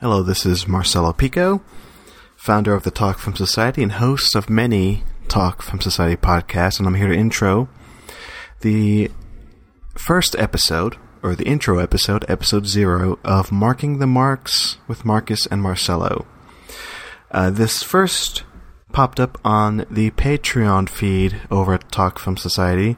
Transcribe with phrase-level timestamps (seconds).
[0.00, 1.60] Hello, this is Marcelo Pico,
[2.34, 6.88] founder of the Talk Film Society and host of many Talk Film Society podcasts, and
[6.88, 7.68] I'm here to intro
[8.62, 9.10] the
[9.98, 15.60] first episode, or the intro episode, episode zero, of Marking the Marks with Marcus and
[15.60, 16.24] Marcelo.
[17.30, 18.44] Uh, this first
[18.92, 22.96] popped up on the Patreon feed over at Talk Film Society,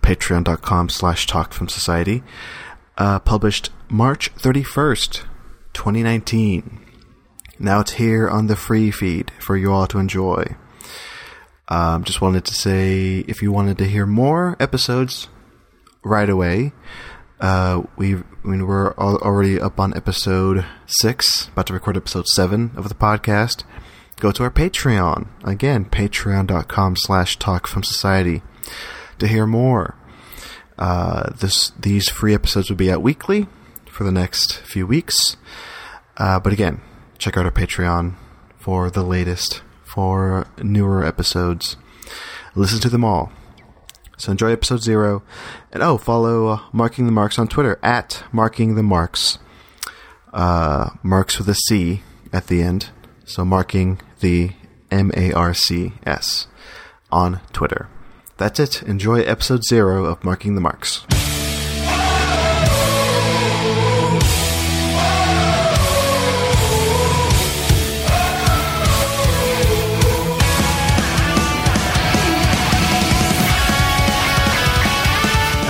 [0.00, 2.22] patreon.com slash Talk Film Society,
[2.98, 5.24] uh, published March 31st,
[5.72, 6.80] 2019.
[7.58, 10.56] Now it's here on the free feed for you all to enjoy.
[11.68, 15.28] Um, just wanted to say if you wanted to hear more episodes
[16.02, 16.72] right away,
[17.40, 22.26] uh, we I mean, we're al- already up on episode six, about to record episode
[22.26, 23.64] seven of the podcast.
[24.18, 28.42] Go to our Patreon again, patreon.com slash talk film society
[29.18, 29.96] to hear more.
[30.78, 33.46] Uh, this these free episodes will be out weekly
[33.86, 35.36] for the next few weeks.
[36.16, 36.80] Uh, but again,
[37.18, 38.14] check out our Patreon
[38.58, 41.76] for the latest, for newer episodes.
[42.54, 43.32] Listen to them all.
[44.18, 45.22] So enjoy episode zero,
[45.72, 49.38] and oh, follow uh, Marking the Marks on Twitter at Marking the Marks.
[50.32, 52.90] Uh, marks with a C at the end,
[53.24, 54.52] so marking the
[54.90, 56.46] M A R C S
[57.10, 57.88] on Twitter.
[58.36, 58.82] That's it.
[58.84, 61.04] Enjoy episode zero of Marking the Marks.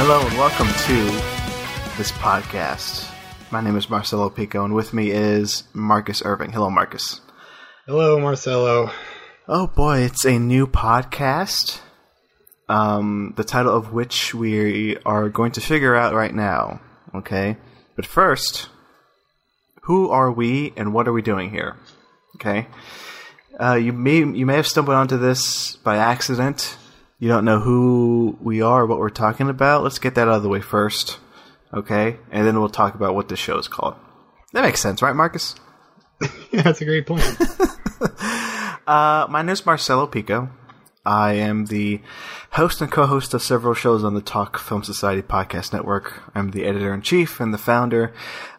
[0.05, 3.09] Hello and welcome to this podcast.
[3.53, 6.51] My name is Marcelo Pico, and with me is Marcus Irving.
[6.51, 7.21] Hello, Marcus.
[7.87, 8.91] Hello, Marcelo.
[9.47, 11.79] Oh boy, it's a new podcast.
[12.69, 16.81] Um, the title of which we are going to figure out right now.
[17.15, 17.57] Okay,
[17.95, 18.69] but first,
[19.83, 21.77] who are we and what are we doing here?
[22.35, 22.67] Okay,
[23.61, 26.77] uh, you may you may have stumbled onto this by accident.
[27.23, 29.85] You don't know who we are, what we're talking about.
[29.85, 31.21] Let's get that out of the way first,
[31.73, 32.17] okay?
[32.33, 33.95] And then we'll talk about what the show is called.
[34.55, 35.55] That makes sense, right, Marcus?
[36.51, 37.23] Yeah, that's a great point.
[38.85, 40.51] Uh, my name is Marcelo Pico.
[41.07, 42.01] I am the
[42.51, 46.21] host and co-host of several shows on the Talk Film Society podcast network.
[46.35, 48.13] I'm the editor in chief and the founder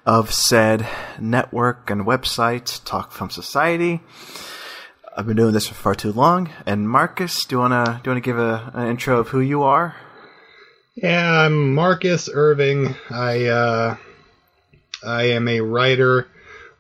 [0.06, 0.88] of said
[1.20, 4.00] network and website, Talk Film Society.
[5.16, 6.50] I've been doing this for far too long.
[6.66, 9.64] And Marcus, do you wanna do you wanna give a, an intro of who you
[9.64, 9.96] are?
[10.96, 12.96] yeah, I'm Marcus Irving.
[13.10, 13.98] I uh,
[15.06, 16.28] I am a writer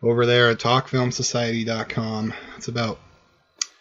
[0.01, 2.33] over there at TalkFilmSociety.com.
[2.57, 2.99] It's about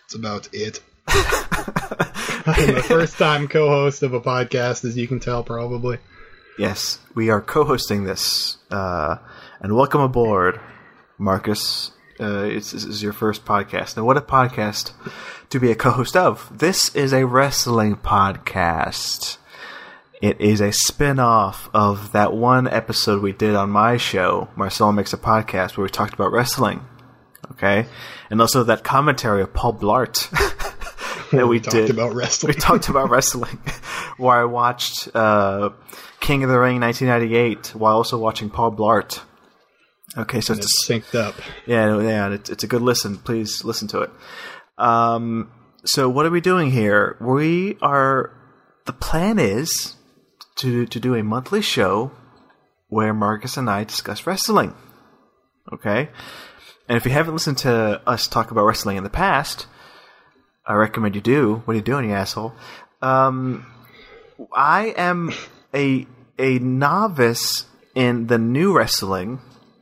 [0.02, 0.80] that's about it.
[1.08, 5.98] I'm the first time co-host of a podcast, as you can tell, probably.
[6.58, 9.16] Yes, we are co-hosting this, uh,
[9.60, 10.60] and welcome aboard,
[11.16, 11.91] Marcus.
[12.20, 13.96] Uh, it's, this is your first podcast.
[13.96, 14.92] Now, what a podcast
[15.50, 16.50] to be a co-host of!
[16.56, 19.38] This is a wrestling podcast.
[20.20, 25.12] It is a spin-off of that one episode we did on my show, Marcelo Makes
[25.12, 26.84] a Podcast, where we talked about wrestling.
[27.52, 27.86] Okay,
[28.30, 30.30] and also that commentary of Paul Blart
[31.32, 32.54] that we, talked did about wrestling.
[32.54, 33.58] we talked about wrestling,
[34.16, 35.70] where I watched uh,
[36.20, 39.20] King of the Ring 1998 while also watching Paul Blart.
[40.16, 41.34] Okay, so it's It's synced up.
[41.66, 43.16] yeah, yeah, it's, it's a good listen.
[43.16, 44.10] Please listen to it.
[44.76, 45.50] Um,
[45.84, 47.16] so what are we doing here?
[47.20, 48.30] We are.
[48.84, 49.96] The plan is
[50.56, 52.10] to to do a monthly show
[52.88, 54.74] where Marcus and I discuss wrestling.
[55.72, 56.10] Okay,
[56.88, 59.66] and if you haven't listened to us talk about wrestling in the past,
[60.66, 61.62] I recommend you do.
[61.64, 62.52] What are you doing, you asshole?
[63.00, 63.64] Um,
[64.54, 65.32] I am
[65.72, 66.06] a
[66.38, 67.64] a novice
[67.94, 69.40] in the new wrestling.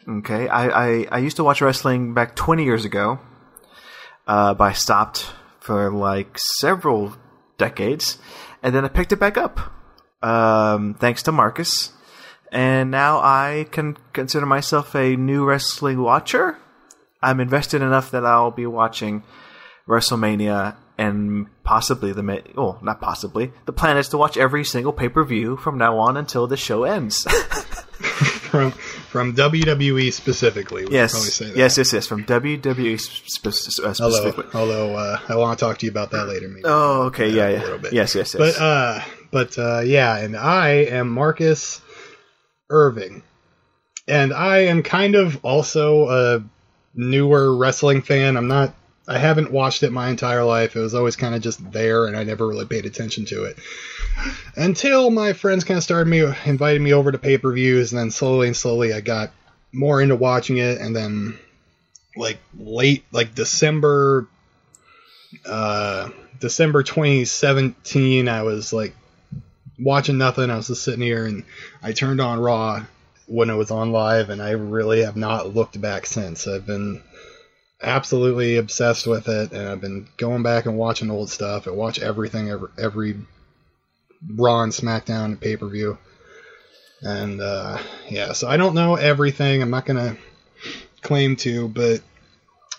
[0.09, 3.19] Okay, I, I, I used to watch wrestling back 20 years ago,
[4.27, 5.31] uh, but I stopped
[5.61, 7.15] for like several
[7.59, 8.19] decades,
[8.63, 9.61] and then I picked it back up,
[10.23, 11.93] um, thanks to Marcus,
[12.51, 16.57] and now I can consider myself a new wrestling watcher.
[17.23, 19.23] I'm invested enough that I'll be watching
[19.87, 25.09] WrestleMania and possibly the oh not possibly the plan is to watch every single pay
[25.09, 27.27] per view from now on until the show ends.
[29.11, 30.87] from WWE specifically.
[30.91, 31.57] Yes, probably say that.
[31.57, 33.47] yes, yes, yes, from WWE spe-
[33.83, 34.59] uh, Although, specifically.
[34.61, 36.49] although uh, I want to talk to you about that later.
[36.49, 36.63] Maybe.
[36.65, 37.93] Oh, okay, yeah, a yeah, little bit.
[37.93, 38.57] yes, yes, yes.
[38.57, 39.01] But uh,
[39.33, 41.81] but uh, yeah, and I am Marcus
[42.71, 43.23] Irving,
[44.07, 46.45] and I am kind of also a
[46.95, 48.37] newer wrestling fan.
[48.37, 48.75] I'm not.
[49.11, 50.77] I haven't watched it my entire life.
[50.77, 53.59] It was always kind of just there, and I never really paid attention to it
[54.55, 57.99] until my friends kind of started me inviting me over to pay per views, and
[57.99, 59.33] then slowly and slowly I got
[59.73, 61.37] more into watching it, and then
[62.17, 64.29] like late, like December,
[65.45, 68.95] uh, December 2017, I was like
[69.77, 70.51] watching nothing.
[70.51, 71.43] I was just sitting here, and
[71.83, 72.85] I turned on Raw
[73.27, 76.47] when it was on live, and I really have not looked back since.
[76.47, 77.03] I've been
[77.83, 81.67] absolutely obsessed with it, and I've been going back and watching old stuff.
[81.67, 83.17] I watch everything, every, every
[84.29, 85.99] Raw and SmackDown pay per view.
[87.03, 87.79] And uh,
[88.09, 89.63] yeah, so I don't know everything.
[89.63, 90.17] I'm not gonna
[91.01, 92.03] claim to, but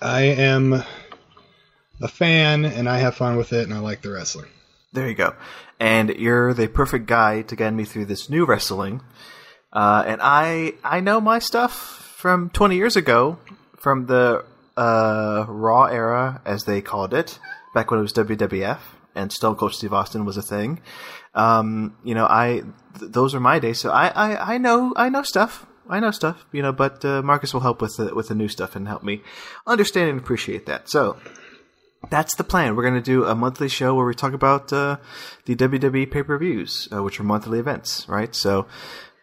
[0.02, 4.50] I am a fan, and I have fun with it, and I like the wrestling.
[4.94, 5.34] There you go.
[5.80, 9.02] And you're the perfect guy to guide me through this new wrestling.
[9.74, 11.74] Uh, and I I know my stuff
[12.18, 13.40] from 20 years ago,
[13.78, 14.46] from the
[14.78, 17.40] uh, Raw era, as they called it,
[17.74, 18.80] back when it was WWF
[19.16, 20.82] and Stone Cold Steve Austin was a thing.
[21.34, 22.64] Um, you know, I
[23.00, 25.66] th- those are my days, so I, I, I know I know stuff.
[25.90, 28.48] I know stuff, you know, but uh, Marcus will help with the, with the new
[28.48, 29.22] stuff and help me
[29.68, 30.90] understand and appreciate that.
[30.90, 31.18] So
[32.10, 32.76] that's the plan.
[32.76, 34.98] We're going to do a monthly show where we talk about uh,
[35.46, 38.34] the WWE pay per views, uh, which are monthly events, right?
[38.34, 38.68] So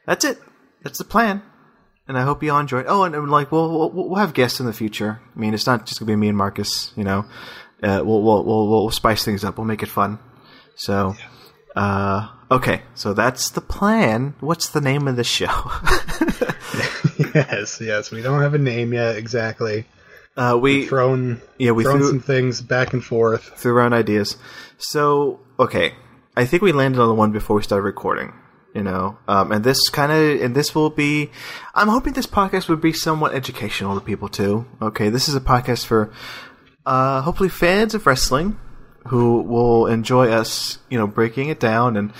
[0.04, 0.38] that's it.
[0.82, 1.42] That's the plan.
[2.08, 2.86] And I hope you all enjoy it.
[2.88, 5.20] Oh, and, and like we'll, we'll we'll have guests in the future.
[5.36, 6.90] I mean, it's not just going to be me and Marcus.
[6.96, 7.26] You know,
[7.82, 9.58] uh, we'll, we'll we'll we'll spice things up.
[9.58, 10.18] We'll make it fun.
[10.74, 11.14] So,
[11.76, 12.80] uh, okay.
[12.94, 14.34] So that's the plan.
[14.40, 15.52] What's the name of the show?
[17.34, 18.10] yes, yes.
[18.10, 19.84] We don't have a name yet exactly.
[20.36, 23.52] uh, we Thrown, yeah we thrown threw some things back and forth.
[23.56, 24.36] threw around ideas.
[24.78, 25.94] So okay,
[26.36, 28.32] I think we landed on the one before we started recording.
[28.74, 31.30] You know, um, and this kind of and this will be.
[31.74, 34.66] I'm hoping this podcast would be somewhat educational to people too.
[34.80, 36.12] Okay, this is a podcast for
[36.84, 38.58] uh, hopefully fans of wrestling
[39.06, 40.78] who will enjoy us.
[40.90, 42.12] You know, breaking it down and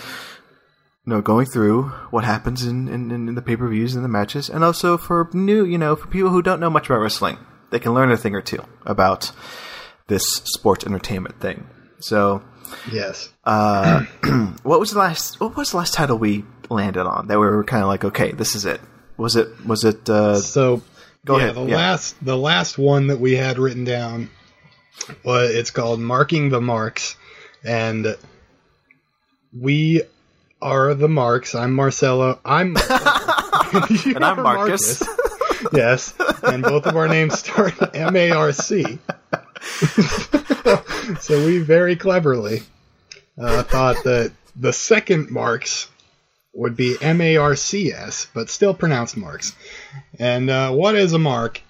[1.07, 4.09] you know going through what happens in in, in the pay per views and the
[4.09, 7.39] matches, and also for new you know for people who don't know much about wrestling,
[7.71, 9.33] they can learn a thing or two about
[10.09, 11.67] this sports entertainment thing.
[12.01, 12.43] So
[12.93, 13.29] Yes.
[13.45, 14.01] uh,
[14.63, 15.41] what was the last?
[15.41, 18.33] What was the last title we landed on that we were kind of like, okay,
[18.33, 18.81] this is it?
[19.17, 19.49] Was it?
[19.67, 20.09] Was it?
[20.09, 20.83] Uh, So
[21.25, 21.77] Go yeah, ahead, the yeah.
[21.77, 24.31] last the last one that we had written down
[25.25, 27.17] was it's called Marking the Marks.
[27.65, 28.17] And
[29.53, 30.03] we
[30.63, 31.55] are the marks.
[31.55, 32.39] I'm Marcelo.
[32.45, 32.77] I'm
[34.05, 35.03] You and I'm are Marcus.
[35.73, 36.15] yes.
[36.43, 38.99] And both of our names start M A R C.
[41.21, 42.63] so we very cleverly
[43.39, 45.89] uh, thought that the second marks
[46.53, 49.55] would be M A R C S, but still pronounced marks.
[50.19, 51.61] And uh, what is a mark?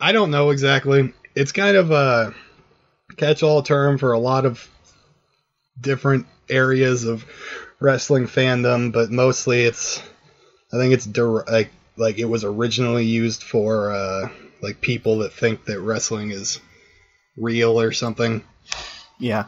[0.00, 1.12] I don't know exactly.
[1.34, 2.34] It's kind of a
[3.16, 4.68] catch-all term for a lot of
[5.80, 7.24] different areas of
[7.80, 10.02] wrestling fandom, but mostly it's
[10.72, 14.28] I think it's der- like like it was originally used for uh,
[14.60, 16.60] like people that think that wrestling is
[17.38, 18.42] real or something
[19.18, 19.44] yeah,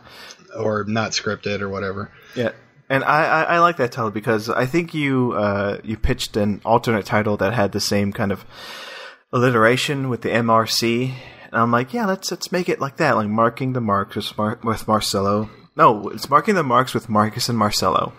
[0.56, 2.10] or not scripted or whatever.
[2.34, 2.52] yeah.
[2.88, 6.60] And I, I, I like that title because I think you uh, you pitched an
[6.64, 8.44] alternate title that had the same kind of
[9.32, 11.14] alliteration with the MRC,
[11.44, 14.36] and I'm like, yeah, let's let's make it like that, like marking the marks with,
[14.36, 15.50] Mar- with Marcelo.
[15.76, 18.12] No, it's marking the marks with Marcus and Marcelo.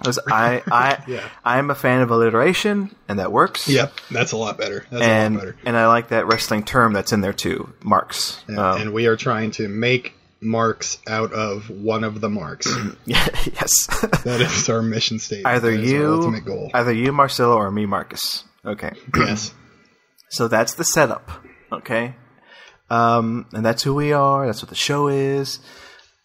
[0.00, 1.28] I I Yeah.
[1.44, 3.68] I'm a fan of alliteration, and that works.
[3.68, 4.80] Yep, that's a lot better.
[4.90, 5.56] That's a lot and better.
[5.64, 8.42] and I like that wrestling term that's in there too, marks.
[8.48, 12.66] Yeah, Um, and we are trying to make marks out of one of the marks.
[13.06, 13.86] yes.
[14.24, 15.46] that is our mission statement.
[15.54, 16.70] either That is our you, ultimate goal.
[16.74, 18.44] either you, Marcelo, or me, Marcus.
[18.64, 19.54] Okay, yes.
[20.30, 21.30] so that's the setup.
[21.70, 22.14] Okay,
[22.90, 24.46] um, and that's who we are.
[24.46, 25.60] That's what the show is.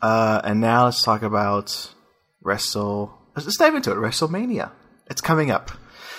[0.01, 1.93] Uh, and now let's talk about
[2.41, 3.13] Wrestle.
[3.45, 3.95] Let's dive into it.
[3.97, 4.71] WrestleMania.
[5.09, 5.71] It's coming up.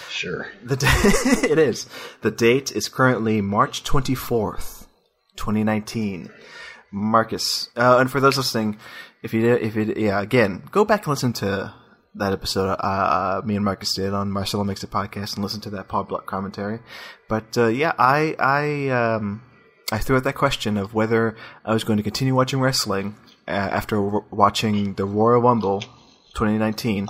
[0.08, 0.46] Sure.
[0.62, 0.76] The
[1.42, 1.87] d- it is.
[2.22, 4.87] The date is currently March 24th,
[5.37, 6.30] 2019.
[6.90, 7.68] Marcus.
[7.76, 8.78] Uh, and for those listening,
[9.22, 11.75] if you did, if you did- yeah, again, go back and listen to
[12.14, 15.60] that episode uh, uh, me and Marcus did on Marcelo Makes It podcast and listen
[15.60, 16.80] to that Paul Blart commentary.
[17.28, 19.42] But uh, yeah, I I um,
[19.92, 23.50] I threw out that question of whether I was going to continue watching wrestling uh,
[23.50, 25.84] after w- watching the Royal Rumble
[26.38, 27.09] 2019.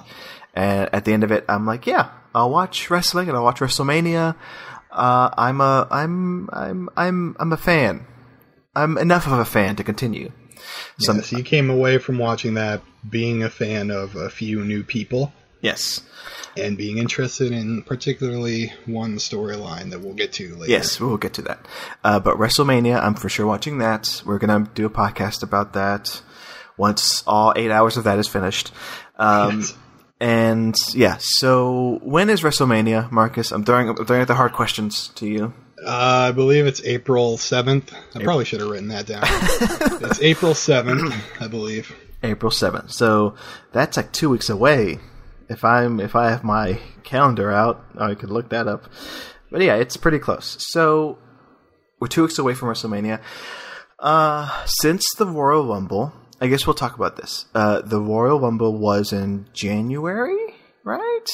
[0.54, 3.61] And at the end of it, I'm like, yeah, I'll watch wrestling and I'll watch
[3.61, 4.35] WrestleMania.
[4.90, 8.06] Uh, I'm a I'm I'm I'm I'm a fan.
[8.75, 10.32] I'm enough of a fan to continue.
[10.99, 14.82] So yes, you came away from watching that being a fan of a few new
[14.82, 16.02] people yes,
[16.56, 20.70] and being interested in particularly one storyline that we'll get to later.
[20.70, 21.66] yes, we'll get to that.
[22.02, 24.23] Uh, but WrestleMania, I'm for sure watching that.
[24.25, 26.23] We're gonna do a podcast about that
[26.76, 28.73] once all eight hours of that is finished.
[29.18, 29.75] Um, Yes.
[30.20, 33.52] and yeah, so when is WrestleMania, Marcus?
[33.52, 35.52] I'm throwing, I'm throwing out the hard questions to you.
[35.84, 37.92] Uh, I believe it's April 7th.
[38.14, 39.22] I probably should have written that down.
[40.10, 41.94] it's April 7th, I believe.
[42.22, 42.90] April 7th.
[42.90, 43.34] So
[43.72, 44.98] that's like two weeks away.
[45.48, 48.90] If I'm if I have my calendar out, I could look that up.
[49.50, 50.56] But yeah, it's pretty close.
[50.72, 51.16] So
[52.00, 53.20] we're two weeks away from WrestleMania.
[53.98, 57.47] Uh, since the Royal Rumble, I guess we'll talk about this.
[57.54, 60.38] Uh, the Royal Rumble was in January,
[60.85, 61.25] right?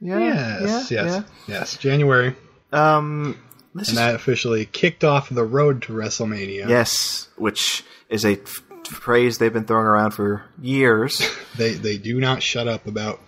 [0.00, 1.76] Yeah, Yes, yeah, yes, yes.
[1.76, 2.34] January.
[2.72, 3.38] Um,
[3.74, 6.68] And is that officially kicked off the road to WrestleMania.
[6.68, 11.20] yes, which is a f- phrase they've been throwing around for years.
[11.56, 13.20] They they do not shut up about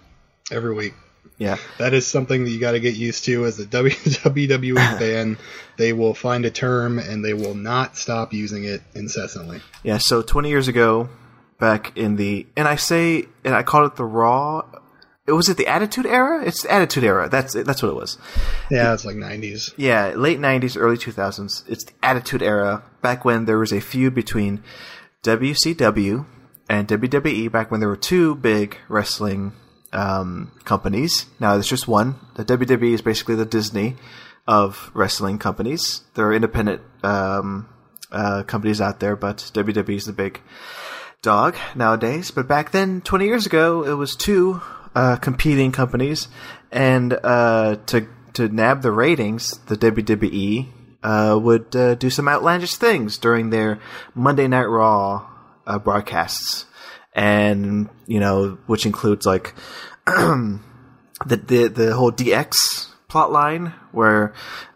[0.50, 0.94] every week.
[1.38, 5.38] yeah, That is something that you got to get used to as a WWE fan.
[5.76, 9.60] They will find a term and they will not stop using it incessantly.
[9.82, 11.08] Yeah, so 20 years ago,
[11.62, 14.62] back in the, and I say, and I called it the Raw.
[15.28, 16.44] It was it the Attitude Era?
[16.44, 17.28] It's the Attitude Era.
[17.28, 18.18] That's that's what it was.
[18.68, 19.72] Yeah, it's like 90s.
[19.76, 21.62] Yeah, late 90s, early 2000s.
[21.68, 22.82] It's the Attitude Era.
[23.00, 24.60] Back when there was a feud between
[25.22, 26.26] WCW
[26.68, 27.52] and WWE.
[27.52, 29.52] Back when there were two big wrestling
[29.92, 31.26] um, companies.
[31.38, 32.16] Now there's just one.
[32.34, 33.94] The WWE is basically the Disney
[34.48, 36.02] of wrestling companies.
[36.14, 37.68] There are independent um,
[38.10, 40.40] uh, companies out there, but WWE is the big
[41.22, 42.30] dog nowadays.
[42.30, 44.60] But back then, 20 years ago, it was two
[44.94, 46.28] uh, competing companies,
[46.70, 50.66] and uh, to to nab the ratings, the WWE
[51.02, 53.78] uh, would uh, do some outlandish things during their
[54.14, 55.26] Monday Night Raw
[55.66, 56.66] uh, broadcasts,
[57.14, 59.54] and you know, which includes like
[60.06, 60.60] the
[61.26, 64.32] the the whole DX plot line where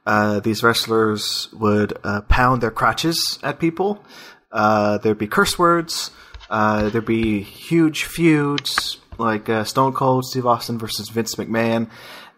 [0.07, 1.99] uh, these wrestlers would
[2.29, 4.05] pound their crotches at people.
[4.53, 6.11] Uh, there'd be curse words.
[6.49, 11.91] Uh, there'd be huge feuds like uh, Stone Cold Steve Austin versus Vince McMahon,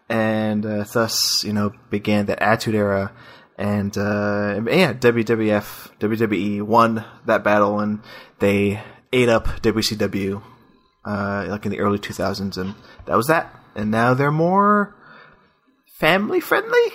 [0.07, 3.11] and uh, thus you know began that Attitude Era.
[3.57, 8.01] And uh, yeah, WWF WWE won that battle, and
[8.39, 10.41] they ate up WCW
[11.05, 12.75] uh, like in the early 2000s, and
[13.05, 13.53] that was that.
[13.75, 14.95] And now they're more
[15.99, 16.87] family friendly,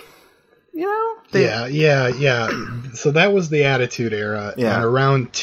[0.73, 1.15] you know?
[1.31, 2.49] They, Yeah, yeah, yeah.
[2.93, 4.53] So that was the Attitude Era.
[4.57, 4.75] Yeah.
[4.75, 5.33] And around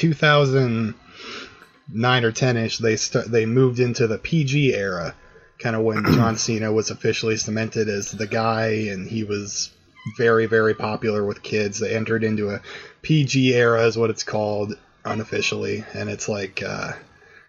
[1.88, 5.14] 2009 or 10 ish, they start they moved into the PG era,
[5.58, 9.70] kind of when John Cena was officially cemented as the guy, and he was
[10.16, 11.78] very, very popular with kids.
[11.78, 12.60] They entered into a
[13.02, 16.92] PG era, is what it's called unofficially, and it's like uh,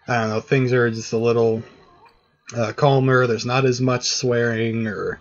[0.06, 1.62] I don't know, things are just a little
[2.56, 3.26] uh, calmer.
[3.26, 5.18] There's not as much swearing or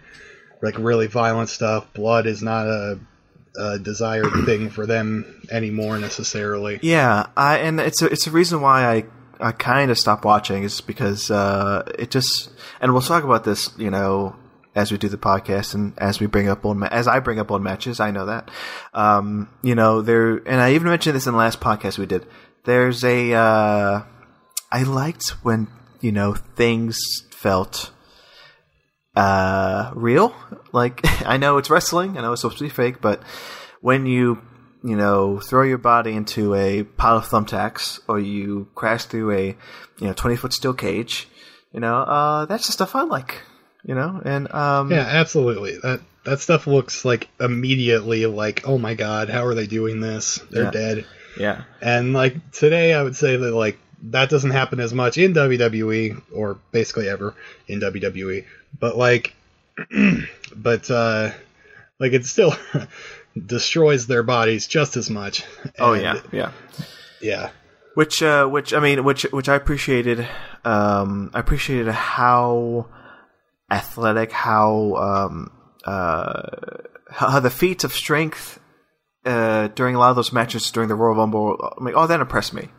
[0.61, 1.93] like really violent stuff.
[1.93, 2.99] Blood is not a,
[3.57, 6.79] a desired thing for them anymore necessarily.
[6.81, 9.05] Yeah, I and it's a, it's a reason why I
[9.39, 13.71] I kind of stopped watching is because uh, it just and we'll talk about this,
[13.77, 14.35] you know,
[14.75, 17.39] as we do the podcast and as we bring up old ma- as I bring
[17.39, 17.99] up old matches.
[17.99, 18.49] I know that,
[18.93, 22.25] um, you know, there and I even mentioned this in the last podcast we did.
[22.63, 24.03] There's a uh,
[24.71, 25.67] I liked when
[26.01, 26.97] you know things
[27.31, 27.91] felt
[29.15, 30.35] uh real
[30.71, 33.21] like i know it's wrestling i know it's supposed to be fake but
[33.81, 34.41] when you
[34.83, 39.45] you know throw your body into a pile of thumbtacks or you crash through a
[39.99, 41.27] you know 20 foot steel cage
[41.71, 43.41] you know uh that's the stuff i like
[43.85, 45.77] you know and um Yeah, absolutely.
[45.83, 50.39] That that stuff looks like immediately like, oh my god, how are they doing this?
[50.51, 50.71] They're Yeah.
[50.71, 51.05] dead.
[51.37, 55.33] yeah And like today, I would say that like that doesn't happen as much in
[55.33, 57.35] WWE or basically ever
[57.67, 58.45] in WWE.
[58.77, 59.35] But like,
[60.55, 61.31] but uh,
[61.99, 62.55] like it still
[63.45, 65.43] destroys their bodies just as much.
[65.79, 66.51] oh yeah yeah
[67.21, 67.49] yeah.
[67.95, 70.27] which uh which i mean which which i appreciated
[70.65, 72.87] um i appreciated how
[73.71, 75.51] athletic how um
[75.85, 76.41] uh
[77.09, 78.59] how, the feats of strength
[79.25, 82.19] uh during a lot of those matches during the royal rumble i mean all that
[82.19, 82.69] impressed me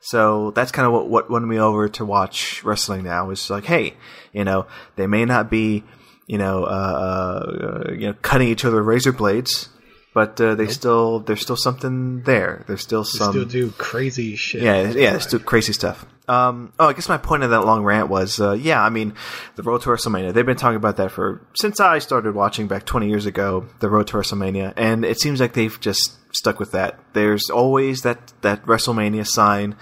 [0.00, 3.64] so that's kind of what what won me over to watch wrestling now is like
[3.64, 3.94] hey
[4.32, 4.66] you know
[4.96, 5.84] they may not be
[6.26, 9.68] you know uh, uh you know cutting each other razor blades
[10.14, 14.62] but uh, they still there's still something there there's still some Still do crazy shit.
[14.62, 16.04] yeah, yeah, still crazy stuff.
[16.28, 19.14] Um, oh, I guess my point of that long rant was, uh, yeah, I mean,
[19.56, 20.32] the Road to WrestleMania.
[20.32, 23.66] They've been talking about that for since I started watching back 20 years ago.
[23.80, 27.00] The Road to WrestleMania, and it seems like they've just stuck with that.
[27.14, 29.74] There's always that that WrestleMania sign,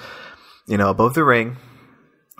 [0.66, 1.58] you know, above the ring,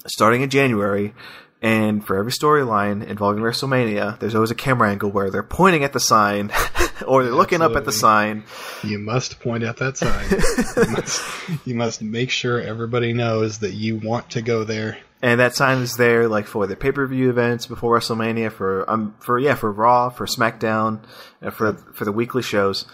[0.07, 1.15] starting in January.
[1.61, 5.93] And for every storyline involving WrestleMania, there's always a camera angle where they're pointing at
[5.93, 6.53] the sign
[7.07, 8.45] or they're looking up at the sign.
[8.83, 10.27] You must point at that sign.
[10.31, 14.99] you, must, you must make sure everybody knows that you want to go there.
[15.21, 18.89] And that sign is there, like for the pay per view events before WrestleMania, for
[18.89, 21.03] um, for yeah, for Raw, for SmackDown,
[21.41, 22.87] and for for the weekly shows.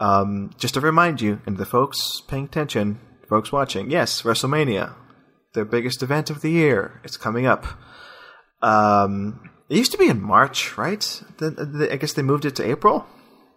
[0.00, 4.94] Um, just to remind you and the folks paying attention, folks watching, yes, WrestleMania,
[5.54, 7.66] their biggest event of the year, it's coming up.
[8.62, 11.22] Um, it used to be in March, right?
[11.38, 13.06] The, the, I guess they moved it to April.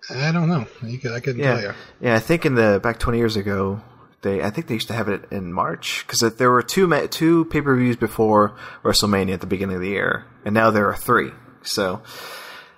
[0.09, 0.65] I don't know.
[0.83, 1.73] You could, I couldn't Yeah, tell you.
[2.01, 2.15] yeah.
[2.15, 3.81] I think in the back twenty years ago,
[4.21, 7.45] they I think they used to have it in March because there were two two
[7.45, 10.95] pay per views before WrestleMania at the beginning of the year, and now there are
[10.95, 11.31] three.
[11.63, 12.01] So,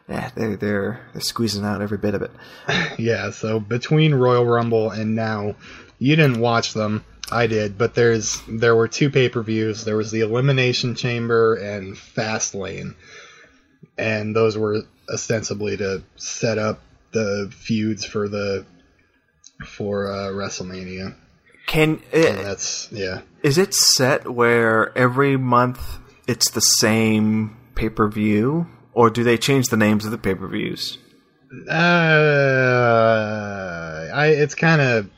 [0.10, 2.32] yeah, they're they're they're squeezing out every bit of it.
[3.00, 5.56] Yeah, so between Royal Rumble and now,
[6.00, 7.04] you didn't watch them.
[7.32, 9.86] I did, but there's there were two pay per views.
[9.86, 12.96] There was the Elimination Chamber and Fastlane,
[13.98, 16.82] and those were ostensibly to set up
[17.14, 18.66] the feuds for the
[19.66, 21.16] for uh, WrestleMania.
[21.66, 23.22] Can And it, that's yeah.
[23.42, 29.38] is it set where every month it's the same pay per view, or do they
[29.38, 30.98] change the names of the pay per views?
[31.70, 31.74] Uh,
[34.14, 35.10] I it's kind of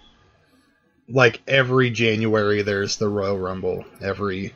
[1.07, 3.85] like every January there's the Royal Rumble.
[4.01, 4.53] Every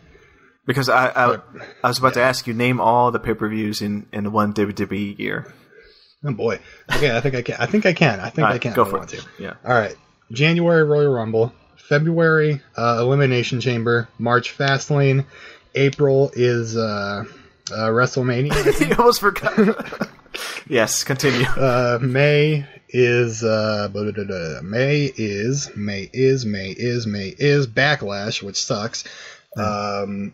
[0.67, 1.39] Because I I,
[1.83, 4.53] I was about to ask you name all the pay per views in in one
[4.53, 5.51] WWE year.
[6.23, 6.59] Oh boy.
[6.95, 7.55] Okay, I think I can.
[7.59, 8.19] I think I can.
[8.19, 8.73] I think All I can.
[8.73, 9.21] go for want it.
[9.21, 9.27] to.
[9.43, 9.53] Yeah.
[9.65, 9.95] All right.
[10.31, 11.53] January Royal Rumble.
[11.77, 14.07] February uh, Elimination Chamber.
[14.17, 15.25] March Fastlane.
[15.75, 17.23] April is uh,
[17.71, 18.51] uh, WrestleMania.
[18.51, 20.09] I you almost forgot.
[20.67, 21.45] yes, continue.
[21.45, 23.89] uh, May is uh.
[23.93, 29.03] May is May is May is May is Backlash, which sucks.
[29.57, 30.33] Um,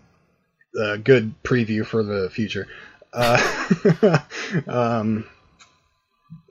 [0.77, 2.67] a good preview for the future.
[3.13, 4.19] Uh,
[4.67, 5.25] um,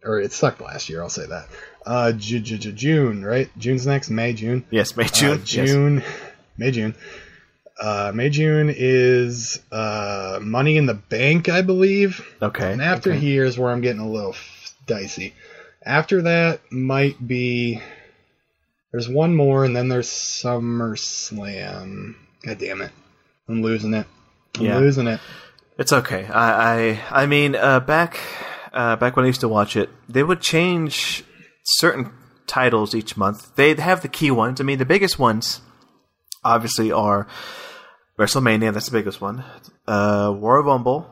[0.04, 1.02] or it sucked last year.
[1.02, 1.48] I'll say that.
[1.86, 3.48] Uh, Ju- Ju- Ju- June, right?
[3.58, 4.10] June's next.
[4.10, 4.64] May, June.
[4.70, 5.38] Yes, May, Uh, June.
[5.38, 5.48] yes.
[5.48, 6.02] June,
[6.56, 6.94] May, June.
[7.80, 12.24] Uh, May, June is uh, Money in the Bank, I believe.
[12.40, 12.72] Okay.
[12.72, 13.18] And after okay.
[13.20, 15.34] here is where I'm getting a little f- dicey.
[15.84, 17.80] After that might be.
[18.92, 22.14] There's one more, and then there's SummerSlam.
[22.46, 22.92] God damn it.
[23.48, 24.06] I'm losing it.
[24.58, 24.78] I'm Yeah.
[24.78, 25.18] losing it.
[25.78, 26.26] It's okay.
[26.26, 28.20] I I, I mean, uh, back
[28.74, 31.24] uh, back when I used to watch it, they would change
[31.64, 32.12] certain
[32.46, 33.54] titles each month.
[33.56, 34.60] They'd have the key ones.
[34.60, 35.60] I mean, the biggest ones
[36.44, 37.26] obviously are
[38.18, 38.72] WrestleMania.
[38.74, 39.44] That's the biggest one.
[39.86, 41.10] Uh, Royal Rumble.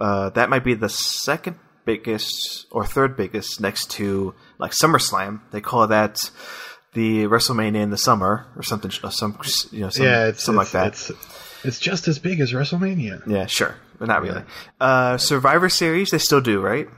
[0.00, 5.40] Uh, that might be the second biggest or third biggest next to like SummerSlam.
[5.52, 6.18] They call that
[6.94, 8.90] the WrestleMania in the summer or something.
[9.02, 9.38] uh, Some
[9.70, 10.86] you know, some, yeah, it's, something it's, like that.
[10.88, 13.26] It's, it's just as big as WrestleMania.
[13.26, 14.42] Yeah, sure, but not really.
[14.80, 16.88] Uh, Survivor Series, they still do, right?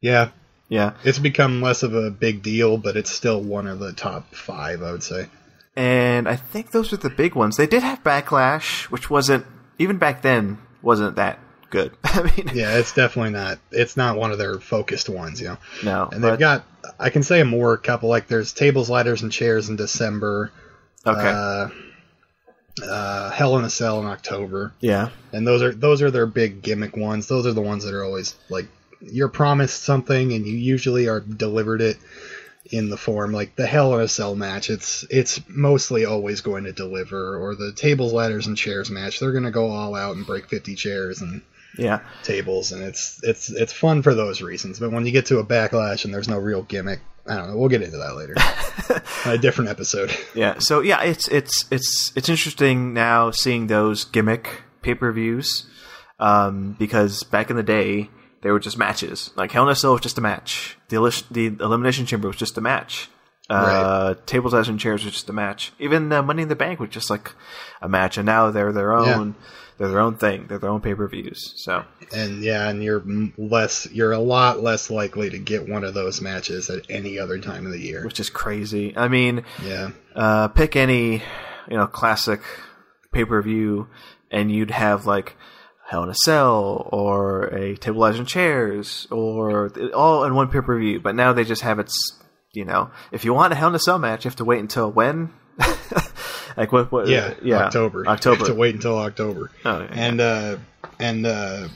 [0.00, 0.30] Yeah,
[0.68, 4.34] Yeah, it's become less of a big deal, but it's still one of the top
[4.34, 5.26] five, I would say.
[5.76, 7.56] and I think those are the big ones.
[7.56, 9.46] They did have Backlash, which wasn't
[9.78, 11.38] even back then wasn't that
[11.70, 11.92] good.
[12.04, 13.58] I mean, Yeah, it's definitely not.
[13.70, 15.58] It's not one of their focused ones, you know.
[15.84, 16.64] no, And they've got,
[16.98, 20.50] I can say a more couple like there's tables, ladders, and chairs in December.
[21.06, 21.68] okay, Uh,
[22.82, 26.62] uh, Hell in a Cell in October, yeah, and those are those are their big
[26.62, 27.26] gimmick ones.
[27.26, 28.66] Those are the ones that are always like
[29.00, 31.96] you're promised something and you usually are delivered it
[32.70, 34.70] in the form like the Hell in a Cell match.
[34.70, 39.18] It's it's mostly always going to deliver, or the tables, ladders, and chairs match.
[39.18, 41.42] They're going to go all out and break 50 chairs and
[41.78, 44.78] yeah, tables, and it's it's it's fun for those reasons.
[44.78, 47.56] But when you get to a backlash and there's no real gimmick, I don't know.
[47.56, 48.34] We'll get into that later.
[49.26, 50.16] A different episode.
[50.34, 50.58] yeah.
[50.58, 55.66] So yeah, it's it's it's it's interesting now seeing those gimmick pay per views
[56.18, 58.10] um, because back in the day
[58.42, 59.30] they were just matches.
[59.36, 60.76] Like Hell in a Cell was just a match.
[60.88, 63.08] The the Elimination Chamber was just a match.
[63.50, 65.72] Uh, tables, ladders, and chairs was just a match.
[65.80, 67.32] Even uh, Money in the Bank was just like
[67.82, 69.34] a match, and now they're their own.
[69.80, 70.44] They're their own thing.
[70.46, 71.54] They're their own pay per views.
[71.56, 73.02] So And yeah, and you're
[73.38, 77.38] less, you're a lot less likely to get one of those matches at any other
[77.38, 78.04] time of the year.
[78.04, 78.94] which is crazy.
[78.94, 81.22] I mean, Yeah, uh, pick any
[81.68, 82.42] you know classic
[83.10, 83.88] pay per view,
[84.30, 85.34] and you'd have like
[85.88, 90.78] Hell in a Cell or a Table and Chairs or all in one pay per
[90.78, 91.00] view.
[91.00, 91.86] But now they just have it.
[91.86, 92.20] s-
[92.52, 94.60] You know, if you want a Hell in a Cell match, you have to wait
[94.60, 95.32] until when?
[96.56, 96.90] like what?
[96.92, 98.06] what yeah, yeah, October.
[98.08, 98.46] October.
[98.46, 99.50] to wait until October.
[99.64, 99.88] Oh, yeah.
[99.92, 100.56] And uh,
[100.98, 101.68] and uh,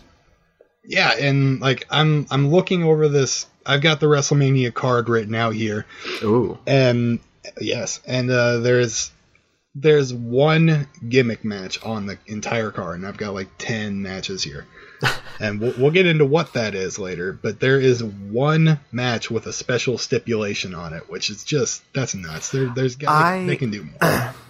[0.85, 3.47] yeah, and like I'm I'm looking over this.
[3.67, 5.87] I've got the WrestleMania card written out here.
[6.23, 7.19] Ooh, And
[7.61, 9.11] yes, and uh, there's
[9.75, 14.67] there's one gimmick match on the entire card, and I've got like ten matches here.
[15.41, 17.33] and we'll, we'll get into what that is later.
[17.33, 22.15] But there is one match with a special stipulation on it, which is just that's
[22.15, 22.51] nuts.
[22.51, 23.11] There, there's guys
[23.43, 24.35] I- they can do more.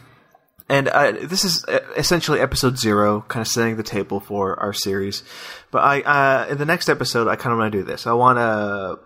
[0.68, 4.72] And uh, this is uh, essentially episode zero, kind of setting the table for our
[4.72, 5.22] series.
[5.70, 8.06] But I, uh, in the next episode, I kind of want to do this.
[8.06, 8.98] I want to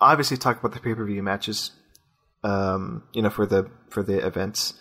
[0.00, 1.72] obviously talk about the pay per view matches,
[2.44, 4.74] um, you know, for the for the events.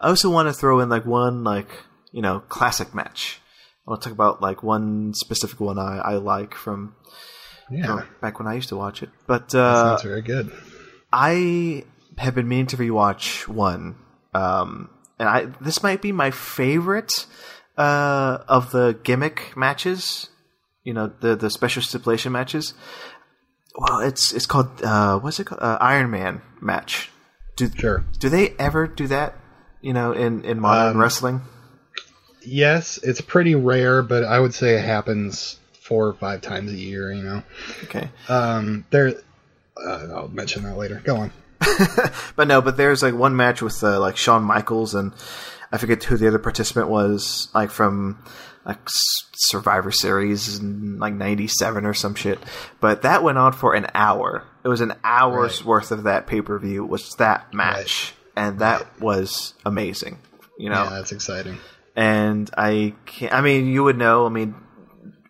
[0.00, 1.70] I also want to throw in like one like
[2.12, 3.40] you know classic match.
[3.86, 6.96] I want to talk about like one specific one I, I like from
[7.70, 9.10] Yeah, back when I used to watch it.
[9.28, 10.50] But uh, sounds very good.
[11.12, 11.84] I
[12.18, 13.96] have been meaning to rewatch one,
[14.34, 17.26] um, and I this might be my favorite
[17.76, 20.28] uh, of the gimmick matches.
[20.84, 22.74] You know, the the special stipulation matches.
[23.76, 25.62] Well, it's it's called uh, what's it called?
[25.62, 27.10] Uh, Iron Man match.
[27.56, 28.04] Do Sure.
[28.18, 29.34] do they ever do that?
[29.82, 31.40] You know, in in modern Um, wrestling.
[32.42, 36.76] Yes, it's pretty rare, but I would say it happens four or five times a
[36.76, 37.12] year.
[37.12, 37.42] You know,
[37.84, 39.14] Okay, um, there.
[39.76, 41.02] Uh, I'll mention that later.
[41.04, 41.32] Go on.
[42.36, 45.12] but no, but there's like one match with uh, like Shawn Michaels and
[45.72, 48.22] I forget who the other participant was, like from
[48.64, 48.78] like
[49.36, 52.38] Survivor Series in like '97 or some shit.
[52.80, 54.44] But that went on for an hour.
[54.64, 55.66] It was an hour's Right.
[55.68, 60.18] worth of that pay per view was that match, and that was amazing.
[60.58, 61.58] You know, Yeah, that's exciting.
[61.94, 63.32] and I can't.
[63.34, 64.26] I mean, you would know.
[64.26, 64.54] I mean,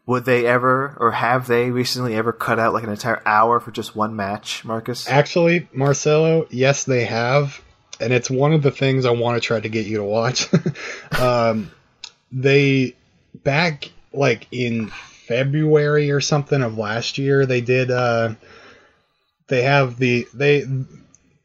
[0.07, 3.73] would they ever or have they recently ever cut out like an entire hour for
[3.73, 5.09] just one match, Marcus?
[5.09, 7.61] Actually, Marcelo, yes, they have,
[8.01, 10.49] and it's one of the things I want to try to get you to watch.
[11.21, 11.73] um,
[12.31, 12.95] they
[13.43, 17.91] back like in February or something of last year, they did.
[17.91, 18.35] Uh,
[19.49, 20.65] they have the they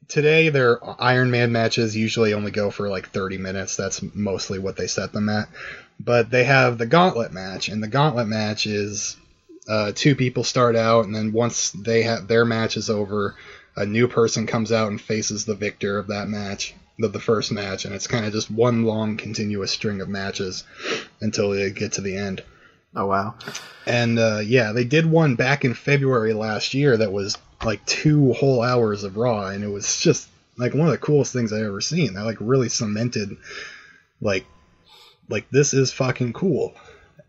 [0.07, 3.75] today their Iron Man matches usually only go for like 30 minutes.
[3.75, 5.47] That's mostly what they set them at.
[6.03, 9.17] But they have the Gauntlet match, and the Gauntlet match is
[9.67, 13.35] uh, two people start out, and then once they have their match is over,
[13.75, 17.51] a new person comes out and faces the victor of that match, the, the first
[17.51, 20.63] match, and it's kind of just one long continuous string of matches
[21.19, 22.43] until they get to the end.
[22.95, 23.35] Oh wow!
[23.85, 28.33] And uh, yeah, they did one back in February last year that was like two
[28.33, 31.63] whole hours of Raw, and it was just like one of the coolest things I've
[31.63, 32.15] ever seen.
[32.15, 33.37] That like really cemented,
[34.19, 34.45] like,
[35.31, 36.75] like this is fucking cool.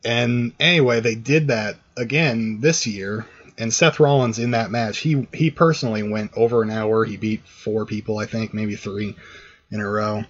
[0.04, 5.26] And anyway, they did that again this year, and Seth Rollins in that match, he
[5.32, 7.04] he personally went over an hour.
[7.04, 9.14] He beat four people, I think, maybe three
[9.70, 10.24] in a row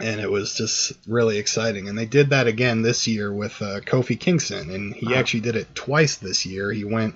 [0.00, 1.88] and it was just really exciting.
[1.88, 5.14] And they did that again this year with uh, Kofi Kingston, and he Wow.
[5.14, 6.72] actually did it twice this year.
[6.72, 7.14] He went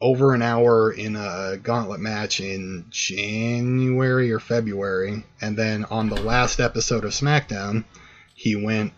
[0.00, 6.16] over an hour in a gauntlet match in January or February, and then on the
[6.16, 7.84] last episode of SmackDown,
[8.40, 8.94] he went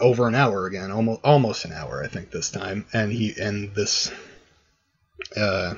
[0.00, 2.86] over an hour again, almost almost an hour, I think this time.
[2.94, 4.10] And he and this.
[5.36, 5.74] Uh,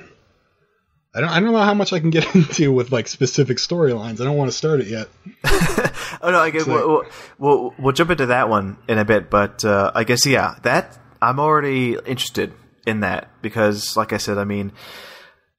[1.13, 4.21] I don't, I don't know how much I can get into with like specific storylines.
[4.21, 5.09] I don't want to start it yet.
[6.23, 7.05] Oh no, I guess So- we'll, we'll,
[7.39, 10.97] we'll we'll jump into that one in a bit, but uh, I guess yeah, that
[11.21, 12.53] I'm already interested
[12.87, 14.73] in that because, like I said, I mean,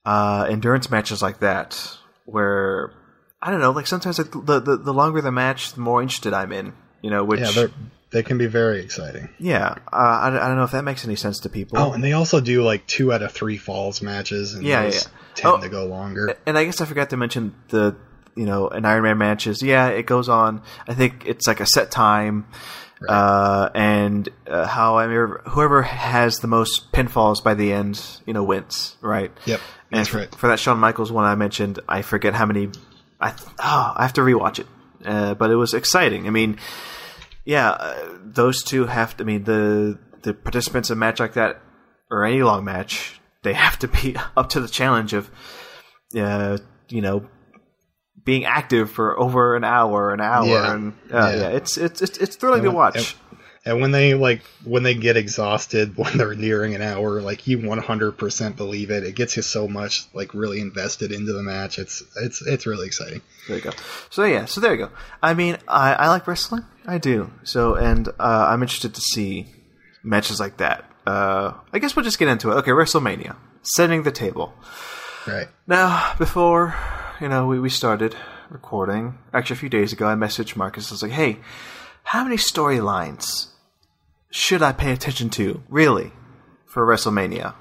[0.06, 2.92] uh, endurance matches like that where
[3.40, 6.32] I don't know, like sometimes like, the, the the longer the match, the more interested
[6.32, 6.72] I'm in.
[7.02, 7.66] You know, which Yeah,
[8.10, 9.28] they're can be very exciting.
[9.38, 11.78] yeah, uh, I, I don't know if that makes any sense to people.
[11.78, 15.04] Oh, and they also do like two out of three falls matches, and Yeah, those
[15.04, 15.10] yeah.
[15.36, 15.60] tend Oh.
[15.60, 16.36] to go longer.
[16.46, 17.94] And I guess I forgot to mention the
[18.34, 19.62] you know an Iron Man matches.
[19.62, 20.62] Yeah, it goes on.
[20.88, 22.46] I think it's like a set time,
[23.08, 28.32] uh, and uh, how I mean, whoever has the most pinfalls by the end, you
[28.32, 28.96] know, wins.
[29.00, 29.30] Right.
[29.46, 29.60] Yep,
[29.92, 30.34] And that's for, right.
[30.34, 32.70] for that Shawn Michaels one I mentioned, I forget how many.
[33.20, 34.66] I th- oh, I have to rewatch it,
[35.04, 36.26] uh, but it was exciting.
[36.26, 36.58] I mean,
[37.44, 39.24] yeah, uh, those two have to.
[39.24, 41.60] I mean, the the participants in a match like that
[42.10, 45.30] or any long match, they have to be up to the challenge of,
[46.16, 47.26] uh, you know,
[48.24, 50.72] being active for over an hour, an hour, Yeah.
[50.74, 51.40] and uh, Yeah.
[51.40, 51.48] yeah.
[51.48, 53.16] it's it's it's, it's thrilling to watch.
[53.68, 57.58] And when they like when they get exhausted when they're nearing an hour, like you
[57.58, 59.04] 100% believe it.
[59.04, 61.78] It gets you so much like really invested into the match.
[61.78, 63.20] It's it's it's really exciting.
[63.46, 63.72] There you go.
[64.08, 64.90] So yeah, so there you go.
[65.22, 66.64] I mean, I, I like wrestling.
[66.86, 67.30] I do.
[67.44, 69.48] So and uh, I'm interested to see
[70.02, 70.90] matches like that.
[71.06, 72.54] Uh, I guess we'll just get into it.
[72.54, 74.54] Okay, WrestleMania, setting the table.
[75.26, 75.48] Right.
[75.66, 76.74] Now, before
[77.20, 78.16] you know, we, we started
[78.48, 79.18] recording.
[79.34, 80.90] Actually, a few days ago, I messaged Marcus.
[80.90, 81.40] I was like, "Hey,
[82.04, 83.48] how many storylines
[84.30, 86.12] should I pay attention to, really,
[86.66, 87.54] for WrestleMania?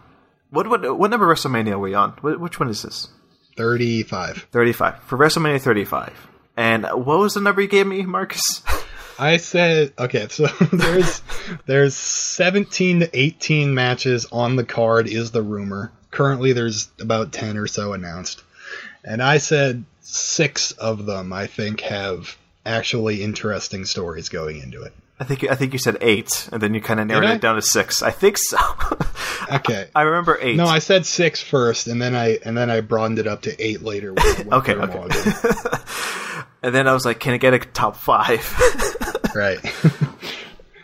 [0.49, 2.11] What what what number of WrestleMania are we on?
[2.21, 3.09] Which one is this?
[3.57, 4.47] 35.
[4.51, 6.27] 35 for WrestleMania 35.
[6.55, 8.63] And what was the number you gave me, Marcus?
[9.19, 11.21] I said okay, so there's
[11.65, 15.91] there's 17 to 18 matches on the card is the rumor.
[16.11, 18.43] Currently there's about 10 or so announced.
[19.03, 24.93] And I said 6 of them I think have actually interesting stories going into it.
[25.19, 27.55] I think I think you said eight, and then you kind of narrowed it down
[27.55, 28.01] to six.
[28.01, 28.57] I think so.
[29.49, 29.87] Okay.
[29.95, 30.57] I remember eight.
[30.57, 33.63] No, I said six first, and then I and then I broadened it up to
[33.65, 34.13] eight later.
[34.17, 35.31] Okay, okay.
[36.61, 38.41] and then I was like, can I get a top five?
[39.35, 39.59] right.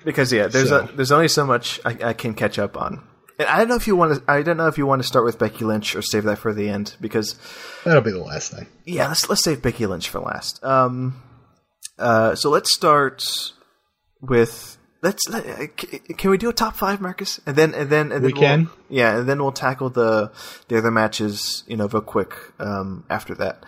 [0.05, 3.05] because yeah, there's So- a, there's only so much I, I can catch up on.
[3.37, 4.31] And I don't know if you want to.
[4.31, 6.53] I don't know if you want to start with Becky Lynch or save that for
[6.53, 7.35] the end because
[7.83, 8.67] That'll be the last thing.
[8.85, 10.63] yeah, let's let's save Becky Lynch for last.
[10.63, 11.21] Um,
[11.99, 13.23] uh, so let's start
[14.23, 15.67] with let's let, uh,
[16.17, 17.39] can we do a top five, Marcus?
[17.45, 18.69] And then and then and then We we'll- can?
[18.89, 20.31] yeah, and then we'll tackle the
[20.69, 23.63] the other matches, you know, real quick um, after that.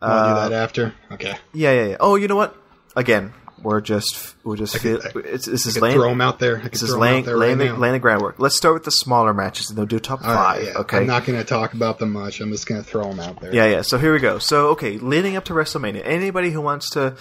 [0.00, 0.94] Uh, do that after.
[1.12, 1.36] Okay.
[1.52, 1.96] Yeah, yeah, yeah.
[2.00, 2.56] Oh, you know what?
[2.96, 6.56] Again, we're just we're just could- it's this is laying throw them out there.
[6.58, 8.40] This is laying there laying, right the, laying the groundwork.
[8.40, 10.64] Let's start with the smaller matches and then we'll do top All right, five.
[10.66, 10.78] yeah.
[10.80, 10.96] Okay.
[10.96, 12.40] I'm not going to talk about them much.
[12.40, 13.54] I'm just going to throw them out there.
[13.54, 13.82] Yeah, yeah.
[13.82, 14.38] So here we go.
[14.40, 17.14] So okay, leading up to WrestleMania, anybody who wants to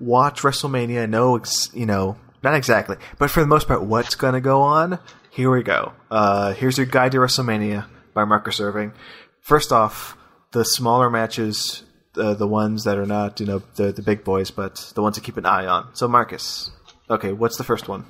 [0.00, 4.34] watch WrestleMania know, ex- you know, not exactly, but for the most part, what's going
[4.34, 4.98] to go on.
[5.30, 5.92] Here we go.
[6.10, 8.92] Uh, here's your guide to WrestleMania by Marcus Irving.
[9.40, 10.16] First off,
[10.52, 11.82] the smaller matches,
[12.16, 15.16] uh, the ones that are not, you know, the the big boys, but the ones
[15.16, 15.94] to keep an eye on.
[15.94, 16.70] So Marcus,
[17.10, 18.06] okay, what's the first one?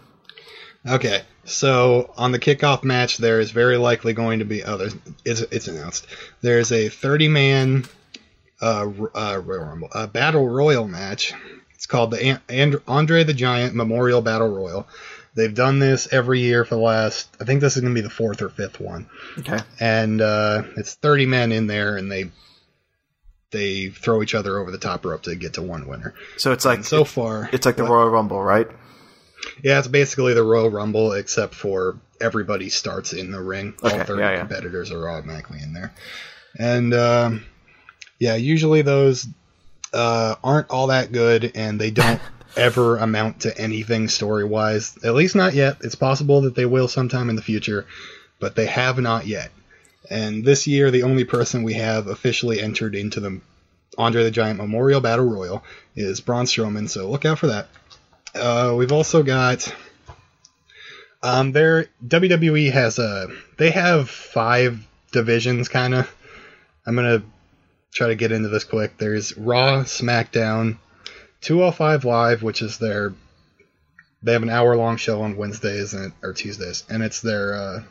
[0.89, 4.63] Okay, so on the kickoff match, there is very likely going to be.
[4.63, 4.89] Oh,
[5.25, 6.07] it's, it's announced.
[6.43, 7.85] There's a 30 man
[8.61, 11.35] uh, uh, Royal Rumble, uh, Battle Royal match.
[11.87, 14.89] It's called the And- Andre the Giant Memorial Battle Royal.
[15.37, 17.29] They've done this every year for the last.
[17.41, 19.07] I think this is going to be the fourth or fifth one,
[19.39, 19.61] Okay.
[19.79, 22.33] and uh, it's 30 men in there, and they
[23.53, 26.13] they throw each other over the top rope to get to one winner.
[26.39, 27.93] So it's like And so far, it's like the what?
[27.93, 28.67] Royal Rumble, right?
[29.63, 33.75] Yeah, it's basically the Royal Rumble, except for everybody starts in the ring.
[33.85, 34.39] Okay, All 30 yeah, yeah.
[34.41, 35.95] competitors are automatically in there.
[36.59, 37.45] And, um,
[38.19, 39.29] yeah, usually those
[39.93, 42.21] uh, aren't all that good, and they don't
[42.57, 44.97] ever amount to anything story wise.
[45.05, 45.79] At least not yet.
[45.83, 47.87] It's possible that they will sometime in the future,
[48.41, 49.51] but they have not yet.
[50.09, 53.41] And this year, the only person we have officially entered into the
[53.99, 57.69] Andre the Giant Memorial Battle Royal is Braun Strowman, so look out for that.
[58.35, 59.73] Uh, we've also got
[61.23, 66.15] um, their WWE has a they have five divisions kind of.
[66.85, 67.23] I'm gonna
[67.93, 68.97] try to get into this quick.
[68.99, 70.79] There's Raw, SmackDown,
[71.43, 73.13] 205 Live, which is their
[74.23, 77.83] they have an hour long show on Wednesdays and or Tuesdays, and it's their uh,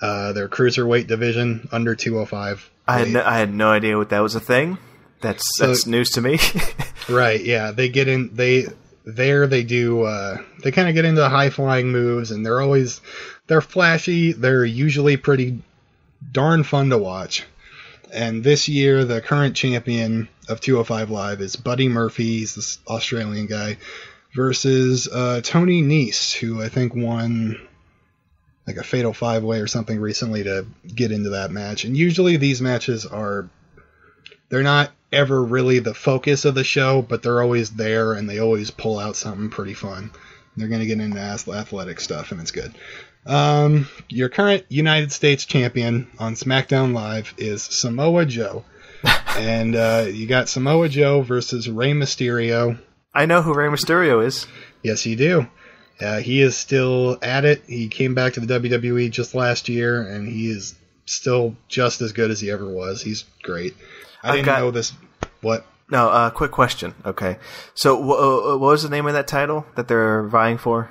[0.00, 2.70] uh, their cruiserweight division under 205.
[2.88, 4.78] I had no, I had no idea what that was a thing.
[5.20, 6.38] That's So- that's news to me.
[7.08, 7.70] Right, yeah.
[7.70, 8.66] They get in they
[9.04, 13.00] there they do uh they kind of get into high flying moves and they're always
[13.46, 15.62] they're flashy, they're usually pretty
[16.32, 17.44] darn fun to watch.
[18.12, 23.46] And this year the current champion of 205 Live is Buddy Murphy, he's this Australian
[23.46, 23.78] guy
[24.34, 27.58] versus uh Tony Nese who I think won
[28.66, 31.84] like a fatal five way or something recently to get into that match.
[31.84, 33.48] And usually these matches are
[34.48, 38.38] they're not ever really the focus of the show, but they're always there and they
[38.38, 40.10] always pull out something pretty fun.
[40.56, 42.74] They're going to get into athletic stuff and it's good.
[43.26, 48.64] Um, your current United States champion on SmackDown Live is Samoa Joe.
[49.36, 52.78] and uh, you got Samoa Joe versus Rey Mysterio.
[53.14, 54.46] I know who Rey Mysterio is.
[54.82, 55.46] Yes, you do.
[56.00, 57.62] Uh, he is still at it.
[57.66, 60.74] He came back to the WWE just last year, and he is
[61.06, 63.00] still just as good as he ever was.
[63.02, 63.74] He's great.
[64.22, 64.92] I I've didn't got- know this.
[65.40, 65.66] What?
[65.90, 66.94] No, uh, quick question.
[67.04, 67.38] Okay,
[67.74, 70.90] so wh- uh, what was the name of that title that they're vying for?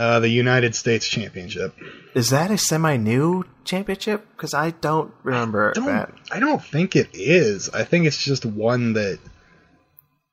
[0.00, 1.74] Uh, the United States Championship.
[2.14, 4.26] Is that a semi-new championship?
[4.34, 6.10] Because I don't remember Don't, that.
[6.32, 7.68] I don't think it is.
[7.68, 9.18] I think it's just one that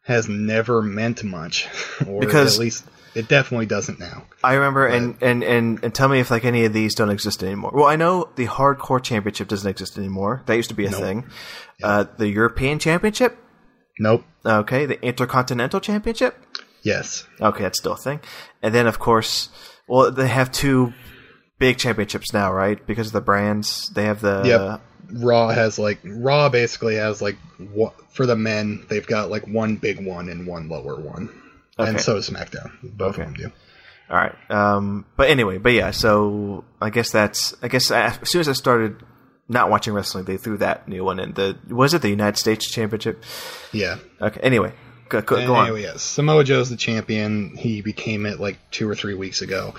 [0.04, 1.68] has never meant much,
[2.08, 4.24] or Because- at least it definitely doesn't now.
[4.44, 7.44] I remember, and, and, and, and tell me if like any of these don't exist
[7.44, 7.72] anymore.
[7.74, 10.44] Well, I know the Hardcore Championship doesn't exist anymore.
[10.46, 11.02] That used to be a Nope.
[11.02, 11.26] thing.
[11.84, 13.38] Uh, the European Championship,
[14.00, 14.24] Nope.
[14.46, 14.86] okay.
[14.86, 16.38] The Intercontinental Championship,
[16.88, 17.26] Yes.
[17.42, 18.20] okay, that's still a thing.
[18.62, 19.50] And then, of course,
[19.88, 20.94] well, they have two
[21.60, 22.80] big championships now, right?
[22.88, 24.82] Because of the brands, they have the Yep.
[25.24, 27.38] Raw has like Raw basically has like
[27.74, 31.30] what for the men they've got like one big one and one lower one,
[31.80, 31.90] Okay.
[31.90, 32.72] and so SmackDown.
[32.84, 33.22] Both Okay.
[33.24, 33.52] of them do.
[34.10, 34.36] All right.
[34.52, 35.92] Um, but anyway, but yeah.
[35.92, 37.54] So I guess that's.
[37.62, 39.02] I guess I, as soon as I started
[39.50, 41.34] not watching wrestling, they threw that new one in.
[41.34, 43.24] The was it the United States Championship?
[43.72, 43.98] Yeah.
[44.22, 44.40] Okay.
[44.42, 44.74] Anyway,
[45.10, 45.66] Go, go, go on.
[45.68, 47.56] Anyway, yes, Samoa Joe's the champion.
[47.56, 49.74] He became it like two or three weeks ago.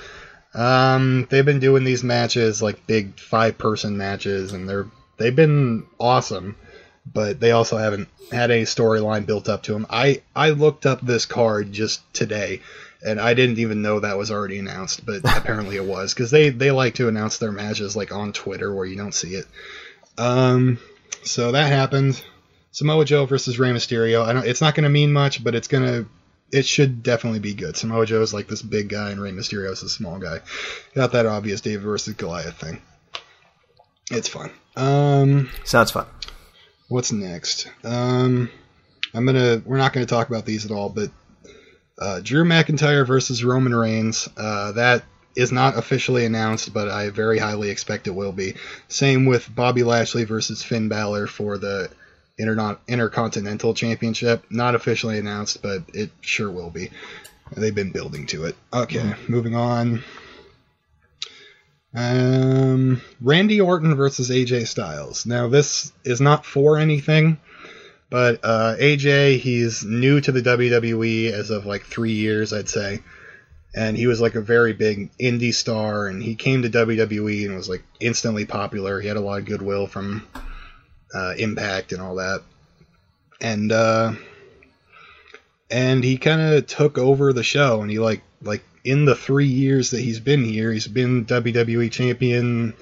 [0.55, 4.87] Um, they've been doing these matches like big five person matches, and they're
[5.17, 6.57] they've been awesome.
[7.11, 9.87] But they also haven't had any storyline built up to them.
[9.89, 12.61] I I looked up this card just today,
[13.05, 16.51] and I didn't even know that was already announced, but apparently it was because they
[16.51, 19.47] they like to announce their matches like on Twitter where you don't see it.
[20.17, 20.79] Um,
[21.25, 22.23] so that happened.
[22.71, 24.25] Samoa Joe versus Rey Mysterio.
[24.25, 24.47] I don't.
[24.47, 26.07] It's not going to mean much, but it's gonna.
[26.51, 27.77] It should definitely be good.
[27.77, 30.41] Samoa Joe is like this big guy, and Rey Mysterio is a small guy.
[30.95, 32.81] Not that obvious David versus Goliath thing.
[34.11, 34.51] It's fun.
[34.77, 36.07] Um, Sounds fun.
[36.89, 37.71] what's next?
[37.85, 38.51] Um,
[39.15, 39.63] I'm gonna.
[39.65, 41.11] We're not gonna talk about these at all, but
[41.99, 44.29] uh, Drew McIntyre versus Roman Reigns.
[44.37, 45.05] Uh, that
[45.37, 48.55] is not officially announced, but I very highly expect it will be.
[48.89, 51.91] Same with Bobby Lashley versus Finn Balor for the
[52.39, 54.45] Interna- Intercontinental Championship.
[54.51, 56.91] Not officially announced, but it sure will be.
[57.57, 58.57] They've been building to it.
[58.73, 60.03] Okay, moving on.
[61.95, 65.27] Um, Randy Orton versus AJ Styles.
[65.27, 67.39] Now, this is not for anything,
[68.11, 73.01] but uh, AJ, he's new to the WWE as of like three years, I'd say.
[73.75, 77.57] And he was like a very big indie star, and he came to WWE and
[77.57, 79.01] was like instantly popular.
[79.01, 80.27] He had a lot of goodwill from
[81.15, 82.43] uh, Impact and all that.
[83.41, 84.15] And uh,
[85.71, 89.47] and he kind of took over the show, and he like like in the three
[89.47, 92.75] years that he's been here, he's been WWE champion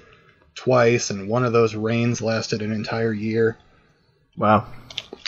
[0.55, 3.57] twice, and one of those reigns lasted an entire year.
[4.37, 4.67] Wow.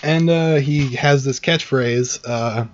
[0.03, 2.67] And uh, he has this catchphrase, uh,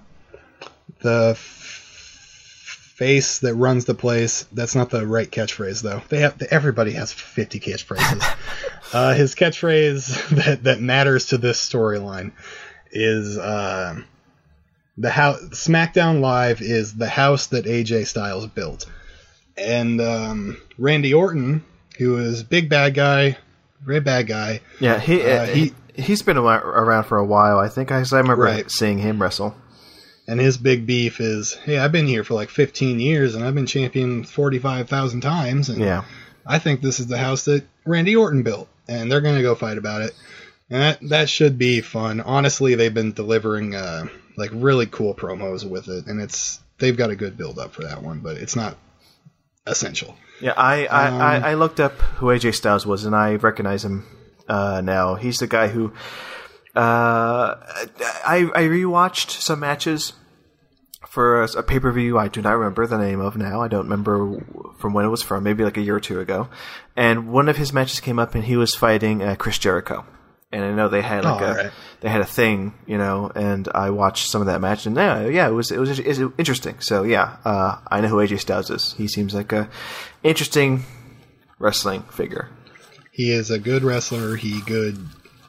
[1.01, 4.43] the f- face that runs the place.
[4.53, 6.03] That's not the right catchphrase, though.
[6.09, 8.23] They have everybody has 50 catchphrases.
[8.93, 12.33] uh, his catchphrase that that matters to this storyline
[12.91, 14.01] is uh,
[14.99, 15.41] the house.
[15.51, 18.87] SmackDown Live is the house that AJ Styles built,
[19.57, 21.65] and um, Randy Orton,
[21.99, 23.37] who is big bad guy,
[23.85, 24.61] very bad guy.
[24.81, 27.59] Yeah, he, Uh, he he's been around for a while.
[27.59, 28.71] I think I, I remember Right.
[28.71, 29.57] seeing him wrestle.
[30.27, 33.55] And his big beef is, hey, I've been here for like 15 years and I've
[33.55, 35.69] been champion 45,000 times.
[35.69, 36.05] And Yeah,
[36.47, 38.67] I think this is the house that Randy Orton built.
[38.89, 40.15] And they're going to go fight about it.
[40.71, 42.21] And that, that should be fun.
[42.21, 46.07] Honestly, they've been delivering uh, like really cool promos with it.
[46.07, 48.77] And it's they've got a good build up for that one, but it's not
[49.67, 50.17] essential.
[50.41, 50.53] yeah.
[50.57, 54.07] I I, Um, I, I looked up who AJ Styles was, and I recognize him
[54.49, 55.15] uh, now.
[55.15, 55.93] He's the guy who
[56.75, 57.55] uh,
[58.27, 60.13] I I rewatched some matches
[61.15, 62.19] for a, a pay per view.
[62.19, 63.63] I do not remember the name of now.
[63.63, 64.45] I don't remember
[64.79, 65.45] from when it was from.
[65.45, 66.49] Maybe like a year or two ago.
[66.97, 70.05] And one of his matches came up, and he was fighting uh, Chris Jericho.
[70.53, 71.73] And I know they had like Oh, a alright.
[72.01, 73.31] they had a thing, you know.
[73.35, 76.07] And I watched some of that match, and yeah, yeah, it was it was, it
[76.07, 76.79] was interesting.
[76.81, 78.95] So yeah, uh, I know who AJ Styles is.
[78.99, 79.69] He seems like a
[80.23, 80.85] interesting
[81.59, 82.49] wrestling figure.
[83.11, 84.37] He is a good wrestler.
[84.37, 84.99] He good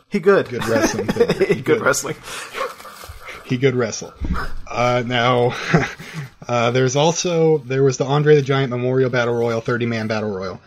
[0.10, 1.08] He good, good wrestling.
[1.56, 2.15] He good wrestling.
[3.46, 4.14] He could wrestle.
[4.70, 5.56] Uh, now,
[6.48, 10.32] uh, there's also there was the Andre the Giant Memorial Battle Royal, 30 man Battle
[10.32, 10.60] Royal.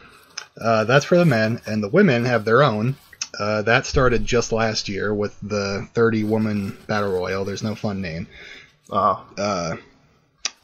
[0.61, 2.97] Uh, that's for the men, and the women have their own.
[3.39, 7.45] Uh, that started just last year with the 30 woman Battle Royal.
[7.45, 8.27] There's no fun name.
[8.91, 9.77] Oh, Uh,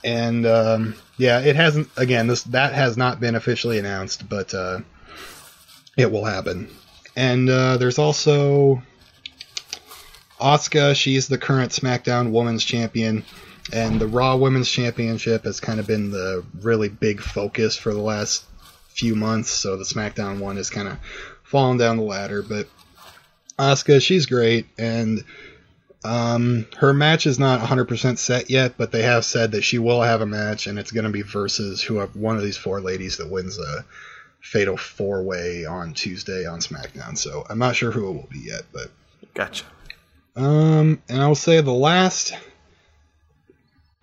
[0.03, 1.88] and um, yeah, it hasn't.
[1.96, 4.81] Again, this that has not been officially announced, but uh,
[5.96, 6.68] it will happen.
[7.16, 8.83] And uh, there's also
[10.40, 10.94] Asuka.
[10.94, 13.24] She's the current SmackDown Women's Champion,
[13.72, 18.00] and the Raw Women's Championship has kind of been the really big focus for the
[18.00, 18.44] last
[18.88, 19.50] few months.
[19.50, 20.98] So the SmackDown one is kind of
[21.42, 22.68] fallen down the ladder, but
[23.58, 25.24] Asuka, she's great, and
[26.04, 30.02] um, her match is not 100% set yet, but they have said that she will
[30.02, 33.16] have a match, and it's going to be versus whoever one of these four ladies
[33.16, 33.84] that wins a
[34.40, 37.16] fatal four way on Tuesday on SmackDown.
[37.16, 38.90] So I'm not sure who it will be yet, but
[39.32, 39.64] gotcha.
[40.36, 42.34] Um, and I will say the last,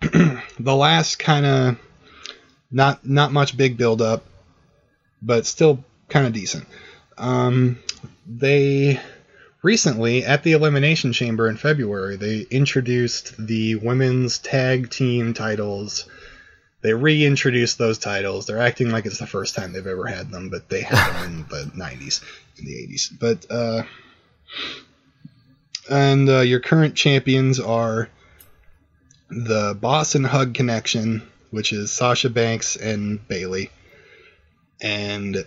[0.00, 1.78] the last kind of
[2.70, 4.24] not not much big build up,
[5.20, 6.66] but still kind of decent.
[7.18, 7.78] Um,
[8.26, 9.00] they
[9.62, 16.08] recently at the Elimination Chamber in February they introduced the women's tag team titles.
[16.80, 18.46] They reintroduced those titles.
[18.46, 21.32] They're acting like it's the first time they've ever had them, but they had them
[21.32, 22.22] in the 90s,
[22.58, 23.16] in the 80s.
[23.16, 23.84] But uh,
[25.92, 28.08] and uh, your current champions are
[29.28, 33.70] the Boss and Hug Connection, which is Sasha Banks and Bayley,
[34.80, 35.44] and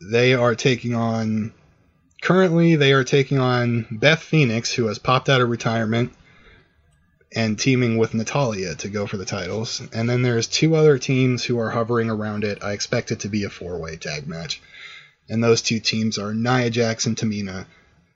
[0.00, 1.54] they are taking on.
[2.20, 6.12] Currently, they are taking on Beth Phoenix, who has popped out of retirement,
[7.34, 9.80] and teaming with Natalya to go for the titles.
[9.94, 12.62] And then there's two other teams who are hovering around it.
[12.62, 14.60] I expect it to be a four-way tag match.
[15.30, 17.66] And those two teams are Nia Jax and Tamina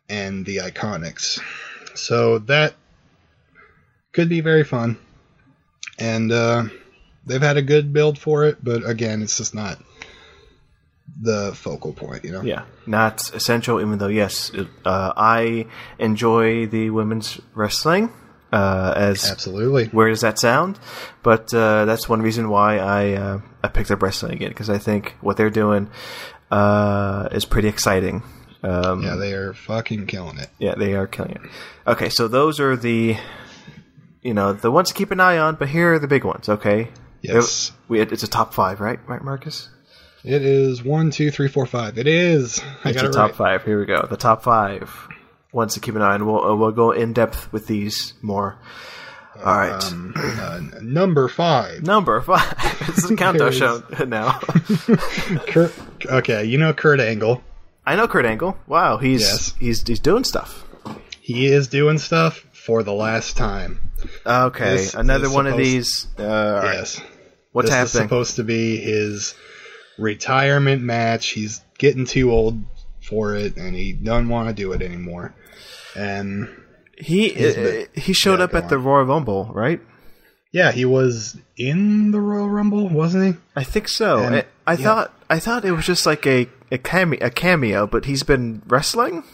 [0.09, 1.41] and the Iconics.
[1.95, 2.75] So that
[4.13, 4.99] could be very fun.
[5.99, 6.65] And uh,
[7.27, 9.79] they've had a good build for it, but again, it's just not
[11.21, 12.43] the focal point, you know?
[12.43, 15.67] Yeah, not essential, even though, yes, it, uh, I
[15.99, 18.13] enjoy the women's wrestling.
[18.53, 19.87] Uh, as Absolutely.
[19.87, 20.79] where does that sound?
[21.23, 24.77] But uh, that's one reason why I uh, I picked up wrestling again because I
[24.77, 25.89] think what they're doing
[26.51, 28.23] uh, is pretty exciting.
[28.63, 30.49] Um, Yeah, they are fucking killing it.
[30.59, 31.41] yeah, they are killing it.
[31.87, 33.17] Okay, so those are the
[34.23, 36.49] you know the ones to keep an eye on, but here are the big ones.
[36.49, 36.89] Okay,
[37.23, 37.73] Yes.
[37.89, 39.01] we it's a top five, right?
[39.09, 39.69] Right, Marcus?
[40.25, 41.99] It is one, two, three, four, five.
[41.99, 42.61] It is.
[42.85, 43.59] I It's got the it top right.
[43.59, 43.65] five.
[43.65, 44.07] Here we go.
[44.09, 45.09] The top five
[45.53, 46.25] ones to keep an eye on.
[46.27, 48.57] We'll uh, we'll go in depth with these more.
[49.45, 51.83] All right, Um, uh, number five.
[51.83, 52.55] number five.
[52.89, 54.39] it's a countdown show now.
[55.49, 55.73] Kurt,
[56.07, 57.43] okay, you know Kurt Angle.
[57.85, 58.57] I know Kurt Angle.
[58.67, 59.55] Wow, he's Yes.
[59.59, 60.65] he's he's doing stuff.
[61.21, 63.81] He is doing stuff for the last time.
[64.27, 66.07] Okay, This another one of these.
[66.19, 66.75] Uh, all right.
[66.75, 67.01] Yes.
[67.53, 67.85] What's happening?
[67.85, 68.09] this is happening?
[68.09, 69.35] supposed to be his
[69.99, 71.29] retirement match.
[71.29, 72.61] He's getting too old
[73.09, 75.35] for it, and he doesn't want to do it anymore.
[75.97, 76.49] And
[76.99, 78.79] he uh, he showed yeah, up at the.
[78.79, 79.81] Royal Rumble, right?
[80.53, 83.41] yeah, he was in the Royal Rumble, wasn't he?
[83.57, 84.19] I think so.
[84.19, 84.77] And- I, yeah.
[84.77, 88.63] thought I thought it was just like a a cameo, a cameo, but he's been
[88.67, 89.25] wrestling.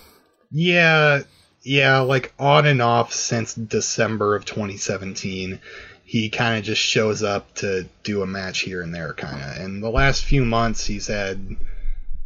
[0.51, 1.23] Yeah,
[1.63, 5.61] yeah, like on and off since December of 2017.
[6.05, 9.63] He kind of just shows up to do a match here and there, kind of.
[9.63, 11.57] And the last few months, he's had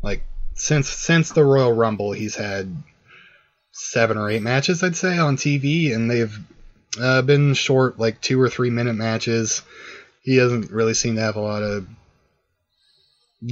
[0.03, 0.23] like
[0.55, 2.75] since since the Royal Rumble, he's had
[3.73, 6.39] seven or eight matches, I'd say, on TV, and they've
[7.01, 9.63] uh, been short, like two or three minute matches.
[10.23, 11.87] He doesn't really seem to have a lot of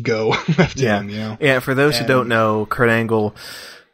[0.02, 0.28] go
[0.58, 1.00] left Yeah.
[1.00, 1.36] him, you know.
[1.40, 3.34] Yeah, for those who don't know, Kurt Angle,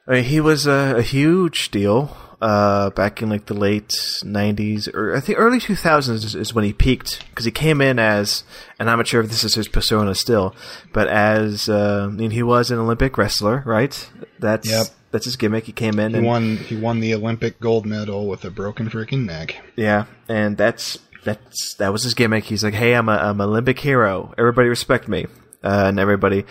[0.06, 3.88] I mean, he was a, a huge deal uh, back in like the late
[4.22, 7.98] '90s or I think early 2000s is, is when he peaked because he came in
[7.98, 8.44] as,
[8.78, 10.54] and I'm not sure if this is his persona still,
[10.92, 14.08] but as uh, I mean, he was an Olympic wrestler, right?
[14.38, 14.86] That's Yep.
[15.12, 15.64] that's his gimmick.
[15.64, 16.56] He came in He and won.
[16.58, 19.56] He won the Olympic gold medal with a broken freaking neck.
[19.74, 22.44] Yeah, and that's that's that was his gimmick.
[22.44, 24.34] He's like, "Hey, I'm a I'm an Olympic hero.
[24.36, 25.26] Everybody respect me,"
[25.62, 26.44] and everybody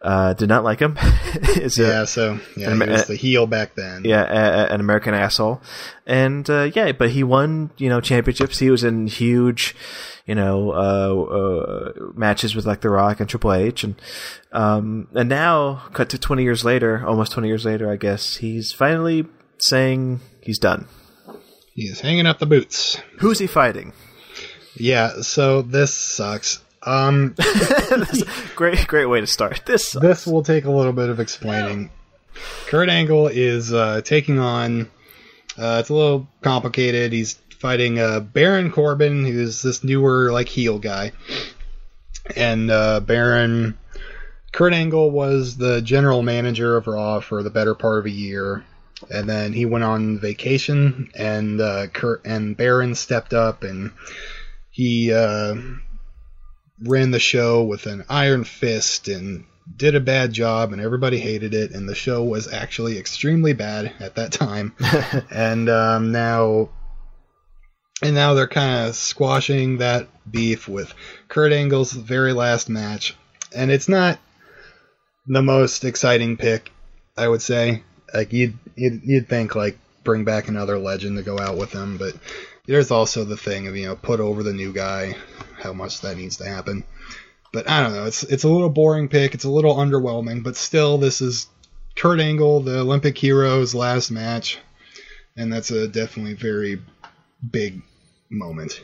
[0.00, 0.96] uh, did not like him.
[1.54, 4.02] It's a- Yeah, so yeah, he was the heel back then.
[4.04, 5.60] yeah, a, a- an American asshole,
[6.06, 8.58] and uh, yeah, but he won you know championships.
[8.58, 9.74] He was in huge,
[10.26, 13.94] you know, uh, uh, matches with like The Rock and Triple H, and
[14.52, 18.72] um, and now cut to twenty years later, almost twenty years later, I guess he's
[18.72, 19.26] finally
[19.58, 20.88] saying he's done.
[21.74, 22.98] He's hanging up the boots.
[23.20, 23.92] Who's he fighting?
[24.76, 26.60] Yeah, so this sucks.
[26.84, 27.34] Um,
[28.56, 29.62] great, great way to start.
[29.66, 31.90] This this will take a little bit of explaining.
[32.66, 34.90] Kurt Angle is uh, taking on.
[35.58, 37.12] Uh, it's a little complicated.
[37.12, 41.12] He's fighting uh, Baron Corbin, who's this newer like heel guy,
[42.36, 43.78] and uh, Baron.
[44.50, 48.64] Kurt Angle was the general manager of Raw for the better part of a year,
[49.10, 53.92] and then he went on vacation, and uh, Kurt and Baron stepped up, and
[54.70, 55.54] he uh,
[56.80, 59.44] ran the show with an iron fist and
[59.76, 63.92] did a bad job, and everybody hated it, and the show was actually extremely bad
[64.00, 64.74] at that time,
[65.30, 66.70] and um, now.
[68.04, 70.92] And now they're kind of squashing that beef with
[71.28, 73.16] Kurt Angle's very last match,
[73.54, 74.18] and it's not
[75.28, 76.72] the most exciting pick,
[77.16, 77.84] I would say.
[78.12, 81.96] Like you'd you'd, you'd think like bring back another legend to go out with them
[81.96, 82.14] but
[82.66, 85.16] there's also the thing of you know put over the new guy,
[85.58, 86.84] how much that needs to happen.
[87.52, 90.56] But I don't know, it's it's a little boring pick, it's a little underwhelming, but
[90.56, 91.48] still this is
[91.96, 94.58] Kurt Angle, the Olympic hero's last match,
[95.36, 96.80] and that's a definitely very
[97.50, 97.82] big
[98.30, 98.82] moment.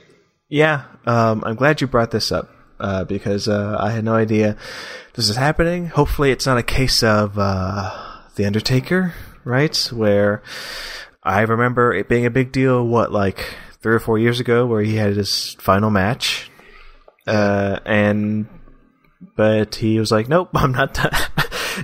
[0.48, 2.50] Yeah, um, I'm glad you brought this up
[2.80, 4.56] uh, because uh, I had no idea
[5.14, 5.86] this is happening.
[5.86, 9.14] Hopefully, it's not a case of uh, the Undertaker,
[9.44, 9.76] right?
[9.92, 10.42] Where
[11.22, 12.86] I remember it being a big deal.
[12.86, 16.50] What, like three or four years ago, where he had his final match,
[17.26, 18.46] uh, and
[19.36, 21.10] but he was like, "Nope, I'm not." Done.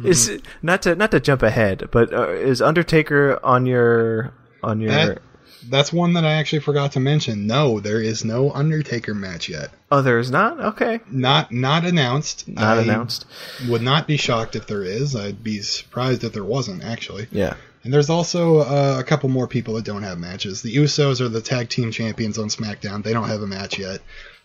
[0.04, 4.90] is not to not to jump ahead, but uh, is Undertaker on your on your?
[4.90, 5.22] That
[5.70, 7.46] that's one that I actually forgot to mention.
[7.46, 9.70] No, there is no Undertaker match yet.
[9.90, 10.60] Oh, there is not.
[10.60, 12.48] Okay, Not not announced.
[12.48, 13.26] not I announced.
[13.68, 15.14] Would not be shocked if there is.
[15.16, 17.28] I'd be surprised if there wasn't actually.
[17.30, 17.54] Yeah.
[17.84, 20.62] And there's also uh, a couple more people that don't have matches.
[20.62, 23.04] The Usos are the tag team champions on SmackDown.
[23.04, 24.00] They don't have a match yet.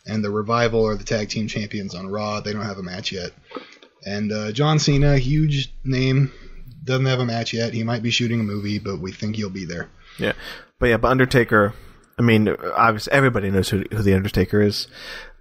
[0.05, 2.41] And the Revival are the tag team champions on Raw.
[2.41, 3.31] They don't have a match yet.
[4.05, 6.31] And uh, John Cena, huge name,
[6.83, 7.73] doesn't have a match yet.
[7.73, 9.89] He might be shooting a movie, but we think he'll be there.
[10.17, 10.33] Yeah,
[10.79, 11.73] but yeah, but Undertaker.
[12.17, 14.87] I mean, obviously everybody knows who, who the Undertaker is.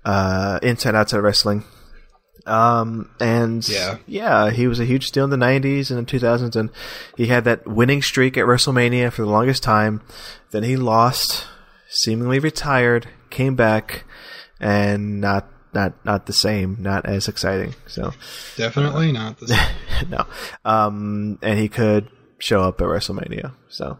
[0.04, 1.64] Uh, inside outside wrestling.
[2.48, 3.98] Um, and Yeah.
[4.06, 6.70] yeah, he was a huge deal in the '90s and the 2000s, and
[7.16, 10.00] he had that winning streak at WrestleMania for the longest time.
[10.50, 11.46] Then he lost,
[11.88, 14.04] seemingly retired, came back,
[14.60, 17.74] and not not not the same, not as exciting.
[17.86, 18.12] So
[18.56, 20.10] Definitely not the same.
[20.10, 20.26] no.
[20.64, 23.52] Um, and he could show up at WrestleMania.
[23.68, 23.98] So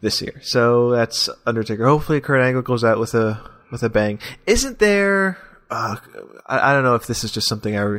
[0.00, 0.38] this year.
[0.42, 1.86] So that's Undertaker.
[1.86, 3.40] Hopefully, Kurt Angle goes out with a
[3.72, 4.20] with a bang.
[4.46, 5.38] Isn't there?
[5.70, 5.96] Uh,
[6.46, 7.98] I, I don't know if this is just something I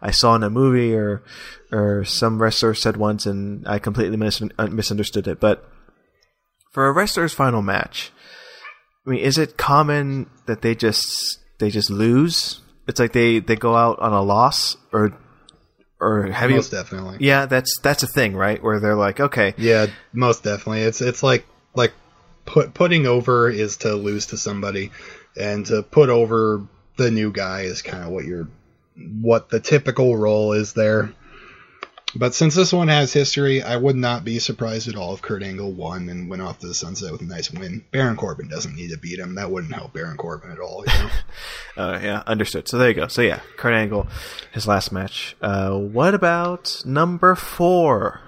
[0.00, 1.22] I saw in a movie or
[1.70, 5.38] or some wrestler said once, and I completely mis- uh, misunderstood it.
[5.40, 5.68] But
[6.72, 8.10] for a wrestler's final match,
[9.06, 12.60] I mean, is it common that they just they just lose?
[12.88, 15.16] It's like they, they go out on a loss, or
[16.00, 16.78] or have most you?
[16.78, 17.18] definitely.
[17.20, 18.62] Yeah, that's that's a thing, right?
[18.62, 20.82] Where they're like, okay, Yeah, most definitely.
[20.82, 21.92] It's it's like like
[22.46, 24.90] put putting over is to lose to somebody,
[25.36, 26.66] and to put over
[27.00, 28.46] the new guy is kind of what you're
[29.22, 31.12] what the typical role is there.
[32.14, 35.44] But since this one has history, I would not be surprised at all if Kurt
[35.44, 37.84] Angle won and went off to the sunset with a nice win.
[37.92, 39.36] Baron Corbin doesn't need to beat him.
[39.36, 40.84] That wouldn't help Baron Corbin at all.
[40.86, 41.10] You know?
[41.76, 42.68] uh, yeah, understood.
[42.68, 43.06] So there you go.
[43.06, 44.08] So yeah, Kurt Angle,
[44.52, 45.36] his last match.
[45.40, 48.20] Uh, what about number four?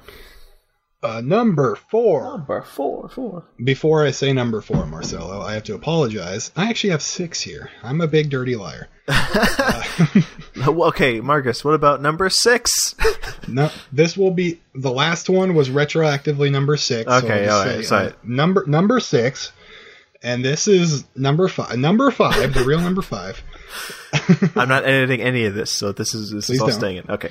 [1.03, 2.23] Uh, number four.
[2.25, 3.45] Number four, four.
[3.63, 6.51] Before I say number four, Marcelo, I have to apologize.
[6.57, 7.71] I actually have six here.
[7.83, 8.89] I'm a big dirty liar.
[10.65, 11.65] Okay, Marcus.
[11.65, 12.95] What about number six?
[13.49, 17.11] No, this will be the last one was retroactively number six.
[17.11, 18.07] Okay, I'll all right, say, sorry.
[18.07, 19.51] uh, number number six,
[20.23, 21.77] and this is number five.
[21.77, 23.43] Number five, the real number five.
[24.55, 26.79] I'm not editing any of this, so this is this is all don't.
[26.79, 27.11] staying in.
[27.11, 27.31] Okay.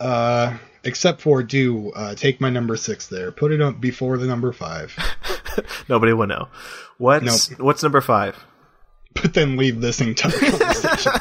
[0.00, 3.30] Uh, except for do uh, take my number six there.
[3.32, 4.96] Put it up before the number five,
[5.88, 6.48] Nobody will know.
[6.98, 8.36] What's what's number five?
[9.20, 11.12] but then leave this entire conversation.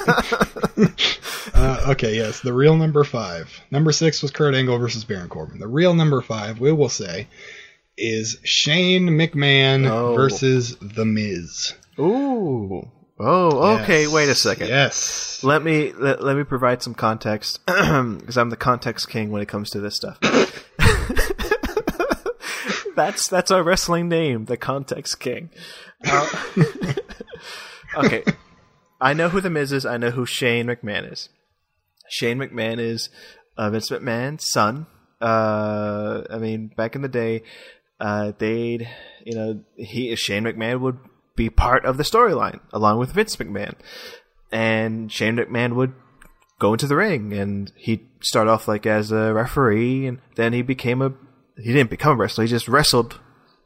[1.56, 3.50] uh, okay, yes, the real number five.
[3.72, 5.60] Number six was Kurt Angle versus Baron Corbin.
[5.60, 7.28] The real number five, we will say,
[7.98, 10.14] is Shane McMahon Oh.
[10.16, 11.74] versus The Miz.
[12.00, 12.88] Ooh.
[13.20, 14.04] Oh, okay.
[14.04, 14.12] Yes.
[14.12, 14.68] Wait a second.
[14.68, 15.44] Yes.
[15.44, 19.48] Let me let, let me provide some context because I'm the context king when it
[19.48, 20.20] comes to this stuff.
[22.96, 25.50] that's that's our wrestling name, the context king.
[26.06, 26.30] Uh,
[27.98, 28.24] okay,
[29.02, 29.86] I know who the Miz is.
[29.86, 31.30] I know who Shane McMahon is.
[32.10, 33.10] Shane McMahon is
[33.58, 34.86] uh, Vince McMahon's son.
[35.20, 37.42] Uh, I mean, back in the day,
[38.00, 38.88] uh, they'd
[39.26, 41.00] you know he Shane McMahon would
[41.38, 43.76] be part of the storyline along with Vince McMahon,
[44.52, 45.94] and Shane McMahon would
[46.60, 50.62] go into the ring and he'd start off like as a referee and then he
[50.62, 51.14] became a
[51.56, 53.20] he didn't become a wrestler he just wrestled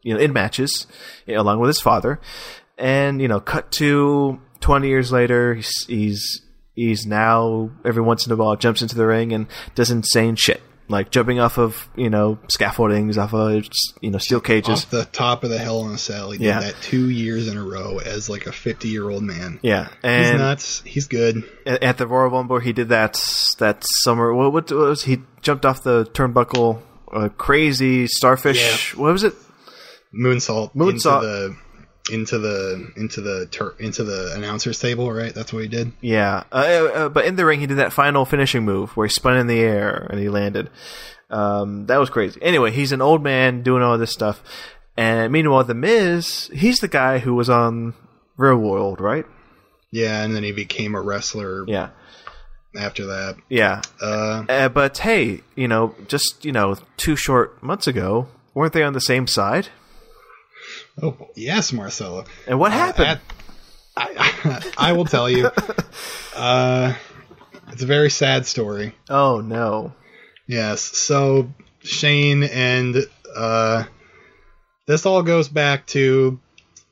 [0.04, 0.88] you know in matches
[1.26, 2.20] you know, along with his father.
[2.78, 6.42] And you know cut to 20 years later he's he's
[6.74, 10.62] he's now every once in a while jumps into the ring and does insane shit
[10.92, 13.64] like jumping off of you know scaffoldings off of
[14.02, 16.46] you know steel cages Off the top of the Hell in a Cell, he did
[16.46, 16.60] Yeah.
[16.60, 19.60] that two years in a row as like a 50 year old man.
[19.64, 20.82] yeah He's and nuts.
[20.86, 21.44] He's good.
[21.66, 23.14] at the Royal Rumble, he did that
[23.58, 24.34] that summer.
[24.34, 26.82] What, what was he jumped off the turnbuckle?
[27.12, 28.96] Uh, crazy starfish.
[28.96, 29.34] What was it?
[30.14, 31.56] Moonsault, Moonsault.
[32.12, 35.34] Into the into the into the tur- into the announcer's table, right?
[35.34, 35.92] That's what he did.
[36.02, 39.12] Yeah, uh, uh, but in the ring, he did that final finishing move where he
[39.14, 40.70] spun in the air and he landed.
[41.30, 42.42] Um, that was crazy.
[42.42, 44.42] Anyway, he's an old man doing all this stuff,
[44.98, 47.94] and meanwhile, the Miz, he's the guy who was on
[48.36, 49.26] Real World, right?
[49.92, 51.90] Yeah, and then he became a wrestler Yeah,
[52.76, 53.36] after that.
[53.50, 53.82] yeah.
[54.02, 58.84] Uh, Uh, but hey, you know, just you know, two short months ago, weren't they
[58.84, 59.68] on the same side?
[61.02, 62.26] Oh yes, Marcelo.
[62.48, 63.08] And what happened?
[63.08, 63.22] At-
[63.98, 65.50] I, I will tell you.
[66.34, 66.94] Uh,
[67.74, 68.96] it's a very sad story.
[69.10, 69.94] oh no.
[70.48, 70.82] Yes.
[70.82, 71.50] So
[71.84, 72.96] Shane and
[73.36, 73.84] uh,
[74.88, 76.40] this all goes back to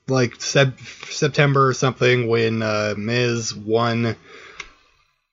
[0.09, 4.17] like sep- September or something when uh, Miz won.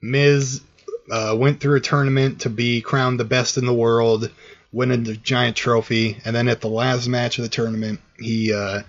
[0.01, 0.63] Miz
[1.11, 4.31] uh, went through a tournament to be crowned the best in the world.
[4.73, 8.83] winning the giant trophy, and then at the last match of the tournament, he uh,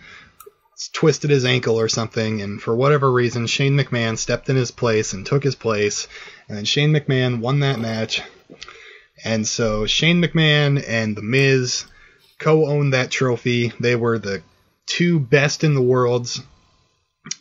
[0.94, 5.14] twisted his ankle or something, and for whatever reason, Shane McMahon stepped in his place
[5.14, 6.08] and took his place,
[6.48, 8.22] and then Shane McMahon won that match.
[9.24, 11.86] And so Shane McMahon and The Miz
[12.40, 13.74] co-owned that trophy.
[13.80, 14.44] They were the
[14.86, 16.42] two best in the worlds.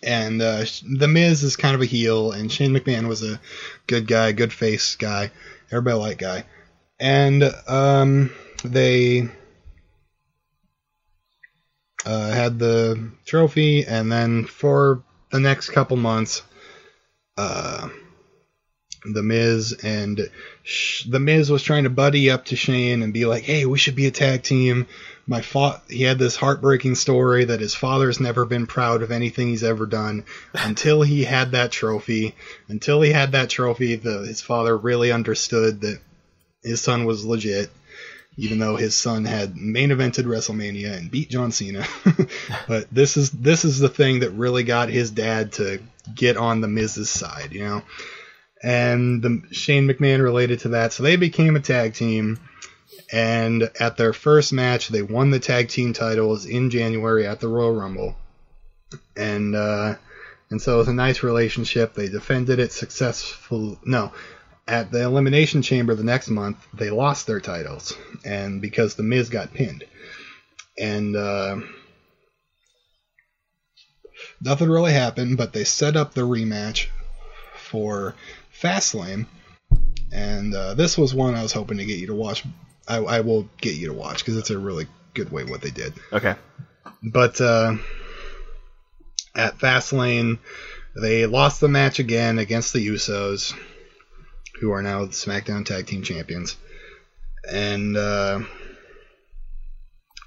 [0.02, 0.64] And uh,
[0.98, 3.40] The Miz is kind of a heel, and Shane McMahon was a
[3.86, 5.30] good guy, good face guy,
[5.70, 6.44] everybody like guy.
[6.98, 8.32] And um,
[8.64, 9.28] they
[12.06, 15.02] uh, had the trophy, and then for
[15.32, 16.42] the next couple months,
[17.36, 17.88] uh,
[19.04, 20.30] the Miz and
[20.62, 23.76] Sh- the Miz was trying to buddy up to Shane and be like, "Hey, we
[23.76, 24.86] should be a tag team."
[25.26, 29.48] My fa- he had this heartbreaking story that his father's never been proud of anything
[29.48, 32.36] he's ever done until he had that trophy.
[32.68, 35.98] Until he had that trophy, the, his father really understood that
[36.62, 37.68] his son was legit
[38.36, 41.86] even though his son had main evented WrestleMania and beat John Cena.
[42.68, 45.80] but this is this is the thing that really got his dad to
[46.14, 47.82] get on the Miz's side, you know.
[48.62, 52.38] And the Shane McMahon related to that, so they became a tag team.
[53.12, 57.48] And at their first match, they won the tag team titles in January at the
[57.48, 58.16] Royal Rumble.
[59.16, 59.96] And uh,
[60.50, 61.94] and so it was a nice relationship.
[61.94, 63.78] They defended it successful.
[63.84, 64.12] No,
[64.68, 69.28] at the Elimination Chamber the next month, they lost their titles, and because the Miz
[69.28, 69.84] got pinned,
[70.78, 71.60] and uh,
[74.40, 75.36] nothing really happened.
[75.36, 76.88] But they set up the rematch
[77.54, 78.14] for
[78.60, 79.26] Fastlane,
[80.12, 82.44] and uh, this was one I was hoping to get you to watch.
[82.88, 85.70] I, I will get you to watch because it's a really good way what they
[85.70, 85.94] did.
[86.12, 86.34] Okay.
[87.02, 87.76] But uh,
[89.34, 90.38] at Fastlane,
[91.00, 93.54] they lost the match again against the Usos
[94.60, 96.56] who are now the SmackDown Tag Team Champions.
[97.48, 98.40] And uh,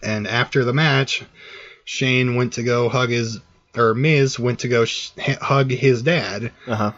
[0.01, 1.23] and after the match,
[1.83, 3.39] Shane went to go hug his
[3.75, 6.51] or Miz went to go sh- hug his dad.
[6.67, 6.91] Uh-huh.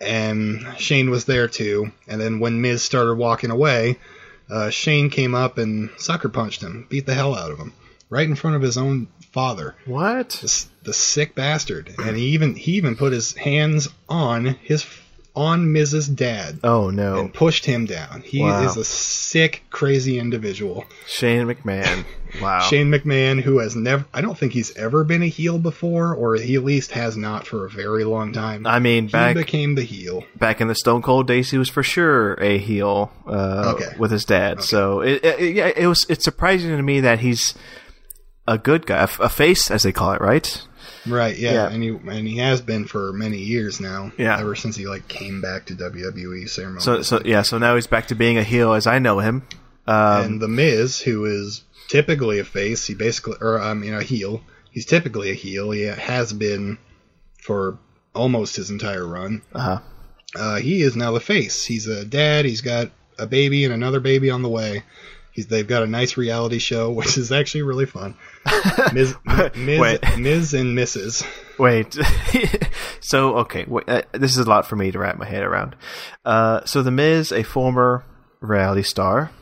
[0.00, 1.92] And Shane was there too.
[2.08, 3.98] And then when Miz started walking away,
[4.50, 7.72] uh, Shane came up and sucker punched him, beat the hell out of him,
[8.10, 9.74] right in front of his own father.
[9.86, 10.30] What?
[10.30, 11.94] The, the sick bastard.
[11.98, 14.84] And he even he even put his hands on his
[15.36, 16.60] on Miz's dad.
[16.62, 17.18] Oh no!
[17.18, 18.22] And pushed him down.
[18.22, 18.64] He wow.
[18.64, 20.84] is a sick, crazy individual.
[21.06, 22.04] Shane McMahon.
[22.42, 22.60] Wow.
[22.60, 26.34] Shane McMahon, who has never, I don't think he's ever been a heel before, or
[26.34, 28.66] he at least has not for a very long time.
[28.66, 30.24] I mean, he back became the heel.
[30.34, 33.96] Back in the Stone Cold days, he was for sure a heel uh, okay.
[33.98, 34.54] with his dad.
[34.58, 34.66] Okay.
[34.66, 36.06] So it, it, yeah, it was.
[36.08, 37.54] It's surprising to me that he's
[38.46, 40.66] a good guy, a face as they call it, right?
[41.06, 44.12] Right, yeah, yeah, and he and he has been for many years now.
[44.16, 46.48] Yeah, ever since he like came back to WWE.
[46.48, 46.80] ceremony.
[46.80, 49.46] So, so yeah, so now he's back to being a heel as I know him.
[49.86, 54.02] Um, and the Miz, who is typically a face, he basically, or I mean a
[54.02, 54.42] heel.
[54.70, 55.70] He's typically a heel.
[55.70, 56.78] He has been
[57.40, 57.78] for
[58.14, 59.42] almost his entire run.
[59.52, 59.80] Uh-huh.
[60.34, 61.64] Uh, he is now the face.
[61.64, 62.44] He's a dad.
[62.44, 64.82] He's got a baby and another baby on the way.
[65.34, 68.14] He's, they've got a nice reality show, which is actually really fun.
[68.92, 69.14] Miz
[69.56, 71.26] Miz Miz and Mrs.
[71.58, 71.98] Wait.
[73.00, 75.74] so okay, wait, uh, this is a lot for me to wrap my head around.
[76.24, 78.04] Uh, so the Miz, a former
[78.40, 79.32] reality star,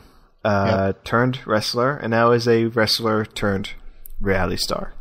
[0.43, 1.03] uh, yep.
[1.03, 3.71] turned wrestler, and now is a wrestler turned
[4.19, 4.93] reality star.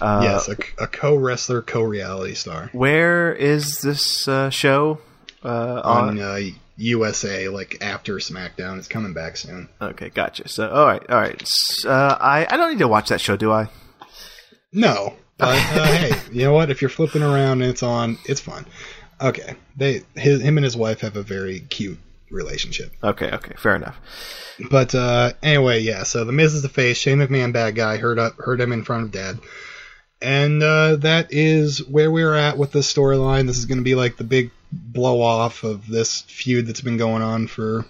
[0.00, 2.70] Uh, yes, a, a co wrestler, co reality star.
[2.72, 4.98] Where is this uh, show?
[5.44, 8.78] Uh, on, on USA like after SmackDown.
[8.78, 9.68] It's coming back soon.
[9.80, 10.48] Okay, gotcha.
[10.48, 11.42] So, all right, all right.
[11.84, 13.68] Uh, I I don't need to watch that show, do I?
[14.72, 16.70] No, but uh, hey, you know what?
[16.70, 18.66] If you're flipping around and it's on, it's fun.
[19.20, 21.98] Okay, they his, him and his wife have a very cute
[22.30, 22.92] relationship.
[23.02, 23.98] Okay, okay, fair enough.
[24.70, 26.02] But uh, anyway, yeah.
[26.02, 26.96] So the Miz is the face.
[26.96, 29.38] Shane McMahon, bad guy, hurt up, hurt him in front of Dad.
[30.22, 33.46] And uh, that is where we're at with the storyline.
[33.46, 36.96] This is going to be like the big blow off of this feud that's been
[36.96, 37.84] going on for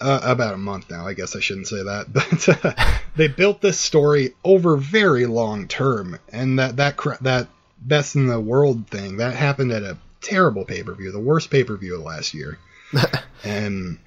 [0.00, 1.06] uh, about a month now.
[1.06, 5.68] I guess I shouldn't say that, but uh, they built this story over very long
[5.68, 7.48] term, and that that that
[7.80, 11.50] best in the world thing that happened at a terrible pay per view, the worst
[11.50, 12.58] pay per view of last year,
[13.44, 13.98] and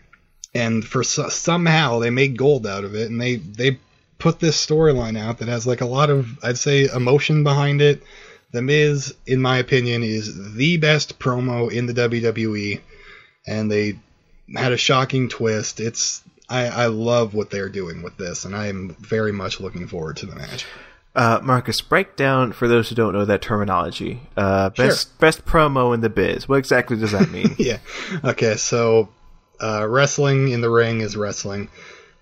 [0.53, 3.79] and for somehow they made gold out of it, and they they
[4.21, 8.01] put this storyline out that has like a lot of I'd say emotion behind it
[8.51, 12.81] the Miz, in my opinion, is the best promo in the WWE,
[13.47, 13.97] and they
[14.53, 15.79] had a shocking twist.
[15.79, 19.87] It's I, I love what they're doing with this, and I am very much looking
[19.87, 20.65] forward to the match.
[21.15, 24.21] Uh, Marcus, break down for those who don't know that terminology.
[24.35, 25.17] Uh, best sure.
[25.19, 26.47] best promo in the biz.
[26.47, 27.55] What exactly does that mean?
[27.57, 27.79] yeah.
[28.23, 29.09] Okay, so
[29.61, 31.69] uh, wrestling in the ring is wrestling,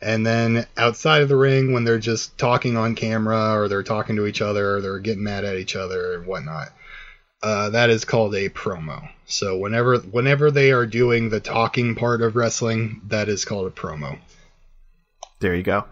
[0.02, 4.16] And then outside of the ring, when they're just talking on camera or they're talking
[4.16, 6.70] to each other or they're getting mad at each other and whatnot,
[7.44, 9.10] uh, that is called a promo.
[9.26, 13.72] So whenever whenever they are doing the talking part of wrestling, that is called a
[13.72, 14.18] promo.
[15.42, 15.86] There you go.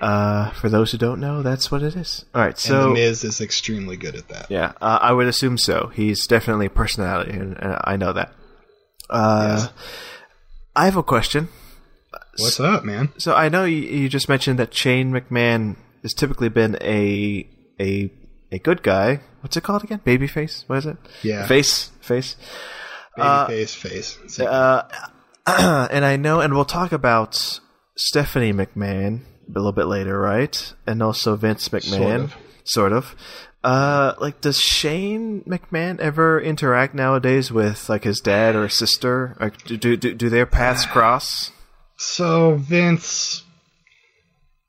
[0.00, 2.24] Uh, for those who don't know, that's what it is.
[2.34, 4.50] All right, And so the Miz is extremely good at that.
[4.50, 5.90] yeah, uh, I would assume so.
[5.94, 8.32] He's definitely a personality, and, and I know that.
[9.08, 9.72] Uh, Yes.
[10.74, 11.48] I have a question.
[12.38, 13.12] What's up, man?
[13.18, 17.46] So I know you, you just mentioned that Shane McMahon has typically been a
[17.78, 18.10] a
[18.50, 19.20] a good guy.
[19.40, 20.00] What's it called again?
[20.04, 20.64] Babyface?
[20.68, 20.96] What is it?
[21.22, 21.46] Yeah.
[21.46, 21.90] Face.
[22.00, 22.36] Face.
[23.16, 24.40] Baby face, face.
[24.40, 24.88] Uh,
[25.46, 27.60] and I know, and we'll talk about
[27.96, 30.72] Stephanie McMahon a little bit later, right?
[30.86, 32.36] And also Vince McMahon, Sort of.
[32.64, 33.16] sort of.
[33.64, 39.36] Uh, like, does Shane McMahon ever interact nowadays with like his dad or his sister?
[39.40, 41.50] Like, do do do their paths cross?
[42.04, 43.44] So Vince,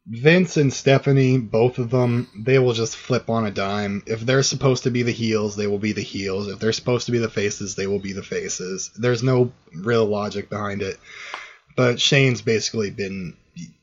[0.05, 4.03] Vince and Stephanie, both of them, they will just flip on a dime.
[4.05, 6.47] If they're supposed to be the heels, they will be the heels.
[6.47, 8.91] If they're supposed to be the faces, they will be the faces.
[8.95, 10.99] There's no real logic behind it.
[11.75, 13.35] But Shane's basically been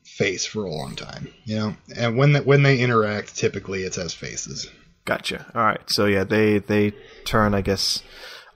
[0.05, 1.75] face for a long time, you know.
[1.93, 4.71] And when that when they interact, typically it's as faces.
[5.03, 5.45] Gotcha.
[5.53, 5.81] All right.
[5.87, 6.93] So yeah, they they
[7.25, 8.01] turn, I guess,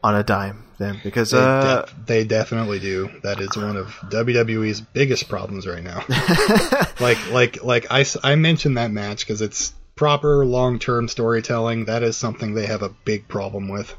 [0.05, 3.09] on a dime then because They, uh, def- they definitely do.
[3.23, 6.03] That is one of WWE's biggest problems right now.
[6.99, 11.85] like like like I I mentioned that match because it's proper long term storytelling.
[11.85, 13.95] That is something they have a big problem with.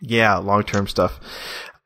[0.00, 1.18] Yeah, long term stuff.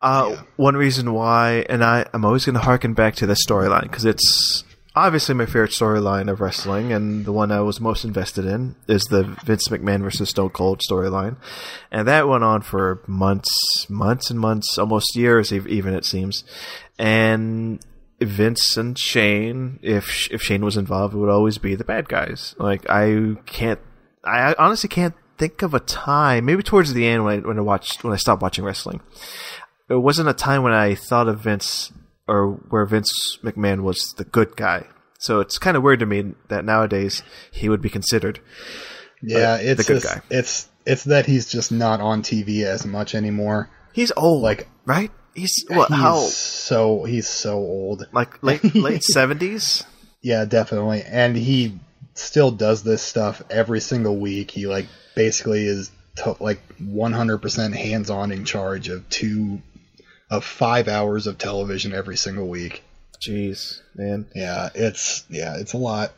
[0.02, 0.42] Uh, Yeah.
[0.56, 4.04] One reason why, and I, I'm always going to harken back to this storyline because
[4.04, 4.64] it's
[4.96, 9.02] obviously my favorite storyline of wrestling, and the one I was most invested in is
[9.04, 11.36] the Vince McMahon versus Stone Cold storyline,
[11.92, 16.42] and that went on for months, months and months, almost years, even it seems,
[16.98, 17.80] and.
[18.18, 22.54] Vince and Shane, if if Shane was involved, would always be the bad guys.
[22.58, 23.78] Like I can't,
[24.24, 26.46] I honestly can't think of a time.
[26.46, 29.02] Maybe towards the end when I when I watched when I stopped watching wrestling,
[29.90, 31.92] it wasn't a time when I thought of Vince
[32.28, 34.86] or where Vince McMahon was the good guy.
[35.18, 38.38] So it's kind of weird to me that nowadays he would be considered.
[38.38, 38.42] Uh,
[39.22, 40.20] yeah, the it's good just, guy.
[40.30, 43.70] it's it's that he's just not on TV as much anymore.
[43.92, 45.10] He's old, Like- right?
[45.34, 45.88] He's what?
[45.88, 46.16] he's how?
[46.20, 48.06] so he's so old.
[48.12, 49.84] Like late late seventies?
[50.22, 51.02] Yeah, definitely.
[51.02, 51.78] And he
[52.14, 54.50] still does this stuff every single week.
[54.50, 59.60] He like basically is to- like 100% hands-on in charge of two
[60.30, 62.82] of 5 hours of television every single week.
[63.20, 64.26] Jeez, man.
[64.34, 66.12] Yeah, it's yeah, it's a lot.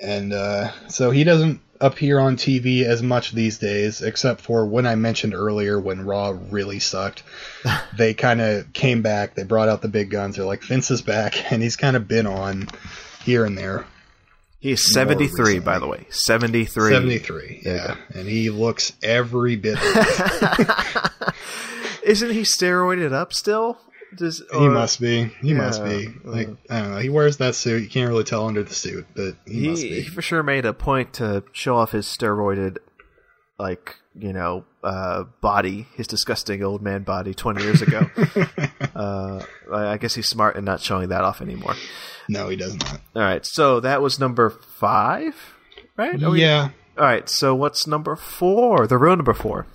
[0.00, 4.86] And uh so he doesn't appear on TV as much these days except for when
[4.86, 7.22] I mentioned earlier when Raw really sucked.
[7.96, 10.36] they kind of came back, they brought out the big guns.
[10.36, 12.68] They're like Vince is back and he's kind of been on
[13.24, 13.86] here and there.
[14.60, 16.06] He's seventy three, by the way.
[16.10, 16.92] Seventy three.
[16.92, 17.96] 73, yeah.
[18.14, 19.76] And he looks every bit.
[22.04, 23.78] Isn't he steroided up still?
[24.16, 25.24] Does, he must be.
[25.40, 26.08] He must be.
[26.22, 26.98] Like, I don't know.
[26.98, 27.82] He wears that suit.
[27.82, 30.00] You can't really tell under the suit, but he, must be.
[30.02, 32.76] he for sure made a point to show off his steroided
[33.58, 38.10] like you know uh, body his disgusting old man body 20 years ago
[38.94, 39.42] uh,
[39.72, 41.74] I I guess he's smart in not showing that off anymore
[42.28, 43.00] No, he does not.
[43.14, 45.34] all right so that was number five
[45.96, 46.70] right Are we- yeah.
[46.98, 49.66] all right so what's number four the real number four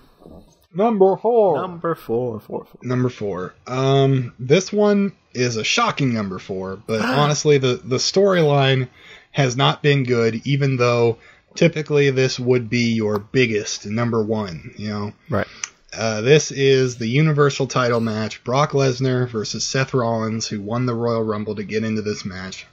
[0.77, 1.61] Number four.
[1.61, 3.55] number four four four number four.
[3.65, 8.87] Um, this one is a shocking number four, but honestly, the the storyline
[9.31, 10.45] has not been good.
[10.45, 11.17] Even though
[11.55, 15.13] typically this would be your biggest number one, you know.
[15.29, 15.47] right
[15.93, 20.93] Uh, this is the Universal title match Brock Lesnar versus Seth Rollins, who won the
[20.93, 22.67] Royal Rumble to get into this match.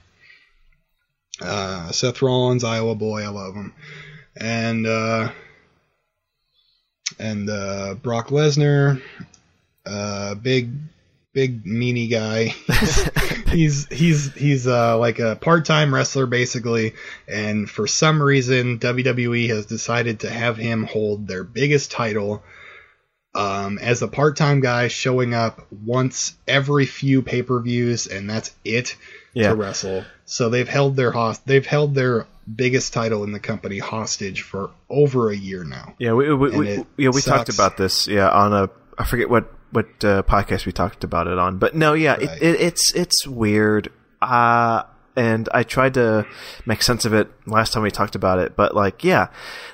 [1.41, 3.73] Uh, Seth Rollins, Iowa boy, I love him.
[4.37, 5.31] And, uh,
[7.19, 9.01] and, uh, Brock Lesnar,
[9.85, 10.71] uh, big,
[11.33, 12.45] big meanie guy.
[13.51, 16.93] he's, he's, he's, uh, like a part-time wrestler basically.
[17.27, 22.41] And for some reason, WWE has decided to have him hold their biggest title
[23.35, 28.95] um, as a part-time guy showing up once every few pay-per-views, and that's it
[29.33, 29.49] Yeah.
[29.49, 30.05] to wrestle.
[30.23, 34.71] So they've held their host they've held their biggest title in the company hostage for
[34.89, 35.95] over a year now.
[35.99, 39.51] yeah we, we, we, yeah we talked about this yeah on a I forget what
[39.71, 42.23] what uh, podcast we talked about it on but no yeah Right.
[42.23, 43.91] it, it, it's it's weird
[44.21, 44.83] uh
[45.17, 46.25] and I tried to
[46.65, 49.27] make sense of it last time we talked about it but like yeah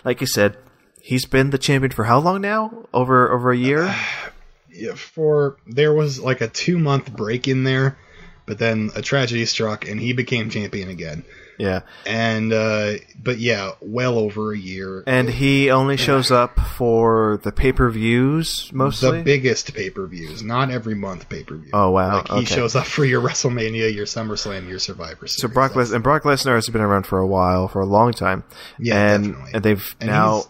[0.06, 0.58] like you said
[1.02, 3.94] he's been the champion for how long now over over a year
[4.74, 7.98] Yeah, for there was like a two month break in there
[8.46, 11.24] but then a tragedy struck and he became champion again.
[11.58, 11.82] Yeah.
[12.06, 15.04] And uh, but yeah, well over a year.
[15.06, 19.18] And he only shows up for the pay per views mostly.
[19.20, 21.70] the biggest pay per views, not every month pay per view.
[21.74, 22.24] Oh, wow.
[22.28, 25.42] Like he shows up for your WrestleMania, your SummerSlam, your Survivor Series.
[25.42, 28.12] so Brock Les- and Brock Lesnar has been around for a while, for a long
[28.14, 28.44] time.
[28.80, 29.52] Yeah, and definitely.
[29.54, 30.44] and they've And now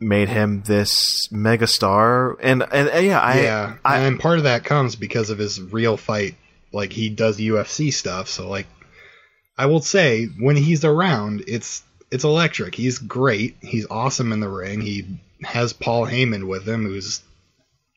[0.00, 2.36] made him this megastar.
[2.40, 5.60] And and, and yeah, I yeah, I, and part of that comes because of his
[5.60, 6.34] real fight.
[6.72, 8.66] Like he does UFC stuff, so like
[9.58, 12.74] I will say when he's around, it's it's electric.
[12.74, 13.56] He's great.
[13.60, 14.80] He's awesome in the ring.
[14.80, 17.20] He has Paul Heyman with him, who's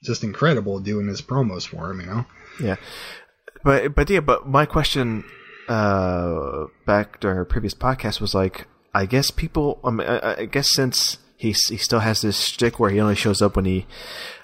[0.04, 2.02] just incredible doing his promos for him.
[2.02, 2.26] You know.
[2.62, 2.76] Yeah,
[3.64, 5.24] but but yeah, but my question
[5.70, 10.70] uh, back to our previous podcast was like, I guess people, um, I, I guess
[10.74, 13.86] since he he still has this shtick where he only shows up when he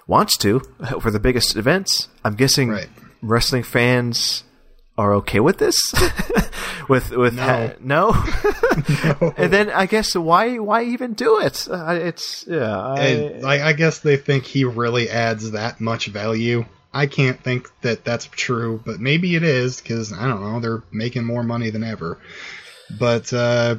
[0.07, 0.59] wants to
[1.01, 2.89] for the biggest events, I'm guessing Right.
[3.21, 4.43] wrestling fans
[4.97, 5.77] are okay with this.
[6.89, 7.43] with with No.
[7.43, 8.11] ha- no,
[9.37, 11.67] and then I guess why why even do it?
[11.69, 16.07] Uh, it's yeah, I, And I, I guess they think he really adds that much
[16.07, 16.65] value.
[16.93, 20.59] I can't think that that's true, but maybe it is because I don't know.
[20.59, 22.17] They're making more money than ever.
[22.97, 23.75] But uh,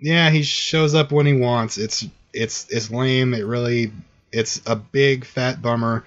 [0.00, 1.76] yeah, he shows up when he wants.
[1.76, 3.34] It's it's it's lame.
[3.34, 3.92] It really
[4.32, 6.04] it's a big fat bummer,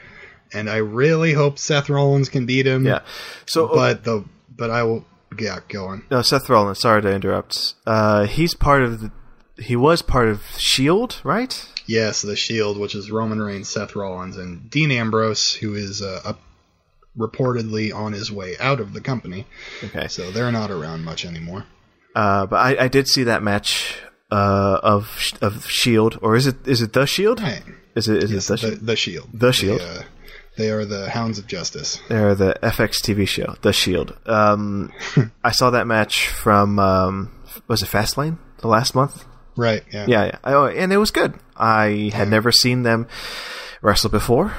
[0.54, 2.86] and I really hope Seth Rollins can beat him.
[2.86, 2.99] yeah.
[3.45, 4.24] So but the
[4.56, 5.06] but I will
[5.39, 6.06] yeah go on.
[6.12, 6.80] No, Seth Rollins.
[6.80, 7.74] Sorry to interrupt.
[7.86, 9.12] Uh, he's part of the.
[9.58, 11.70] He was part of Shield, right?
[11.86, 16.22] Yes, the Shield, which is Roman Reigns, Seth Rollins, and Dean Ambrose, who is uh,
[16.26, 16.39] up,
[17.18, 19.45] reportedly on his way out of the company.
[19.84, 20.08] Okay.
[20.08, 21.66] So they're not around much anymore.
[22.16, 23.97] Uh, but I, I did see that match
[24.32, 27.41] uh, of of Shield, or is it is it the Shield?
[27.41, 27.64] Right.
[27.95, 29.30] Is it is Yes, it the, the, Shield?
[29.34, 29.80] the Shield.
[29.82, 30.04] The uh,
[30.58, 31.99] they are the Hounds of Justice.
[32.10, 34.18] They're the FX TV show, The Shield.
[34.26, 34.91] Um,
[35.43, 37.32] I saw that match from um,
[37.68, 39.26] was it Fastlane the last month?
[39.56, 39.84] Right.
[39.91, 40.06] Yeah.
[40.08, 40.38] Yeah, yeah.
[40.43, 41.36] Oh, and it was good.
[41.56, 43.08] I had never seen them
[43.82, 44.54] wrestle before,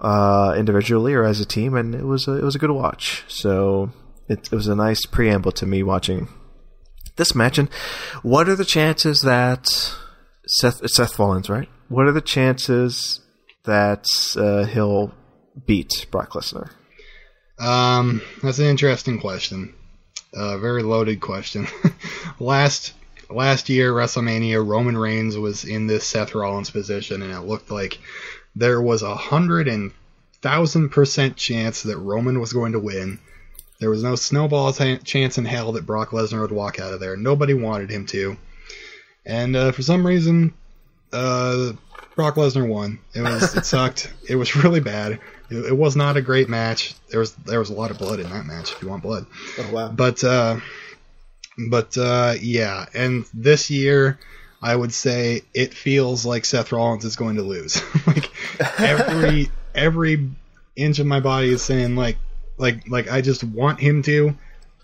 [0.00, 3.24] uh, individually or as a team, and it was a, it was a good watch.
[3.28, 3.90] So
[4.28, 6.28] it, it was a nice preamble to me watching
[7.16, 7.58] this match.
[7.58, 7.68] And
[8.22, 9.66] what are the chances that
[10.46, 11.68] Seth it's Seth Rollins, right?
[11.88, 13.20] What are the chances
[13.64, 15.14] that uh, he'll
[15.66, 16.70] beat Brock Lesnar?
[17.58, 19.74] Um, that's an interesting question.
[20.34, 21.66] Uh, very loaded question.
[22.40, 22.94] last
[23.30, 27.98] last year, WrestleMania, Roman Reigns was in this Seth Rollins position, and it looked like
[28.56, 29.92] there was a hundred and
[30.40, 33.18] thousand percent chance that Roman was going to win.
[33.78, 37.16] There was no snowball chance in hell that Brock Lesnar would walk out of there.
[37.16, 38.36] Nobody wanted him to,
[39.26, 40.54] and uh, for some reason,
[41.12, 41.72] uh,
[42.14, 43.00] Brock Lesnar won.
[43.14, 44.12] It was it sucked.
[44.28, 45.20] It was really bad.
[45.50, 46.94] It, it was not a great match.
[47.10, 48.72] There was there was a lot of blood in that match.
[48.72, 49.26] If you want blood,
[49.58, 49.88] Oh wow!
[49.88, 50.60] but uh,
[51.70, 52.86] but uh, yeah.
[52.94, 54.18] And this year,
[54.62, 57.82] I would say it feels like Seth Rollins is going to lose.
[58.06, 58.30] like
[58.78, 60.30] every every
[60.76, 62.16] inch of my body is saying like
[62.56, 64.36] like like I just want him to,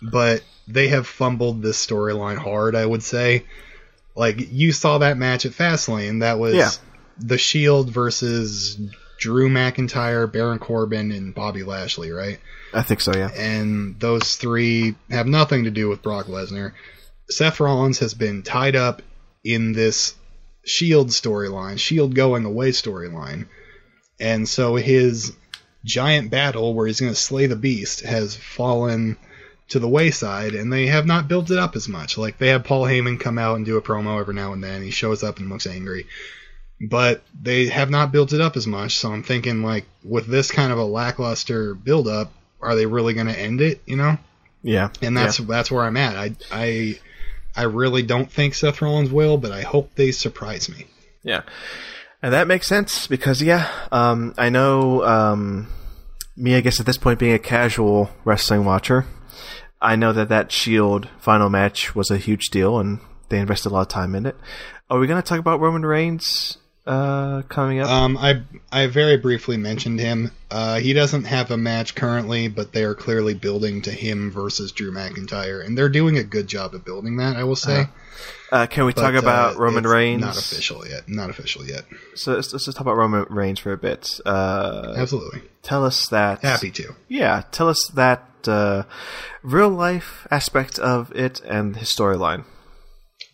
[0.02, 2.74] but they have fumbled this storyline hard.
[2.74, 3.44] I would say.
[4.16, 6.70] Like you saw that match at Fastlane, that was Yeah.
[7.18, 8.76] the Shield versus
[9.18, 12.38] Drew McIntyre, Baron Corbin, and Bobby Lashley, right?
[12.72, 13.12] I think so.
[13.14, 13.30] Yeah.
[13.36, 16.72] and those three have nothing to do with Brock Lesnar.
[17.30, 19.02] Seth Rollins has been tied up
[19.44, 20.14] in this
[20.64, 23.46] Shield storyline, Shield going away storyline,
[24.20, 25.32] and so his
[25.84, 29.16] giant battle where he's going to slay the beast has fallen
[29.68, 32.18] to the wayside, and they have not built it up as much.
[32.18, 34.82] Like they have Paul Heyman come out and do a promo every now and then.
[34.82, 36.06] He shows up and looks angry,
[36.80, 38.96] but they have not built it up as much.
[38.98, 43.14] So I'm thinking like with this kind of a lackluster build up, are they really
[43.14, 43.80] going to end it?
[43.86, 44.18] You know,
[44.62, 44.90] Yeah.
[45.02, 46.16] and that's that's where I'm at.
[46.16, 46.98] I I
[47.56, 50.86] I really don't think Seth Rollins will, but I hope they surprise me.
[51.24, 51.42] Yeah.
[52.22, 55.68] And that makes sense because, yeah, um, I know um,
[56.36, 59.06] me, I guess, at this point, being a casual wrestling watcher,
[59.80, 62.98] I know that that Shield final match was a huge deal and
[63.28, 64.36] they invested a lot of time in it.
[64.90, 66.58] Are we going to talk about Roman Reigns
[66.88, 67.88] uh, coming up?
[67.88, 70.30] Um, I I very briefly mentioned him.
[70.50, 74.72] Uh, he doesn't have a match currently, but they are clearly building to him versus
[74.72, 77.36] Drew McIntyre, and they're doing a good job of building that.
[77.36, 77.86] I will say.
[78.50, 80.22] Uh, can we But, talk about uh, Roman Reigns?
[80.22, 81.06] Not official yet.
[81.06, 81.84] Not official yet.
[82.14, 84.18] So let's, let's just talk about Roman Reigns for a bit.
[84.24, 85.42] Uh, Absolutely.
[85.62, 86.40] tell us that.
[86.42, 86.94] Happy to.
[87.08, 88.84] Yeah, tell us that uh,
[89.42, 92.44] real life aspect of it and his storyline.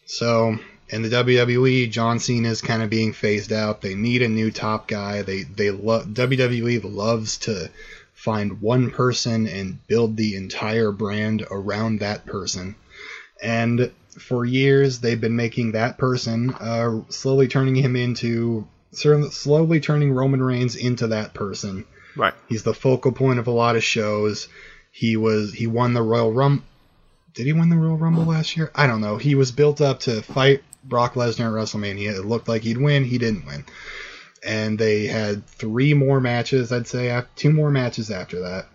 [0.07, 0.59] So
[0.89, 3.81] in the WWE, John Cena is kind of being phased out.
[3.81, 5.23] They need a new top guy.
[5.23, 7.71] They they lo- WWE loves to
[8.13, 12.75] find one person and build the entire brand around that person.
[13.43, 20.13] And for years, they've been making that person, uh, slowly turning him into, slowly turning
[20.13, 21.85] Roman Reigns into that person.
[22.17, 22.35] Right.
[22.49, 24.49] He's the focal point of a lot of shows.
[24.93, 26.65] He was, he won the Royal Rumble.
[27.35, 28.71] Did he win the Royal Rumble last year?
[28.75, 29.17] I don't know.
[29.17, 32.17] He was built up to fight Brock Lesnar at WrestleMania.
[32.17, 33.05] It looked like he'd win.
[33.05, 33.65] He didn't win.
[34.45, 38.67] And they had three more matches, I'd say, two more matches after that.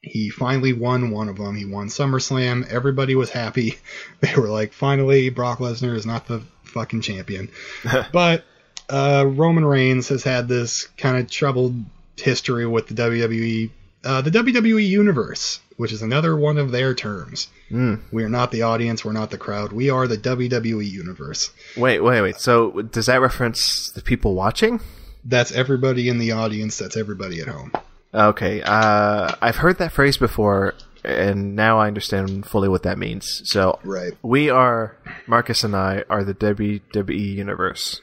[0.00, 1.56] He finally won one of them.
[1.56, 2.68] He won SummerSlam.
[2.68, 3.76] Everybody was happy.
[4.20, 7.50] They were like, finally, Brock Lesnar is not the fucking champion.
[8.12, 8.44] but
[8.88, 11.74] uh, Roman Reigns has had this kind of troubled
[12.16, 13.70] history with the WWE,
[14.04, 17.48] uh, the WWE Universe, which is another one of their terms.
[17.68, 18.02] Mm.
[18.12, 19.04] We are not the audience.
[19.04, 19.72] We're not the crowd.
[19.72, 21.50] We are the WWE Universe.
[21.76, 22.36] Wait, wait, wait.
[22.36, 24.80] So does that reference the people watching?
[25.24, 26.78] That's everybody in the audience.
[26.78, 27.72] That's everybody at home.
[28.14, 30.74] Okay, uh, I've heard that phrase before,
[31.04, 33.42] and now I understand fully what that means.
[33.46, 34.12] So, Right.
[34.22, 38.02] we are Marcus and I are the WWE universe.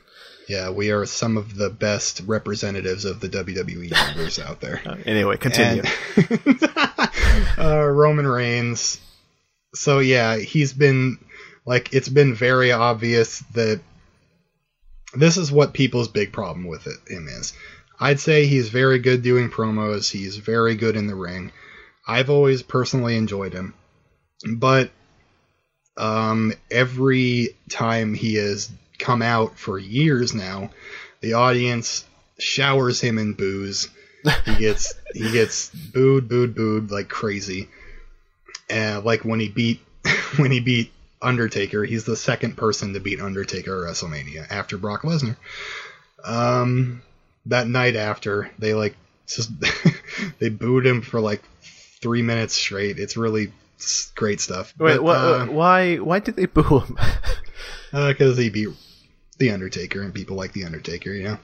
[0.50, 4.82] Yeah, we are some of the best representatives of the WWE Universe out there.
[4.90, 5.84] Uh, anyway, continue.
[6.16, 6.64] And
[7.60, 9.00] uh, Roman Reigns.
[9.76, 11.20] So yeah, he's been
[11.66, 13.82] like it's been very obvious that
[15.14, 17.54] this is what people's big problem with it, him is.
[18.00, 20.10] I'd say he's very good doing promos.
[20.10, 21.52] He's very good in the ring.
[22.08, 23.76] I've always personally enjoyed him,
[24.56, 24.90] but
[25.98, 30.70] um, every time he has come out for years now,
[31.22, 32.06] the audience
[32.38, 33.90] showers him in boos.
[34.46, 37.70] He gets he gets booed, booed, booed like crazy.
[38.70, 39.80] And like when he beat
[40.38, 40.92] when he beat
[41.22, 45.36] Undertaker, he's the second person to beat Undertaker at WrestleMania after Brock Lesnar.
[46.24, 47.02] Um,
[47.46, 48.96] that night after, they like
[49.28, 49.52] just
[50.40, 51.42] they booed him for like
[52.02, 53.00] three minutes straight.
[53.00, 53.52] It's really
[54.16, 54.74] great stuff.
[54.78, 55.96] Wait, But, wha- uh, why?
[55.98, 56.98] Why did they boo him?
[57.92, 58.70] because he beat
[59.40, 61.12] the Undertaker, and people like the Undertaker.
[61.12, 61.38] You know,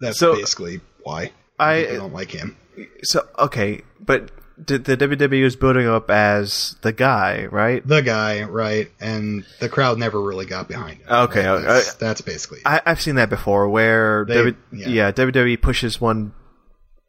[0.00, 2.56] that's So- basically why I- people don't like him.
[3.02, 7.86] so okay, but the, the WWE was building up as the guy, right?
[7.86, 8.90] The guy, right?
[9.00, 11.06] And the crowd never really got behind him.
[11.08, 11.62] Okay, right?
[11.62, 12.58] that's, that's basically.
[12.58, 12.66] it.
[12.66, 14.88] I, I've seen that before, where They- W- yeah.
[14.88, 15.12] yeah.
[15.12, 16.32] WWE pushes one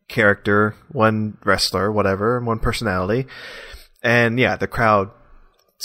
[0.08, 3.28] character, one wrestler, whatever, one personality,
[4.02, 5.12] and yeah, the crowd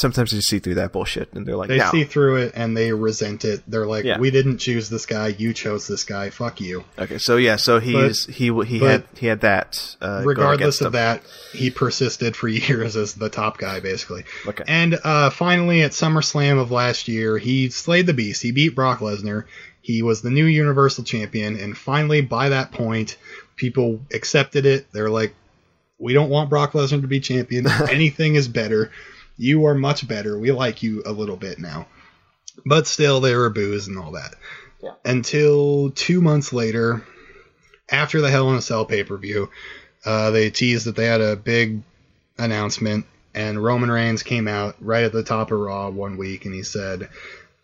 [0.01, 1.91] sometimes you see through that bullshit, and they're like, They no.
[1.91, 3.63] see through it and they resent it.
[3.67, 4.19] They're like, Yeah.
[4.19, 5.29] "We didn't choose this guy.
[5.29, 6.31] You chose this guy.
[6.31, 9.97] Fuck you." okay, so yeah, so he's he he had he had that.
[10.01, 10.93] Uh, Regardless of him.
[10.93, 11.23] that,
[11.53, 14.25] he persisted for years as the top guy, basically.
[14.47, 14.65] Okay.
[14.67, 18.43] And uh, finally, at SummerSlam of last year, he slayed the beast.
[18.43, 19.45] He beat Brock Lesnar.
[19.81, 23.17] He was the new Universal Champion, and finally, by that point,
[23.57, 24.87] people accepted it.
[24.93, 25.35] They're like,
[25.99, 27.67] "We don't want Brock Lesnar to be champion.
[27.91, 28.91] Anything is better.
[29.39, 30.39] You are much better.
[30.39, 31.87] We like you a little bit now."
[32.67, 34.35] But still, there were boos and all that.
[34.83, 34.95] Yeah.
[35.05, 37.05] Until two months later,
[37.91, 39.51] after the Hell in a Cell pay per view,
[40.05, 41.83] uh, they teased that they had a big
[42.37, 46.55] announcement, and Roman Reigns came out right at the top of Raw one week, and
[46.55, 47.09] he said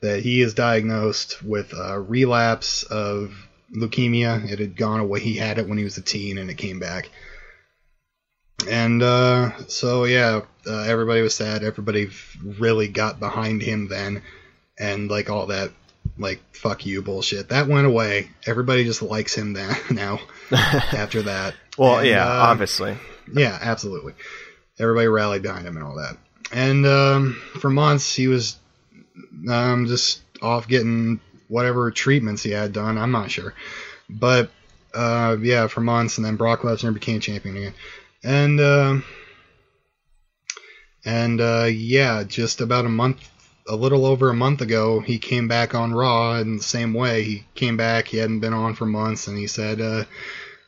[0.01, 3.35] that he is diagnosed with a relapse of
[3.75, 4.51] leukemia.
[4.51, 5.21] It had gone away.
[5.21, 7.11] He had it when he was a teen, and it came back.
[8.69, 11.63] And uh, so, yeah, uh, everybody was sad.
[11.63, 12.11] Everybody
[12.43, 14.23] really got behind him then,
[14.79, 15.71] and like all that,
[16.19, 17.49] like fuck you bullshit.
[17.51, 18.31] That went away.
[18.47, 20.21] Everybody just likes him then now.
[20.53, 22.97] after that, well, And, yeah, uh, obviously.
[23.33, 24.15] yeah, absolutely.
[24.79, 26.17] Everybody rallied behind him and all that.
[26.53, 28.57] And um, for months, he was
[29.49, 32.99] um, just off getting whatever treatments he had done.
[32.99, 33.55] I'm not sure.
[34.11, 34.51] But
[34.93, 37.75] uh, yeah, for months, and then Brock Lesnar became champion again.
[38.23, 39.05] And um
[41.05, 43.29] and uh, yeah, just about a month,
[43.69, 47.23] a little over a month ago, he came back on Raw in the same way.
[47.23, 48.09] He came back.
[48.09, 50.05] He hadn't been on for months, and he said, uh,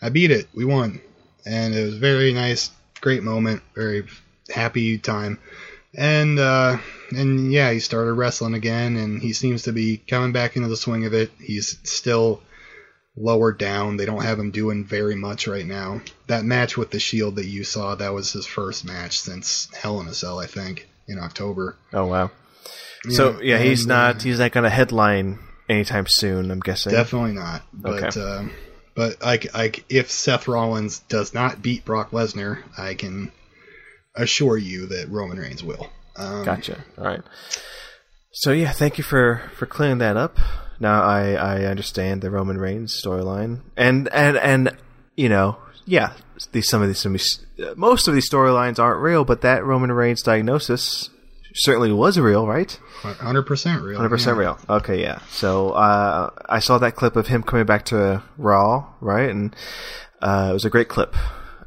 [0.00, 0.48] "I beat it.
[0.54, 1.00] We won."
[1.46, 2.70] and it was very nice,
[3.00, 4.04] great moment, very
[4.52, 5.38] happy time.
[5.94, 6.78] And uh,
[7.10, 10.76] and yeah, he started wrestling again, and he seems to be coming back into the
[10.76, 11.30] swing of it.
[11.40, 12.42] He's still
[13.16, 13.96] lower down.
[13.96, 16.00] They don't have him doing very much right now.
[16.26, 20.00] That match with the Shield that you saw, that was his first match since Hell
[20.00, 21.76] in a Cell, I think, in October.
[21.92, 22.30] Oh wow.
[23.08, 25.38] So yeah, he's and, not uh, he's not going to headline
[25.68, 26.50] anytime soon.
[26.50, 26.92] I'm guessing.
[26.92, 27.62] Definitely not.
[27.72, 28.20] But Okay.
[28.20, 28.52] um,
[28.94, 33.30] but like like if Seth Rollins does not beat Brock Lesnar, I can
[34.14, 35.90] assure you that Roman Reigns will.
[36.16, 36.82] Um, Gotcha.
[36.98, 37.22] All right.
[38.38, 40.36] So yeah, thank you for for clearing that up.
[40.78, 44.76] Now I I understand the Roman Reigns storyline, and and and
[45.16, 45.56] you know
[45.86, 46.12] yeah,
[46.52, 49.40] these some of these some, of these- uh, most of these storylines aren't real, but
[49.40, 51.08] that Roman Reigns diagnosis
[51.54, 52.78] certainly was real, right?
[53.00, 53.96] 100% real.
[53.96, 54.58] Hundred percent real.
[54.68, 55.20] Okay, yeah.
[55.30, 59.30] So uh, I saw that clip of him coming back to Raw, right?
[59.30, 59.56] And
[60.20, 61.14] uh, it was a great clip.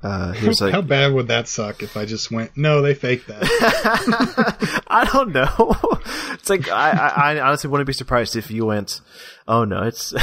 [0.02, 2.94] Uh, he was like, How bad would that suck if I just went, no, they
[2.94, 4.84] faked that?
[4.88, 5.76] I don't know.
[6.34, 9.02] it's like I, I, I honestly wouldn't be surprised if you went,
[9.48, 10.14] oh no, it's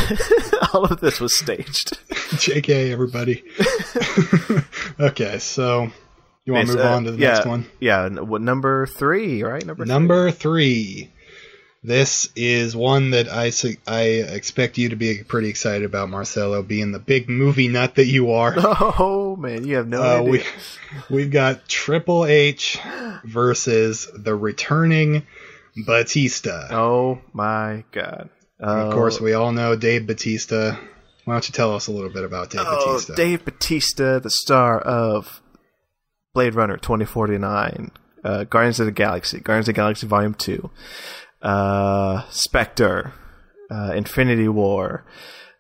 [0.72, 1.98] all of this was staged.
[2.08, 3.42] JK, everybody.
[4.98, 5.90] okay, so
[6.44, 7.66] you want to move Uh, on to the yeah, next one?
[7.80, 9.64] Yeah, what, number three, right?
[9.64, 9.92] Number three.
[9.92, 11.10] Number three.
[11.86, 13.52] This is one that I
[13.86, 14.02] I
[14.34, 18.32] expect you to be pretty excited about, Marcelo, being the big movie nut that you
[18.32, 18.54] are.
[18.98, 20.30] Oh man, you have no Uh, idea.
[20.30, 20.42] we
[21.14, 22.78] we've got Triple H
[23.24, 25.26] versus the returning
[25.86, 26.68] Batista.
[26.72, 28.30] oh my god.
[28.58, 30.76] of course, we all know Dave Batista.
[31.24, 33.14] Why don't you tell us a little bit about Dave Oh, Batista?
[33.14, 35.40] Dave Batista, the star of
[36.34, 37.90] Blade Runner 2049,
[38.24, 40.70] uh, Guardians of the Galaxy, Guardians of the Galaxy Volume 2,
[41.42, 43.12] uh, Spectre,
[43.70, 45.04] uh, Infinity War,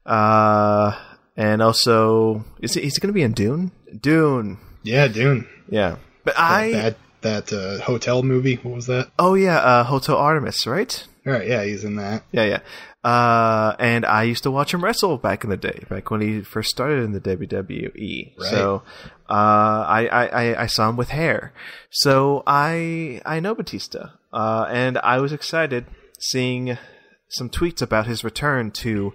[0.04, 0.92] uh,
[1.36, 3.72] and also, is he, he's going to be in Dune?
[4.00, 5.46] Dune, Yeah, Dune.
[5.68, 5.96] yeah.
[6.24, 8.56] But I, that that uh, hotel movie.
[8.56, 9.10] What was that?
[9.18, 11.06] oh yeah, uh, Hotel Artemis, right?
[11.26, 12.22] All right, yeah, he's in that.
[12.32, 12.60] Yeah, yeah.
[13.04, 16.40] Uh, and I used to watch him wrestle back in the day, back when he
[16.42, 18.36] first started in the WWE.
[18.36, 18.48] Right.
[18.50, 18.82] So,
[19.28, 21.52] uh, I, I, I, I saw him with hair.
[21.90, 24.10] So I, I know Batista.
[24.36, 25.86] Uh, and I was excited
[26.18, 26.76] seeing
[27.28, 29.14] some tweets about his return to,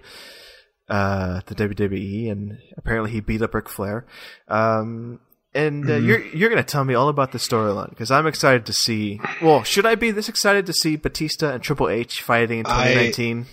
[0.89, 4.05] uh, the WWE, and apparently he beat up Ric Flair.
[4.47, 5.19] Um,
[5.53, 8.73] and uh, you're you're gonna tell me all about the storyline because I'm excited to
[8.73, 9.19] see.
[9.41, 13.45] Well, should I be this excited to see Batista and Triple H fighting in 2019?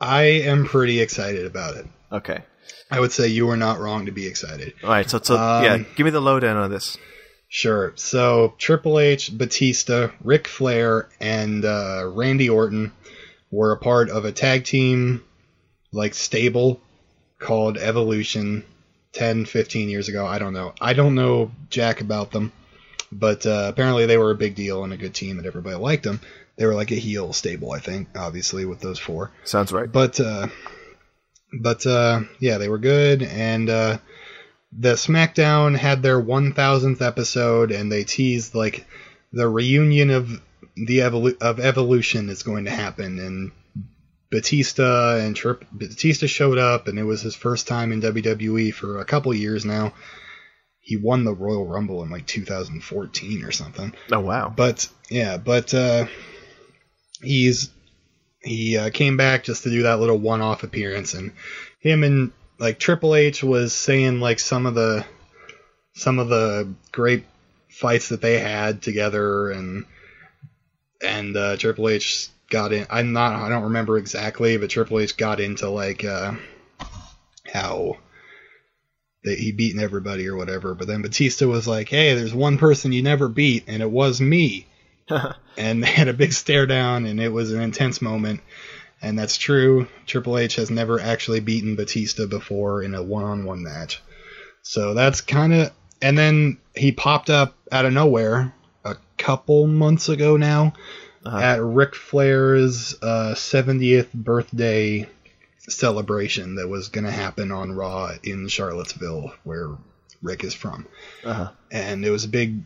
[0.00, 1.86] I am pretty excited about it.
[2.12, 2.44] Okay.
[2.90, 4.72] I would say you were not wrong to be excited.
[4.82, 5.08] All right.
[5.08, 6.96] So, so Um, yeah, give me the lowdown on this.
[7.48, 7.92] Sure.
[7.96, 12.92] So Triple H, Batista, Ric Flair, and uh, Randy Orton
[13.50, 15.24] were a part of a tag team
[15.90, 16.80] like stable
[17.38, 18.64] called Evolution
[19.12, 20.26] 10, 15 years ago.
[20.26, 20.74] I don't know.
[20.80, 22.52] I don't know jack about them,
[23.10, 26.04] but uh, apparently they were a big deal and a good team and everybody liked
[26.04, 26.20] them.
[26.56, 29.30] They were like a heel stable, I think, obviously with those four.
[29.44, 29.90] Sounds right.
[29.90, 30.48] But uh,
[31.62, 33.98] but uh, yeah, they were good, and uh,
[34.72, 38.86] the SmackDown had their 1000th episode, and they teased like
[39.32, 40.40] the reunion of
[40.76, 43.52] the evolu- of Evolution is going to happen, and
[44.30, 48.98] Batista and Trip Batista showed up, and it was his first time in WWE for
[48.98, 49.94] a couple years now.
[50.80, 53.94] He won the Royal Rumble in like 2014 or something.
[54.10, 54.52] Oh wow.
[54.54, 56.06] But yeah, but uh,
[57.22, 57.70] he's
[58.40, 61.32] he uh, came back just to do that little one-off appearance, and
[61.80, 65.04] him and like Triple H was saying like some of the
[65.94, 67.24] some of the great
[67.68, 69.84] fights that they had together, and
[71.02, 72.86] and uh, Triple H got in.
[72.90, 73.34] I'm not.
[73.34, 76.32] I don't remember exactly, but Triple H got into like uh,
[77.52, 77.96] how
[79.24, 80.74] that he beaten everybody or whatever.
[80.74, 84.20] But then Batista was like, "Hey, there's one person you never beat, and it was
[84.20, 84.66] me."
[85.56, 88.40] and they had a big stare down, and it was an intense moment.
[89.00, 89.86] And that's true.
[90.06, 94.02] Triple H has never actually beaten Batista before in a one-on-one match.
[94.62, 95.70] So that's kind of.
[96.02, 98.52] And then he popped up out of nowhere
[98.84, 100.72] a couple months ago now
[101.24, 101.38] Uh-huh.
[101.38, 105.08] at Ric Flair's uh, 70th birthday
[105.58, 109.70] celebration that was going to happen on Raw in Charlottesville, where
[110.22, 110.86] Ric is from.
[111.24, 111.50] Uh-huh.
[111.70, 112.62] And it was a big.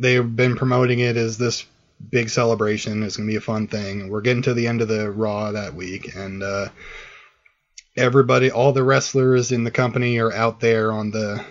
[0.00, 1.64] They've been promoting it as this
[2.08, 3.02] big celebration.
[3.02, 4.08] It's going to be a fun thing.
[4.08, 6.68] We're getting to the end of the Raw that week, and uh,
[7.96, 11.44] everybody, all the wrestlers in the company are out there on the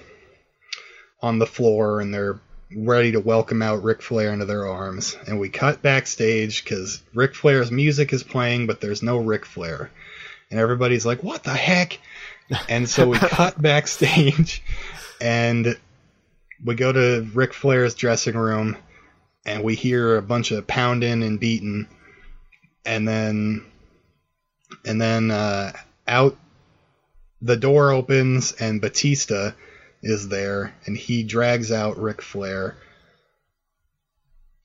[1.22, 2.40] on the floor, and they're
[2.76, 5.18] ready to welcome out Ric Flair into their arms.
[5.28, 9.92] And we cut backstage because Ric Flair's music is playing, but there's no Ric Flair.
[10.52, 12.00] And everybody's like, what the heck?
[12.68, 14.64] And so we cut backstage
[15.20, 15.78] and
[16.64, 18.78] we go to Ric Flair's dressing room
[19.50, 21.88] and we hear a bunch of pounding and beating.
[22.86, 23.66] And then,
[24.86, 25.74] and then, uh,
[26.08, 26.38] out
[27.42, 29.52] the door opens and Batista
[30.04, 32.78] is there and he drags out Ric Flair.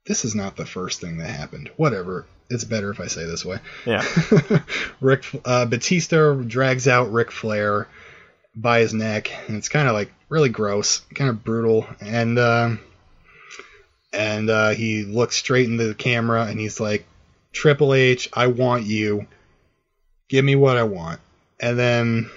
[0.06, 1.70] This is not the first thing that happened.
[1.77, 2.27] Whatever.
[2.51, 3.59] It's better if I say this way.
[3.86, 4.05] Yeah.
[5.01, 7.89] Ric uh, Batista drags out Ric Flair
[8.55, 12.81] by his neck, and it's kind of like really gross, kind of brutal, and um
[14.15, 17.07] and uh, he looks straight into the camera and he's like,
[17.53, 19.27] "Triple H, I want you.
[20.28, 21.20] Give me what I want."
[21.61, 22.31] And then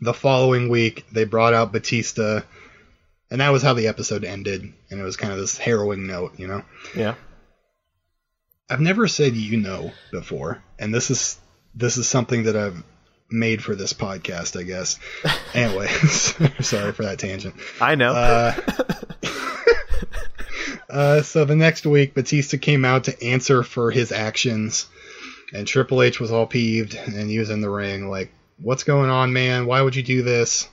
[0.00, 2.42] the following week, they brought out Batista,
[3.30, 4.72] and that was how the episode ended.
[4.90, 6.62] And it was kind of this harrowing note, you know.
[6.94, 7.14] Yeah.
[8.68, 11.38] I've never said you know before, and this is
[11.74, 12.82] this is something that I've
[13.30, 14.98] made for this podcast, I guess.
[15.54, 15.88] anyway,
[16.60, 17.54] sorry for that tangent.
[17.80, 18.12] I know.
[18.12, 18.54] Uh,
[20.92, 24.86] uh, so the next week, Batista came out to answer for his actions,
[25.52, 29.10] and Triple H was all peeved, and he was in the ring like, "What's going
[29.10, 29.66] on, man?
[29.66, 30.68] Why would you do this?"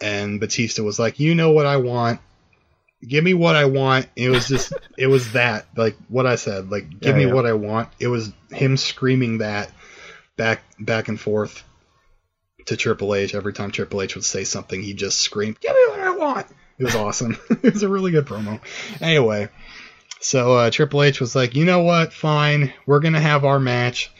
[0.00, 2.20] And Batista was like, "You know what I want.
[3.06, 6.70] Give me what I want." It was just, it was that, like what I said,
[6.70, 7.32] like, "Give Yeah, me yeah.
[7.32, 9.70] what I want." It was him screaming that
[10.36, 11.62] back, back and forth
[12.66, 13.34] to Triple H.
[13.34, 16.46] Every time Triple H would say something, he just screamed, "Give me what I want."
[16.78, 17.36] It was awesome.
[17.50, 18.60] it was a really good promo.
[19.00, 19.48] Anyway,
[20.20, 22.12] so uh, Triple H was like, "You know what?
[22.12, 24.10] Fine, we're gonna have our match."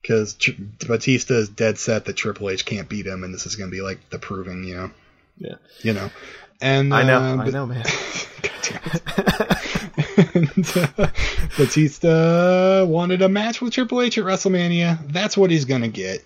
[0.00, 0.52] Because Tr-
[0.86, 3.82] Batista is dead set that Triple H can't beat him, and this is gonna be
[3.82, 4.90] like the proving, you know,
[5.36, 5.56] yeah.
[5.82, 6.10] you know.
[6.60, 7.18] And I know.
[7.18, 7.84] uh, I know, man.
[8.42, 8.80] God damn
[9.96, 10.34] it.
[10.34, 11.10] and, uh,
[11.56, 15.12] Batista wanted a match with Triple H at WrestleMania.
[15.12, 16.24] That's what he's going to get.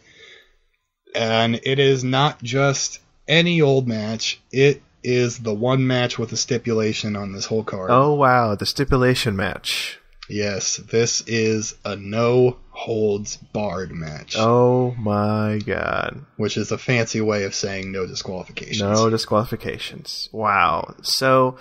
[1.15, 6.37] And it is not just any old match, it is the one match with a
[6.37, 7.91] stipulation on this whole card.
[7.91, 9.99] oh wow, the stipulation match.
[10.29, 16.25] Yes, this is a no holds barred match, Oh my god.
[16.37, 18.81] which is a fancy way of saying no disqualifications.
[18.81, 20.29] No disqualifications.
[20.33, 20.95] Wow.
[21.03, 21.57] So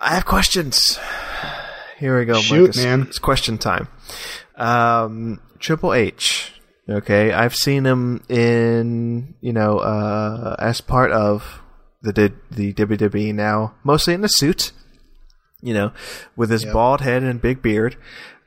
[0.00, 0.98] I have questions.
[1.98, 2.40] Here we go.
[2.40, 2.84] Shoot, Marcus.
[2.84, 3.02] man.
[3.02, 3.88] It's question time.
[4.56, 6.52] Um, Triple H.
[6.90, 11.60] Okay, I've seen him in you know uh, as part of
[12.12, 14.72] the the WWE now, mostly in a suit.
[15.62, 15.92] You know,
[16.36, 16.72] with his Yep.
[16.74, 17.96] bald head and big beard.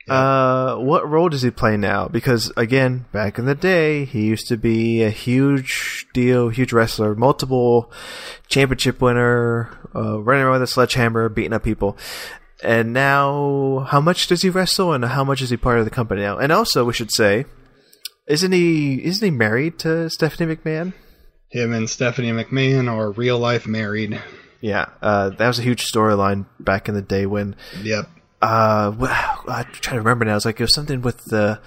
[0.07, 2.07] Uh, what role does he play now?
[2.07, 7.13] Because again, back in the day, he used to be a huge deal, huge wrestler,
[7.13, 7.91] multiple
[8.47, 11.97] championship winner, uh, running around with a sledgehammer, beating up people.
[12.63, 15.91] And now, how much does he wrestle, and how much is he part of the
[15.91, 16.37] company now?
[16.37, 17.45] And also, we should say,
[18.27, 20.93] isn't he isn't he married to Stephanie McMahon?
[21.49, 24.21] Him and Stephanie McMahon are real life married.
[24.61, 28.09] Yeah, uh, that was a huge storyline back in the day when Yep.
[28.41, 30.35] uh, wow, I'm trying to remember now.
[30.35, 31.59] It's like it was something with the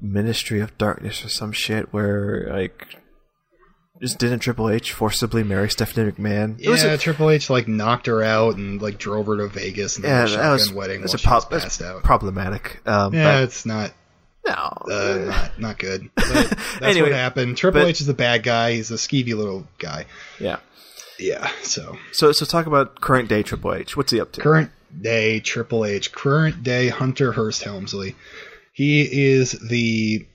[0.00, 2.86] Ministry of Darkness or some shit where like
[4.00, 6.58] just didn't Triple H forcibly marry Stephanie McMahon?
[6.58, 9.48] It Yeah, was a, Triple H like knocked her out and like drove her to
[9.48, 12.80] Vegas and yeah, had a that was, wedding that's while a that's problematic.
[12.86, 13.94] Um, yeah, it's not but
[14.46, 16.10] no, uh, not not good.
[16.16, 17.56] But that's Anyway, what happened.
[17.56, 18.72] Triple but- H is a bad guy.
[18.74, 20.06] He's a skeevy little guy.
[20.38, 20.58] yeah.
[21.18, 21.50] Yeah.
[21.62, 23.96] So So so talk about current day Triple H.
[23.96, 24.40] What's he up to?
[24.40, 28.16] current day Triple H, current day Hunter Hearst Helmsley.
[28.72, 29.02] He
[29.32, 30.26] is the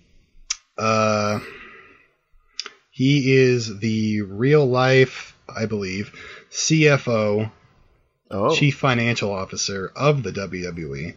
[0.78, 1.40] uh
[2.92, 6.14] he is the real life, I believe,
[6.52, 7.52] CFO
[8.32, 11.16] oh, chief financial officer of the WWE.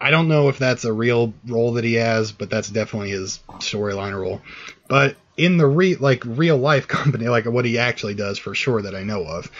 [0.00, 3.40] I don't know if that's a real role that he has, but that's definitely his
[3.58, 4.40] storyline role.
[4.88, 8.82] But in the re like real life company, like what he actually does for sure
[8.82, 9.50] that I know of,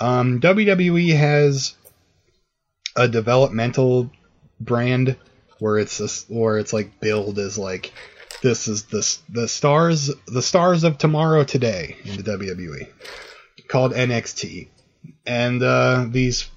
[0.00, 1.74] um, WWE has
[2.96, 4.10] a developmental
[4.58, 5.16] brand
[5.58, 7.92] where it's this, where it's like billed as like
[8.42, 12.88] this is the the stars the stars of tomorrow today in the WWE
[13.68, 14.68] called NXT
[15.26, 16.50] and uh, these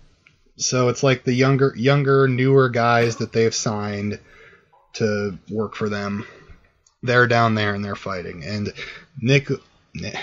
[0.58, 4.20] so it's like the younger younger newer guys that they've signed
[4.94, 6.26] to work for them.
[7.02, 8.44] They're down there and they're fighting.
[8.44, 8.74] And
[9.20, 9.50] nick
[9.96, 10.14] Ni-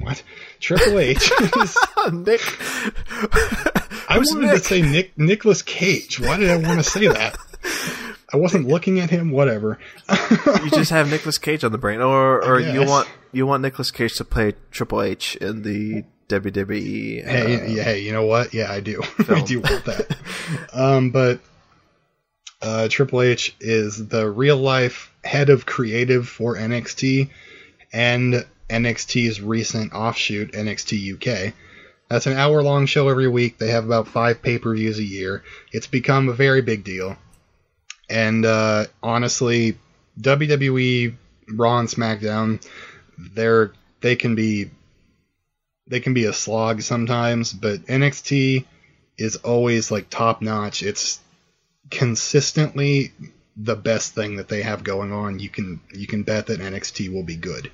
[0.00, 0.22] what?
[0.60, 1.76] Triple h is,
[2.12, 2.40] Nick.
[4.08, 4.52] i Who's wanted Nick?
[4.52, 6.20] to say nick Nicolas Cage.
[6.20, 7.36] Why did i want to say that?
[8.32, 9.78] I wasn't looking at him whatever.
[10.10, 13.90] You just have Nicolas Cage on the brain, or or you want you want Nicolas
[13.90, 17.26] Cage to play Triple H in the WWE.
[17.26, 18.54] uh, Hey, yeah, hey, you know what?
[18.54, 19.02] Yeah, I do.
[19.28, 20.16] I do want that.
[20.72, 21.40] um, but
[22.62, 27.30] uh, Triple H is the real life head of creative for NXT
[27.92, 31.54] and NXT's recent offshoot, NXT UK.
[32.08, 33.58] That's an hour long show every week.
[33.58, 35.42] They have about five pay per views a year.
[35.72, 37.16] It's become a very big deal.
[38.10, 39.78] And uh, honestly,
[40.20, 41.14] WWE,
[41.50, 42.64] Raw, and SmackDown,
[43.18, 44.70] they're they can be
[45.86, 48.64] they can be a slog sometimes, but NXT
[49.18, 50.82] is always like top notch.
[50.82, 51.20] It's
[51.90, 53.12] consistently
[53.56, 55.38] the best thing that they have going on.
[55.38, 57.70] You can you can bet that NXT will be good.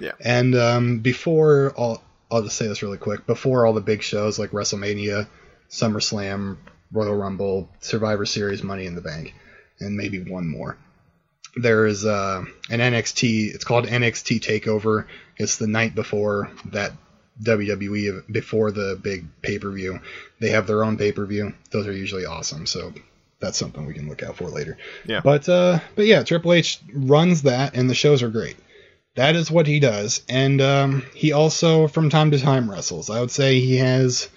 [0.00, 0.12] Yeah.
[0.20, 3.26] And um, before all, I'll just say this really quick.
[3.26, 5.28] Before all the big shows like WrestleMania,
[5.70, 6.56] SummerSlam,
[6.90, 9.34] Royal Rumble, Survivor Series, Money in the Bank,
[9.78, 10.78] and maybe one more.
[11.54, 13.54] there's uh, an NXT.
[13.54, 15.06] It's called NXT Takeover.
[15.36, 16.92] It's the night before that
[17.42, 20.00] WWE before the big pay per view.
[20.40, 21.54] They have their own pay per view.
[21.70, 22.66] Those are usually awesome.
[22.66, 22.92] So
[23.40, 24.78] that's something we can look out for later.
[25.06, 25.20] Yeah.
[25.22, 28.56] But uh, but yeah, Triple H runs that, and the shows are great.
[29.14, 33.10] That is what he does, and um, he also from time to time wrestles.
[33.10, 34.30] I would say he has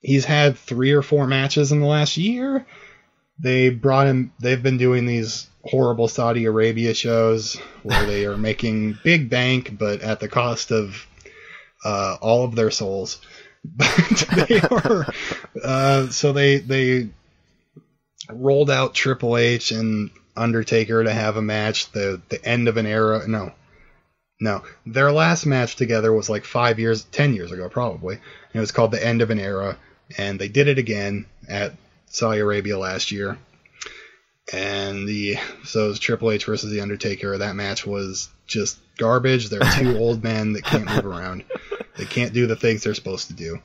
[0.00, 2.66] he's had three or four matches in the last year.
[3.38, 4.32] They brought him.
[4.40, 10.00] They've been doing these horrible Saudi Arabia shows where they are making big bank, but
[10.00, 11.06] at the cost of
[11.84, 13.20] uh, all of their souls.
[13.76, 15.06] But they are
[15.62, 17.08] uh, so they they
[18.30, 21.90] rolled out Triple H and Undertaker to have a match.
[21.92, 23.26] The the end of an era.
[23.26, 23.52] No,
[24.38, 24.64] no.
[24.84, 28.16] Their last match together was like five years, ten years ago, probably.
[28.16, 29.78] And it was called the end of an era,
[30.18, 31.72] and they did it again at
[32.06, 33.38] Saudi Arabia last year.
[34.52, 37.38] And the so it was Triple H versus the Undertaker.
[37.38, 39.48] That match was just garbage.
[39.48, 41.44] They're two old men that can't move around.
[41.96, 43.60] They can't do the things they're supposed to do.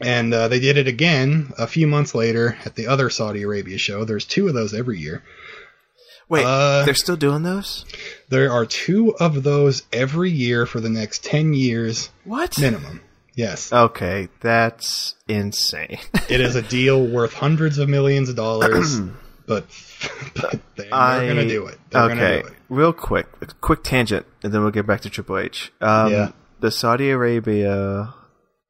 [0.00, 3.78] And uh, they did it again a few months later at the other Saudi Arabia
[3.78, 4.04] show.
[4.04, 5.22] There's two of those every year.
[6.28, 7.84] Wait, Uh, they're still doing those?
[8.28, 12.58] There are two of those every year for the next 10 years What?
[12.58, 13.02] minimum.
[13.36, 13.72] Yes.
[13.72, 15.98] Okay, that's insane.
[16.28, 18.98] It is a deal worth hundreds of millions of dollars,
[19.46, 19.66] but,
[20.34, 21.78] but they're going to do it.
[21.90, 22.84] They're okay, going to do it.
[22.84, 25.72] real quick, a quick tangent, and then we'll get back to Triple H.
[25.80, 26.32] Um, Yeah.
[26.60, 28.14] The Saudi Arabia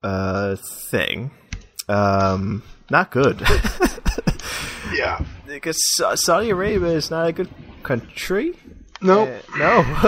[0.02, 0.56] uh,
[0.90, 1.30] thing,
[1.88, 3.42] um, not good.
[4.94, 5.24] Yeah.
[5.46, 5.76] because
[6.14, 7.48] Saudi Arabia is not a good
[7.82, 8.54] country.
[9.02, 9.28] Nope.
[9.54, 9.82] Uh, no.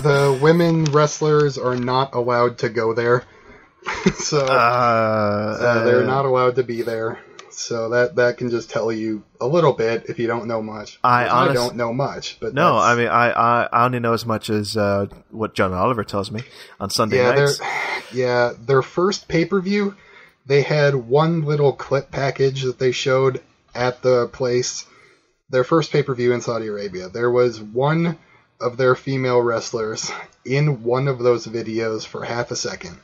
[0.00, 3.24] the women wrestlers are not allowed to go there.
[4.14, 7.18] so uh, uh, they're not allowed to be there.
[7.58, 10.98] So that that can just tell you a little bit if you don't know much.
[11.02, 14.24] I honest- don't know much, but No, I mean I, I I only know as
[14.24, 16.42] much as uh, what John Oliver tells me
[16.78, 17.60] on Sunday yeah, nights.
[18.12, 19.96] yeah, their first pay per view,
[20.46, 23.40] they had one little clip package that they showed
[23.74, 24.86] at the place.
[25.50, 28.18] Their first pay per view in Saudi Arabia, there was one
[28.60, 30.10] of their female wrestlers
[30.44, 32.98] in one of those videos for half a second,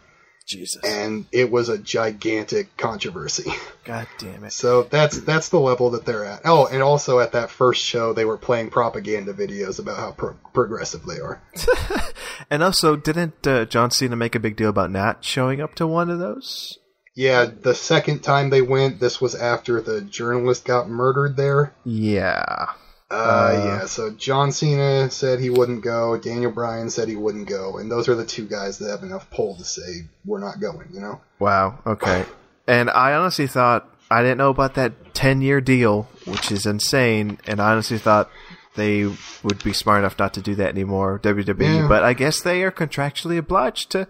[0.46, 3.50] Jesus, and it was a gigantic controversy.
[3.84, 4.52] God damn it!
[4.52, 6.42] So that's that's the level that they're at.
[6.44, 10.36] Oh, and also at that first show, they were playing propaganda videos about how pro-
[10.52, 11.42] progressive they are.
[12.50, 15.86] And also, didn't uh, John Cena make a big deal about not showing up to
[15.86, 16.78] one of those?
[17.14, 21.74] Yeah, the second time they went, this was after the journalist got murdered there.
[21.84, 22.66] Yeah.
[23.14, 23.64] Uh, Uh.
[23.64, 26.16] yeah, so John Cena said he wouldn't go.
[26.18, 29.30] Daniel Bryan said he wouldn't go, and those are the two guys that have enough
[29.30, 30.88] pull to say we're not going.
[30.92, 31.20] You know?
[31.38, 31.78] Wow.
[31.86, 32.24] Okay.
[32.66, 37.38] And I honestly thought I didn't know about that ten-year deal, which is insane.
[37.46, 38.30] And I honestly thought
[38.74, 39.04] they
[39.44, 41.60] would be smart enough not to do that anymore, WWE.
[41.82, 41.88] Yeah.
[41.88, 44.08] But I guess they are contractually obliged to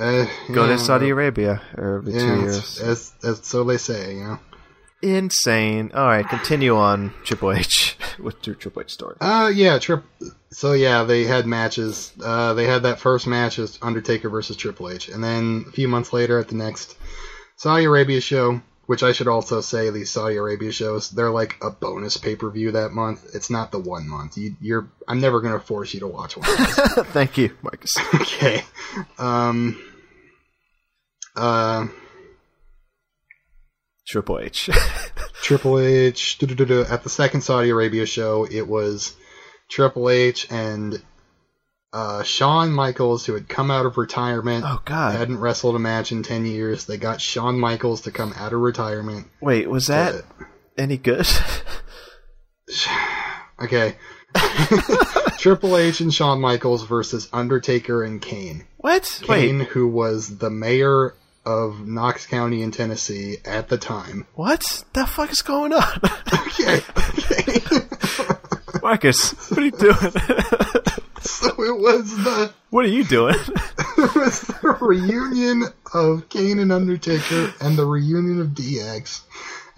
[0.00, 2.80] Uh, go yeah, to Saudi Arabia every Yeah, two years.
[2.80, 4.14] as, as so they say.
[4.16, 4.38] You know?
[5.02, 5.92] Insane.
[5.94, 9.16] All right, continue on Triple H with your Triple H story.
[9.20, 10.04] Uh, yeah, trip.
[10.50, 12.12] So yeah, they had matches.
[12.22, 15.88] Uh, they had that first match as Undertaker versus Triple H, and then a few
[15.88, 16.96] months later at the next
[17.56, 21.70] Saudi Arabia show, which I should also say these Saudi Arabia shows, they're like a
[21.70, 23.24] bonus pay per view that month.
[23.34, 24.36] It's not the one month.
[24.36, 24.88] You, you're.
[25.06, 26.50] I'm never gonna force you to watch one.
[26.50, 27.06] Of those.
[27.12, 27.96] Thank you, Marcus.
[28.14, 28.64] okay.
[29.18, 29.80] Um.
[31.36, 31.86] Uh,
[34.10, 34.68] Triple H.
[35.42, 38.44] Triple H at the second Saudi Arabia show.
[38.44, 39.14] It was
[39.68, 41.00] Triple H and
[41.92, 45.14] uh, Shawn Michaels, who had come out of retirement, oh God.
[45.14, 46.86] hadn't wrestled a match in ten years.
[46.86, 49.28] They got Shawn Michaels to come out of retirement.
[49.40, 50.24] Wait, was that
[50.76, 51.28] any good?
[53.62, 53.94] okay.
[55.38, 58.66] Triple H and Shawn Michaels versus Undertaker and Kane.
[58.78, 59.20] what?
[59.28, 61.14] Wait, Kane, who was the mayor
[61.50, 64.26] of Knox County in Tennessee at the time.
[64.34, 66.00] what the fuck is going on?
[66.50, 66.80] Okay.
[66.98, 67.80] okay.
[68.82, 69.94] Marcus, what are you doing?
[71.20, 73.34] so it was the what are you doing?
[73.38, 75.64] it was the reunion
[75.94, 79.22] of Kane and Undertaker and the reunion of DX.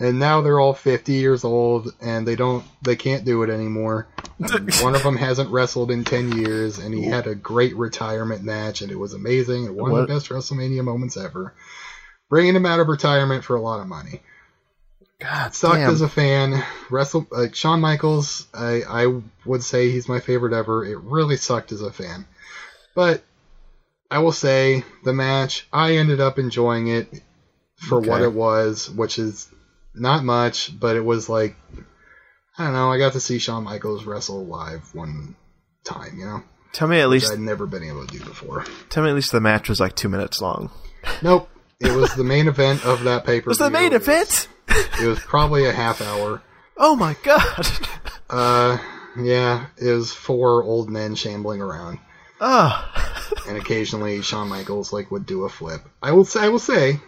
[0.03, 4.09] And now they're all 50 years old and they don't they can't do it anymore.
[4.53, 8.43] Um, one of them hasn't wrestled in 10 years and he had a great retirement
[8.43, 10.01] match and it was amazing and one What?
[10.03, 11.55] of the best WrestleMania moments ever.
[12.29, 14.21] Bringing him out of retirement for a lot of money.
[15.21, 15.91] God Sucked damn.
[15.91, 16.65] as a fan.
[16.91, 20.85] Wrestle like Shawn Michaels, I I would say he's my favorite ever.
[20.85, 22.27] It really sucked as a fan.
[22.97, 23.23] But
[24.11, 27.23] I will say the match, I ended up enjoying it
[27.77, 29.49] for what it was, which is
[29.95, 31.57] not much, but it was like
[32.59, 32.93] I don't know.
[32.93, 35.37] I got to see Shawn Michaels wrestle live one
[35.85, 36.19] time.
[36.19, 36.43] You know,
[36.73, 37.33] Tell me at least.
[37.33, 38.65] I'd never been able to do before.
[38.91, 40.71] Tell me at least the match was like two minutes long.
[41.23, 41.49] Nope.
[41.81, 43.49] It was the main event of that paper.
[43.51, 44.49] It was the main event?
[44.69, 46.43] It was probably a half hour.
[46.77, 47.67] Oh my god!
[48.31, 48.79] Uh,
[49.19, 51.99] yeah, it was four old men shambling around,
[52.41, 52.91] Oh,
[53.47, 55.83] and occasionally Shawn Michaels like would do a flip.
[56.03, 56.99] I will say, I will say,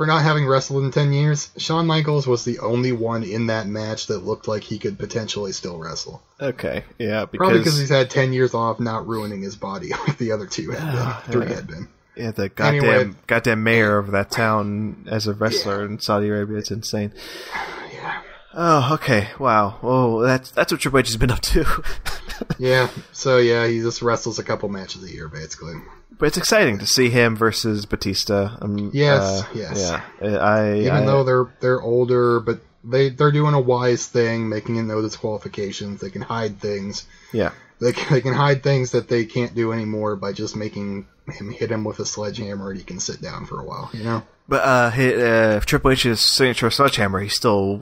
[0.00, 3.66] for not having wrestled in ten years, Shawn Michaels was the only one in that
[3.66, 6.22] match that looked like he could potentially still wrestle.
[6.40, 10.16] okay, yeah, Probably because because he's had ten years off, not ruining his body like
[10.16, 11.88] the other two had been, three had been.
[12.16, 13.14] yeah, the goddamn Anyway.
[13.26, 17.12] goddamn mayor of that town as a wrestler in Saudi Arabia, it's insane.
[17.92, 18.22] Yeah.
[18.54, 19.78] Oh, okay, wow.
[19.82, 21.66] Oh, that's that's what Triple H has been up to.
[22.58, 25.74] Yeah, so yeah, he just wrestles a couple matches a year, basically.
[26.18, 28.56] But it's exciting to see him versus Batista.
[28.60, 30.00] Um, Yes, uh, yes.
[30.22, 34.48] Yeah, I Even I, though they're they're older, but they they're doing a wise thing,
[34.48, 36.00] making it no disqualifications.
[36.00, 37.06] They can hide things.
[37.32, 41.06] yeah, They can, they can hide things that they can't do anymore by just making
[41.28, 43.90] him hit him with a sledgehammer, and he can sit down for a while.
[43.92, 44.22] You know.
[44.48, 47.80] but uh, he, uh, Triple H's signature sledgehammer, he's still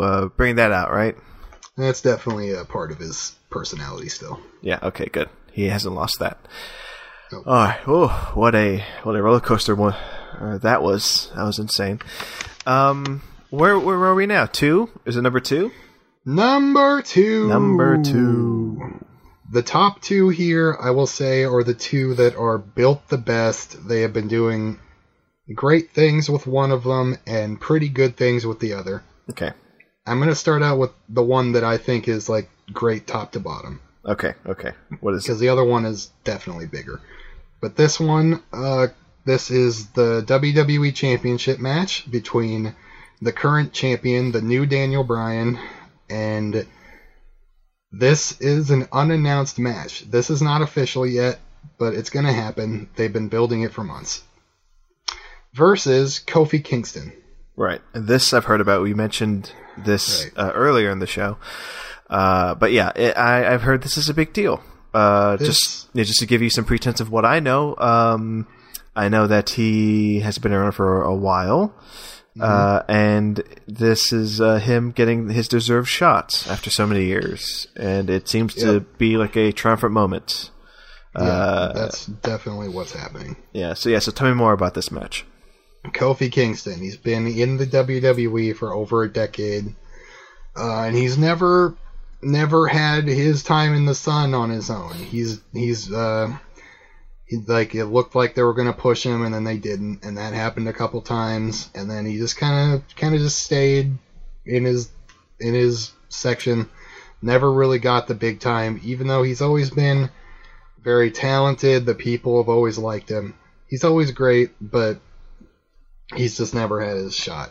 [0.00, 1.16] uh, bringing that out, right?
[1.76, 4.38] That's definitely a part of his personality still.
[4.60, 4.80] Yeah.
[4.82, 5.06] Okay.
[5.06, 5.30] Good.
[5.50, 6.38] He hasn't lost that.
[7.32, 7.46] Nope.
[7.46, 7.80] All right.
[7.86, 11.30] Oh, what a what a roller coaster one uh, that was.
[11.36, 12.00] That was insane.
[12.66, 14.46] Um, where where are we now?
[14.46, 14.90] Two?
[15.04, 15.70] Is it number two?
[16.24, 17.48] Number two.
[17.48, 19.04] Number two.
[19.52, 23.88] The top two here, I will say, are the two that are built the best.
[23.88, 24.78] They have been doing
[25.52, 29.02] great things with one of them and pretty good things with the other.
[29.30, 29.50] Okay.
[30.06, 33.32] I'm going to start out with the one that I think is like great top
[33.32, 34.34] to bottom Okay.
[34.46, 34.72] Okay.
[35.00, 37.00] What is because the other one is definitely bigger.
[37.60, 38.88] But this one, uh,
[39.24, 42.74] this is the WWE Championship match between
[43.20, 45.58] the current champion, the new Daniel Bryan,
[46.08, 46.66] and
[47.92, 50.10] this is an unannounced match.
[50.10, 51.38] This is not official yet,
[51.78, 52.88] but it's going to happen.
[52.96, 54.22] They've been building it for months.
[55.52, 57.12] Versus Kofi Kingston.
[57.56, 57.82] Right.
[57.92, 58.82] And this I've heard about.
[58.82, 60.32] We mentioned this Right.
[60.36, 61.36] uh, earlier in the show.
[62.08, 64.62] Uh, but yeah, it, I, I've heard this is a big deal.
[64.94, 67.76] Uh, This- just yeah, just to give you some pretense of what I know.
[67.78, 68.46] Um,
[68.96, 71.74] I know that he has been around for a while.
[72.40, 78.08] Uh, and this is uh, him getting his deserved shots after so many years, and
[78.08, 80.50] it seems to be like a triumphant moment.
[81.14, 83.36] Yeah, Uh, that's definitely what's happening.
[83.52, 83.74] yeah.
[83.74, 83.98] So yeah.
[83.98, 85.26] So tell me more about this match.
[85.86, 86.78] Kofi Kingston.
[86.78, 89.74] He's been in the WWE for over a decade,
[90.56, 91.74] uh, and he's never,
[92.22, 94.94] never had his time in the sun on his own.
[94.94, 96.36] He's he's uh,
[97.24, 100.18] he, like it looked like they were gonna push him, and then they didn't, and
[100.18, 103.96] that happened a couple times, and then he just kind of kind of just stayed
[104.44, 104.90] in his
[105.38, 106.68] in his section.
[107.22, 110.10] Never really got the big time, even though he's always been
[110.82, 111.84] very talented.
[111.84, 113.34] The people have always liked him.
[113.66, 115.00] He's always great, but
[116.16, 117.50] he's just never had his shot.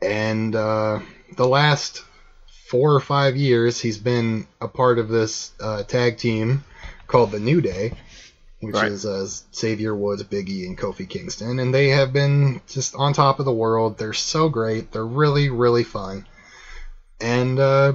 [0.00, 1.00] And uh,
[1.36, 2.02] the last
[2.68, 6.64] four or five years, he's been a part of this uh, tag team
[7.06, 7.92] called the New Day,
[8.60, 8.92] which Right.
[8.92, 11.58] is uh, Xavier Woods, Biggie, and Kofi Kingston.
[11.58, 13.96] And they have been just on top of the world.
[13.96, 14.92] They're so great.
[14.92, 16.26] They're really, really fun.
[17.20, 17.92] And uh,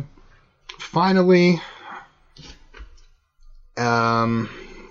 [0.80, 1.62] finally,
[3.78, 4.50] um,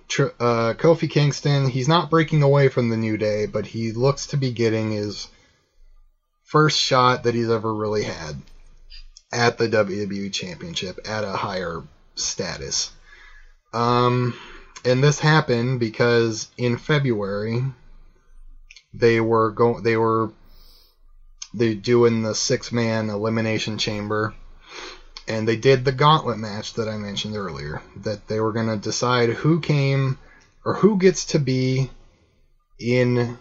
[0.09, 4.29] tr- uh, Kofi Kingston, he's not breaking away from the New Day, but he looks
[4.29, 5.29] to be getting his
[6.45, 8.37] first shot that he's ever really had
[9.33, 11.83] at the WWE Championship at a higher
[12.15, 12.91] status.
[13.73, 14.35] Um,
[14.85, 17.65] and this happened because in February
[18.93, 20.31] they were going, they were
[21.55, 24.35] they doing the six man elimination chamber
[25.29, 27.81] and they did the gauntlet match that I mentioned earlier.
[27.97, 30.19] That they were going to decide who came
[30.65, 31.91] or who gets to be
[32.79, 33.39] in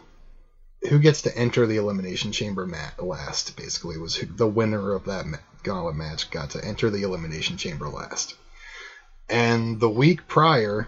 [0.90, 3.56] who gets to enter the elimination chamber mat last.
[3.56, 5.26] Basically, was who, the winner of that
[5.64, 8.36] gauntlet match got to enter the elimination chamber last.
[9.30, 10.88] And the week prior,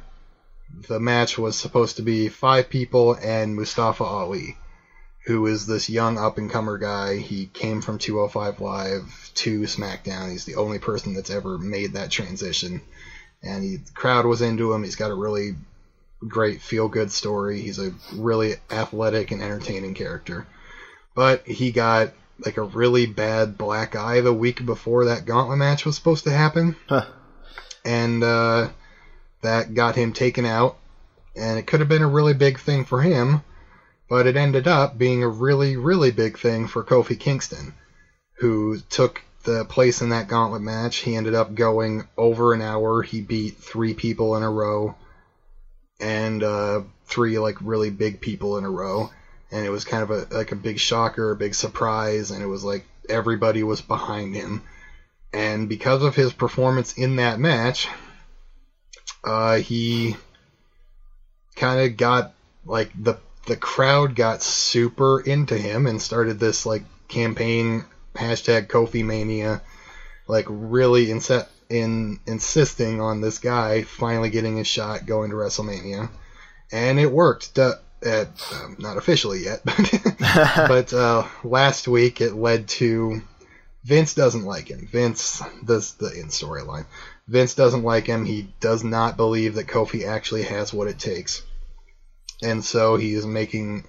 [0.87, 4.57] the match was supposed to be five people and Mustafa Ali
[5.25, 7.17] who is this young up and comer guy.
[7.17, 10.31] He came from 205 Live to SmackDown.
[10.31, 12.81] He's the only person that's ever made that transition.
[13.41, 14.83] And he, the crowd was into him.
[14.83, 15.55] He's got a really
[16.27, 17.61] great feel good story.
[17.61, 20.45] He's a really athletic and entertaining character.
[21.15, 22.11] But he got
[22.45, 26.31] like a really bad black eye the week before that gauntlet match was supposed to
[26.31, 26.75] happen.
[26.87, 27.05] Huh.
[27.85, 28.69] And uh,
[29.41, 30.77] that got him taken out.
[31.35, 33.41] And it could have been a really big thing for him
[34.13, 37.73] but it ended up being a really, really big thing for Kofi Kingston,
[38.37, 40.97] who took the place in that gauntlet match.
[40.97, 43.01] He ended up going over an hour.
[43.01, 44.95] He beat three people in a row,
[45.99, 49.09] and uh, three like really big people in a row.
[49.53, 52.47] And it was kind of a like a big shocker, a big surprise, and it
[52.47, 54.63] was like everybody was behind him.
[55.31, 57.88] And because of his performance in that match,
[59.23, 60.15] uh, he
[61.55, 62.34] kind of got
[62.65, 67.85] like the the crowd got super into him and started this like campaign
[68.15, 69.61] hashtag Kofi Mania,
[70.27, 76.09] like really inset in insisting on this guy finally getting his shot going to WrestleMania,
[76.71, 77.57] and it worked.
[77.57, 77.73] Uh,
[78.05, 79.77] at, um, not officially yet, but,
[80.67, 83.21] but uh, last week it led to
[83.84, 84.88] Vince doesn't like him.
[84.89, 86.85] Vince does the in storyline.
[87.27, 88.25] Vince doesn't like him.
[88.25, 91.41] He does not believe that Kofi actually has what it takes,
[92.41, 93.85] and so he is making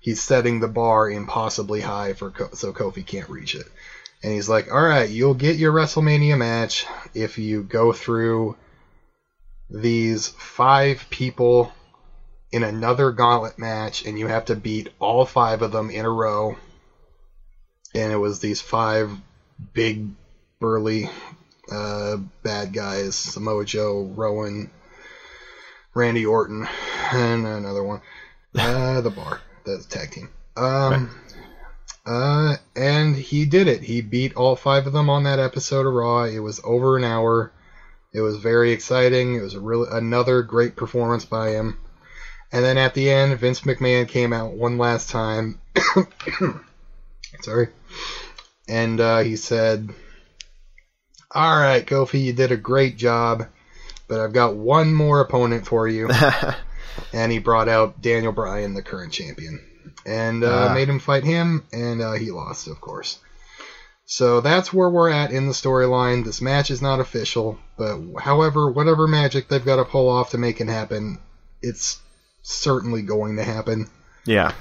[0.00, 3.66] he's setting the bar impossibly high for so Kofi can't reach it.
[4.22, 8.56] And he's like, "All right, you'll get your WrestleMania match if you go through
[9.70, 11.72] these five people
[12.52, 16.10] in another gauntlet match, and you have to beat all five of them in a
[16.10, 16.56] row."
[17.94, 19.10] And it was these five
[19.72, 20.08] big,
[20.60, 21.08] burly,
[21.70, 24.70] uh, bad guys: Samoa Joe, Rowan,
[25.94, 26.68] Randy Orton,
[27.12, 28.00] and another one.
[28.58, 30.30] Uh, the bar the tag team.
[30.56, 31.10] Um,
[32.06, 32.06] right.
[32.06, 33.82] uh, and he did it.
[33.82, 36.24] He beat all five of them on that episode of Raw.
[36.24, 37.52] It was over an hour.
[38.14, 39.34] It was very exciting.
[39.34, 41.76] It was a really another great performance by him.
[42.56, 45.60] And then at the end, Vince McMahon came out one last time.
[47.42, 47.68] Sorry.
[48.66, 49.90] And uh, he said,
[51.30, 53.46] All right, Kofi, you did a great job,
[54.08, 56.08] but I've got one more opponent for you.
[57.12, 59.60] and he brought out Daniel Bryan, the current champion,
[60.06, 60.72] and uh, ah.
[60.72, 63.18] made him fight him, and uh, he lost, of course.
[64.06, 66.24] So that's where we're at in the storyline.
[66.24, 70.38] This match is not official, but however, whatever magic they've got to pull off to
[70.38, 71.18] make it happen,
[71.60, 72.00] it's
[72.48, 73.88] certainly going to happen.
[74.24, 74.52] Yeah.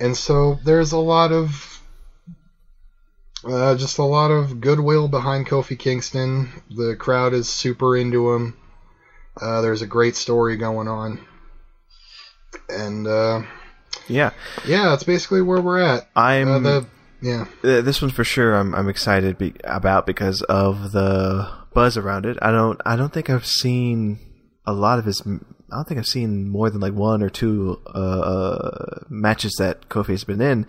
[0.00, 1.80] And so there's a lot of
[3.44, 6.62] uh, just a lot of goodwill behind Kofi Kingston.
[6.70, 8.56] The crowd is super into him.
[9.40, 11.24] Uh, there's a great story going on
[12.68, 13.42] and uh,
[14.08, 14.30] yeah,
[14.66, 16.08] yeah, that's basically where we're at.
[16.16, 16.86] I'm uh, the,
[17.20, 17.46] yeah.
[17.62, 18.54] Uh, this one for sure.
[18.54, 22.38] I'm I'm excited be, about because of the buzz around it.
[22.42, 24.18] I don't I don't think I've seen
[24.66, 25.22] a lot of his.
[25.72, 29.88] I don't think I've seen more than like one or two uh, uh matches that
[29.88, 30.66] Kofi's been in.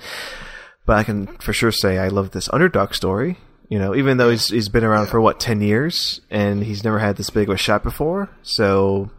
[0.86, 3.38] But I can for sure say I love this underdog story.
[3.70, 7.00] You know, even though he's he's been around for what ten years and he's never
[7.00, 9.10] had this big of a shot before, so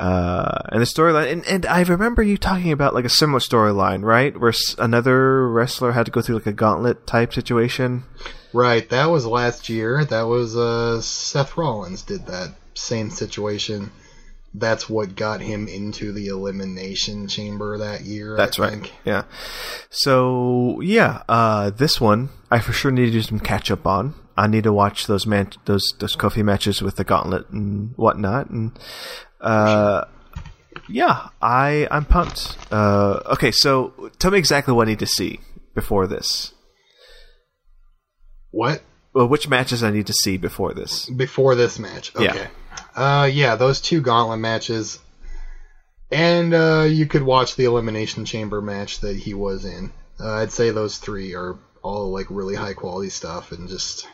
[0.00, 4.02] uh, and the storyline, and, and I remember you talking about like a similar storyline,
[4.02, 4.34] right?
[4.34, 8.04] Where another wrestler had to go through like a gauntlet type situation.
[8.54, 10.02] Right, that was last year.
[10.06, 13.92] That was uh, Seth Rollins did that same situation.
[14.52, 18.36] That's what got him into the elimination chamber that year.
[18.36, 18.90] That's right.
[19.04, 19.24] Yeah.
[19.90, 24.14] So yeah, uh, this one I for sure need to do some catch up on.
[24.36, 28.50] I need to watch those man those those Kofi matches with the gauntlet and whatnot,
[28.50, 28.76] and
[29.40, 30.06] uh,
[30.88, 32.56] yeah, I I'm pumped.
[32.72, 35.40] Uh, okay, so tell me exactly what I need to see
[35.74, 36.52] before this.
[38.50, 38.82] What?
[39.12, 41.08] Well, which matches I need to see before this?
[41.10, 42.24] Before this match, okay.
[42.24, 42.48] Yeah.
[42.94, 44.98] Uh, yeah, those two gauntlet matches,
[46.10, 49.92] and uh, you could watch the elimination chamber match that he was in.
[50.18, 54.06] Uh, I'd say those three are all like really high quality stuff, and just.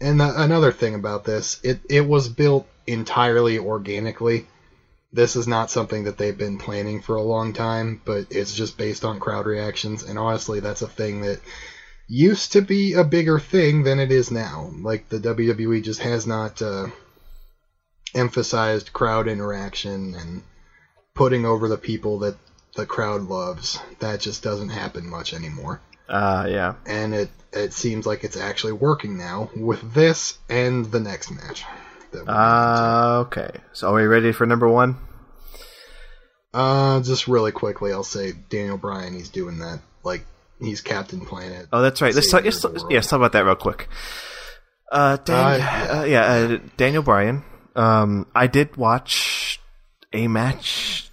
[0.00, 4.46] And the, another thing about this, it it was built entirely organically.
[5.12, 8.78] This is not something that they've been planning for a long time, but it's just
[8.78, 10.02] based on crowd reactions.
[10.02, 11.40] And honestly, that's a thing that
[12.08, 14.70] used to be a bigger thing than it is now.
[14.80, 16.88] Like the WWE just has not uh,
[18.14, 20.42] emphasized crowd interaction and
[21.14, 22.36] putting over the people that
[22.76, 23.78] the crowd loves.
[24.00, 25.80] That just doesn't happen much anymore.
[26.08, 26.74] Uh, yeah.
[26.86, 31.64] And it it seems like it's actually working now with this and the next match.
[32.26, 33.50] Uh, okay.
[33.72, 34.96] So are we ready for number one?
[36.52, 39.14] Uh, just really quickly, I'll say Daniel Bryan.
[39.14, 39.80] He's doing that.
[40.04, 40.24] Like
[40.60, 41.68] he's Captain Planet.
[41.72, 42.14] Oh, that's right.
[42.14, 42.44] Let's talk.
[42.44, 43.88] Let's, yeah, let's talk about that real quick.
[44.90, 47.44] Uh, Dan, uh, uh, yeah, uh, Daniel Bryan.
[47.74, 49.60] Um, I did watch
[50.12, 51.10] a match.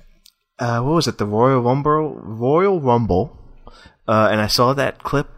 [0.58, 1.18] Uh, what was it?
[1.18, 2.20] The Royal Rumble.
[2.22, 3.38] Royal Rumble.
[4.08, 5.30] Uh, and I saw that clip,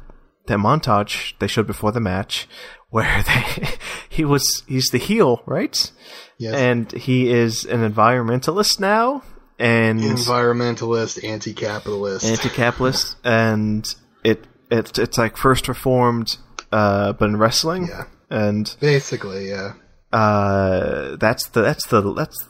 [0.47, 2.47] that montage they showed before the match,
[2.89, 3.67] where they
[4.09, 5.91] he was he's the heel, right?
[6.37, 6.55] Yes.
[6.55, 9.23] And he is an environmentalist now,
[9.59, 13.85] and environmentalist, anti-capitalist, anti-capitalist, and
[14.23, 16.37] it, it it's like first reformed
[16.71, 17.87] uh, but in wrestling.
[17.87, 18.05] Yeah.
[18.29, 19.73] And Basically, yeah.
[20.11, 22.45] Uh, that's the that's the that's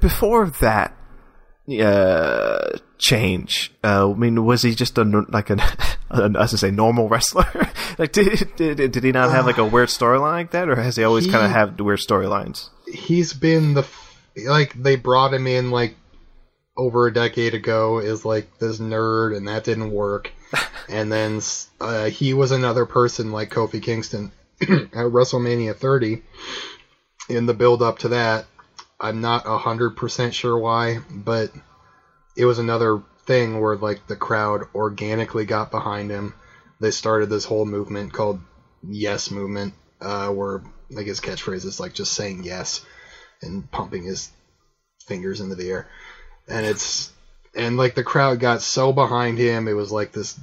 [0.00, 0.96] before that
[1.80, 3.72] uh, change.
[3.82, 5.60] Uh, I mean, was he just a like an
[6.10, 7.46] I was to say normal wrestler?
[7.98, 10.96] like, did, did did he not have like a weird storyline like that, or has
[10.96, 12.68] he always kind of had weird storylines?
[12.92, 15.96] He's been the f- like they brought him in like
[16.76, 20.32] over a decade ago is like this nerd, and that didn't work.
[20.88, 21.40] and then
[21.80, 26.22] uh, he was another person like Kofi Kingston at WrestleMania 30.
[27.28, 28.46] In the build up to that,
[29.00, 31.50] I'm not hundred percent sure why, but
[32.36, 36.34] it was another thing where like the crowd organically got behind him.
[36.80, 38.40] They started this whole movement called
[38.82, 42.84] Yes Movement, uh, where like his catchphrase is like just saying yes
[43.42, 44.30] and pumping his
[45.06, 45.88] fingers into the air,
[46.48, 47.10] and it's
[47.54, 50.38] and like the crowd got so behind him, it was like this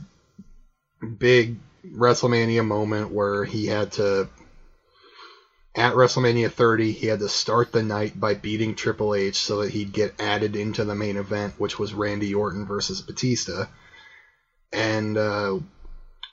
[1.17, 4.27] big WrestleMania moment where he had to
[5.73, 9.71] at WrestleMania 30, he had to start the night by beating Triple H so that
[9.71, 13.67] he'd get added into the main event, which was Randy Orton versus Batista.
[14.73, 15.59] And uh,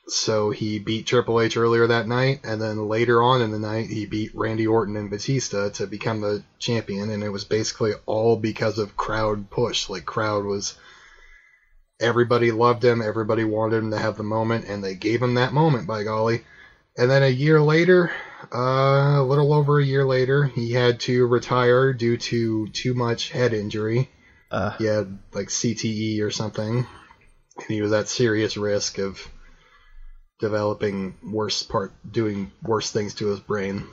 [0.09, 3.86] so he beat Triple H earlier that night, and then later on in the night,
[3.86, 7.09] he beat Randy Orton and Batista to become the champion.
[7.10, 9.89] And it was basically all because of crowd push.
[9.89, 10.77] Like, crowd was.
[12.01, 15.52] Everybody loved him, everybody wanted him to have the moment, and they gave him that
[15.52, 16.44] moment, by golly.
[16.97, 18.12] And then a year later,
[18.54, 23.30] uh, a little over a year later, he had to retire due to too much
[23.30, 24.08] head injury.
[24.50, 29.20] Uh, He had like CTE or something, and he was at serious risk of
[30.38, 33.86] developing worse part, doing worse things to his brain.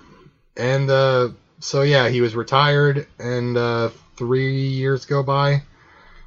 [0.56, 1.30] And uh,
[1.60, 5.64] so yeah, he was retired, and uh, three years go by,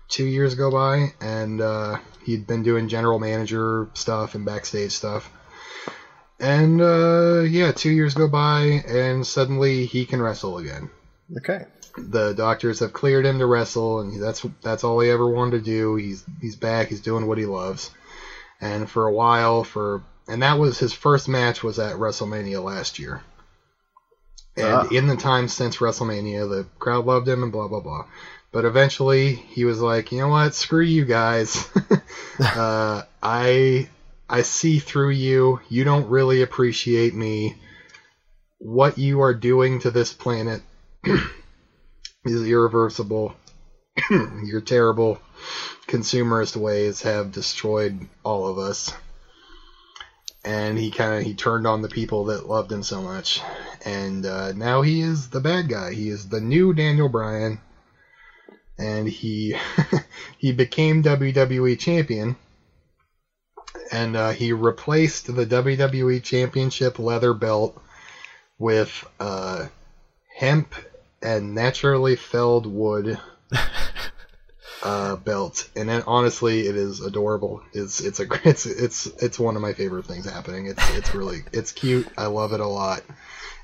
[0.09, 5.31] two years go by, and uh, he'd been doing general manager stuff and backstage stuff.
[6.41, 10.91] And uh, yeah, two years go by, and suddenly he can wrestle again.
[11.39, 11.65] okay.
[11.97, 15.65] The doctors have cleared him to wrestle, and that's that's all he ever wanted to
[15.65, 15.97] do.
[15.97, 16.87] He's he's back.
[16.89, 17.91] He's doing what he loves.
[18.61, 23.01] And for a while, for and that was his first match was at WrestleMania last
[23.01, 23.21] year.
[24.57, 24.89] And Ah.
[24.93, 28.05] in the time since WrestleMania, the crowd loved him and blah blah blah.
[28.53, 30.55] But eventually, he was like, you know what?
[30.55, 31.69] Screw you guys.
[32.39, 33.89] uh, I
[34.29, 35.61] I see through you.
[35.69, 37.57] You don't really appreciate me.
[38.59, 40.61] What you are doing to this planet
[42.25, 43.35] is irreversible.
[44.11, 45.19] Your terrible
[45.87, 48.93] consumerist ways have destroyed all of us.
[50.45, 53.43] And he kind of he turned on the people that loved him so much,
[53.85, 55.93] and uh, now he is the bad guy.
[55.93, 57.61] He is the new Daniel Bryan,
[58.79, 59.57] and he
[60.39, 62.37] he became WWE champion,
[63.91, 67.81] and uh, he replaced the WWE Championship leather belt
[68.59, 69.67] with uh,
[70.35, 70.75] hemp
[71.23, 73.19] and naturally felled wood
[74.83, 77.63] uh, belt, and then honestly, it is adorable.
[77.73, 80.67] It's it's a it's it's it's one of my favorite things happening.
[80.67, 82.09] It's it's really it's cute.
[82.17, 83.03] I love it a lot.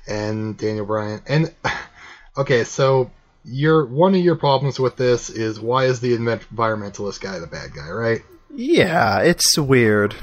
[0.07, 1.53] And Daniel Bryan and
[2.37, 3.11] okay, so
[3.43, 7.73] your one of your problems with this is why is the environmentalist guy the bad
[7.73, 8.21] guy, right?
[8.55, 10.15] Yeah, it's weird.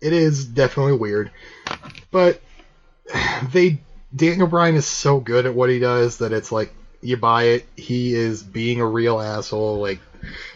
[0.00, 1.30] It is definitely weird,
[2.10, 2.40] but
[3.52, 3.80] they
[4.14, 7.66] Daniel Bryan is so good at what he does that it's like you buy it.
[7.76, 9.78] He is being a real asshole.
[9.80, 10.00] Like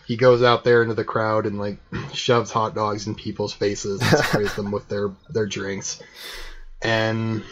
[0.07, 1.79] he goes out there into the crowd and like
[2.13, 6.03] shoves hot dogs in people's faces and sprays them with their their drinks,
[6.83, 7.43] and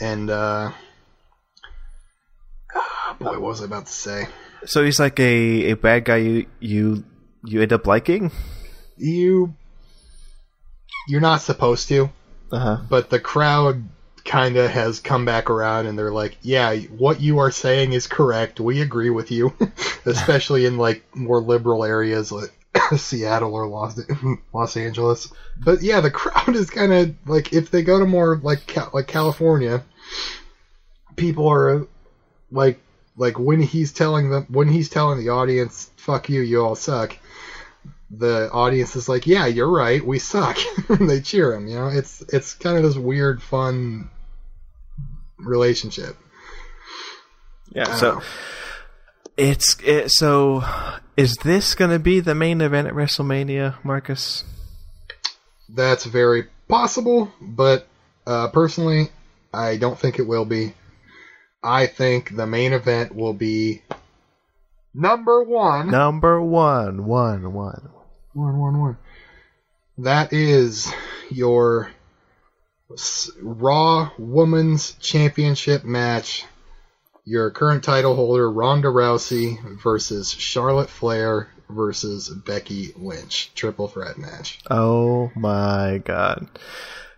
[0.00, 0.72] and uh,
[2.74, 4.26] ah, boy, what was I about to say?
[4.64, 7.04] So he's like a, a bad guy you you
[7.44, 8.30] you end up liking.
[8.96, 9.54] You
[11.08, 12.10] you're not supposed to.
[12.52, 12.76] Uh huh.
[12.88, 13.84] but the crowd
[14.24, 18.08] kind of has come back around and they're like, yeah, what you are saying is
[18.08, 18.58] correct.
[18.58, 19.54] We agree with you,
[20.04, 22.52] especially in like more liberal areas like
[22.96, 24.00] Seattle or Los
[24.52, 25.32] Los Angeles.
[25.58, 29.06] But yeah, the crowd is kind of like if they go to more like like
[29.06, 29.84] California,
[31.16, 31.86] people are
[32.50, 32.80] like
[33.16, 37.16] like when he's telling them when he's telling the audience, "Fuck you, you all suck."
[38.10, 40.04] The audience is like, "Yeah, you're right.
[40.04, 40.58] We suck."
[40.88, 41.68] they cheer him.
[41.68, 44.10] You know, it's it's kind of this weird, fun
[45.38, 46.16] relationship.
[47.72, 47.94] Yeah.
[47.96, 48.20] So
[49.36, 50.64] it's it, so.
[51.20, 54.42] Is this going to be the main event at WrestleMania, Marcus?
[55.68, 57.86] That's very possible, but
[58.26, 59.10] uh, personally,
[59.52, 60.72] I don't think it will be.
[61.62, 63.82] I think the main event will be
[64.94, 65.90] number one.
[65.90, 67.90] Number one, one, one.
[68.32, 68.98] One, one, one.
[69.98, 70.92] That is
[71.30, 71.90] your
[73.42, 76.44] Raw Women's Championship match.
[77.24, 83.52] Your current title holder Ronda Rousey versus Charlotte Flair versus Becky Lynch.
[83.54, 84.60] Triple threat match.
[84.70, 86.48] Oh my god.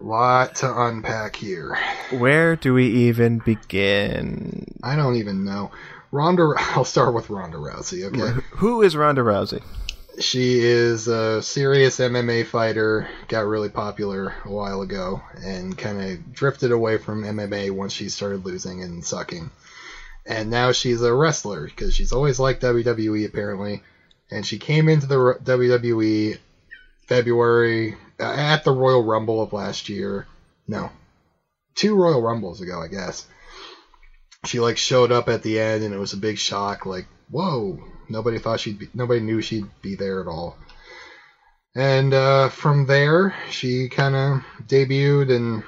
[0.01, 1.79] Lot to unpack here.
[2.11, 4.67] Where do we even begin?
[4.83, 5.71] I don't even know.
[6.11, 6.55] Ronda.
[6.59, 8.05] I'll start with Ronda Rousey.
[8.07, 8.41] Okay.
[8.57, 9.63] Who is Ronda Rousey?
[10.21, 16.33] She is a serious MMA fighter, got really popular a while ago, and kind of
[16.33, 19.51] drifted away from MMA once she started losing and sucking.
[20.27, 23.83] And now she's a wrestler because she's always liked WWE apparently.
[24.31, 26.39] And she came into the WWE
[27.07, 30.27] February uh, at the Royal Rumble of last year.
[30.69, 30.91] No,
[31.75, 33.27] two Royal Rumbles ago, I guess.
[34.45, 36.87] She like showed up at the end, and it was a big shock.
[36.87, 37.79] Like, whoa,
[38.09, 40.57] nobody thought she'd be, nobody knew she'd be there at all.
[41.75, 45.63] And uh, from there, she kind of debuted, and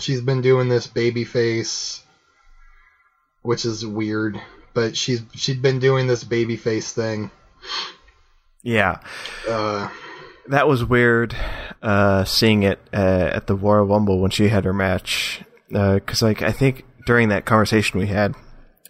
[0.00, 2.02] she's been doing this baby face,
[3.42, 4.40] which is weird.
[4.72, 7.30] But she's she'd been doing this baby face thing.
[8.62, 9.00] Yeah,
[9.46, 9.90] Uh,
[10.48, 11.36] that was weird.
[11.82, 16.40] Uh, seeing it uh, at the Royal Rumble when she had her match, because like
[16.40, 18.34] I think during that conversation we had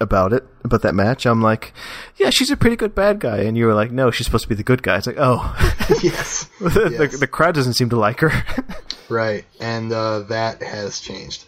[0.00, 1.72] about it about that match, I'm like,
[2.16, 4.48] yeah, she's a pretty good bad guy, and you were like, no, she's supposed to
[4.48, 4.96] be the good guy.
[4.98, 5.54] It's like, oh,
[6.02, 7.12] yes, the, Yes.
[7.12, 8.32] the, the crowd doesn't seem to like her.
[9.08, 11.44] right, and uh, that has changed.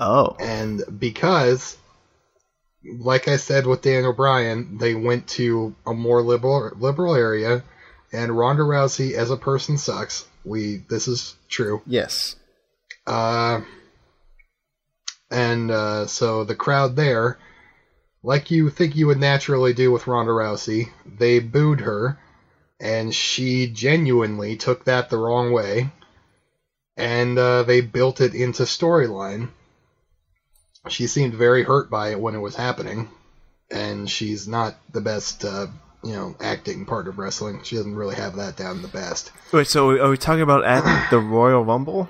[0.00, 1.76] oh, And because,
[3.00, 7.64] like I said with Daniel Bryan, they went to a more liberal liberal area,
[8.12, 10.24] and Ronda Rousey as a person sucks.
[10.44, 11.82] We this is true.
[11.84, 12.36] yes,
[13.06, 13.62] Uh,
[15.30, 17.38] and uh, so the crowd there,
[18.22, 22.18] like you think you would naturally do with Ronda Rousey, they booed her,
[22.80, 25.90] and she genuinely took that the wrong way,
[26.96, 29.50] and uh, they built it into storyline.
[30.88, 33.08] She seemed very hurt by it when it was happening,
[33.70, 35.66] and she's not the best, uh,
[36.02, 37.60] you know, acting part of wrestling.
[37.62, 39.32] She doesn't really have that down the best.
[39.52, 39.66] wait.
[39.66, 42.08] So are we talking about at the Royal Rumble?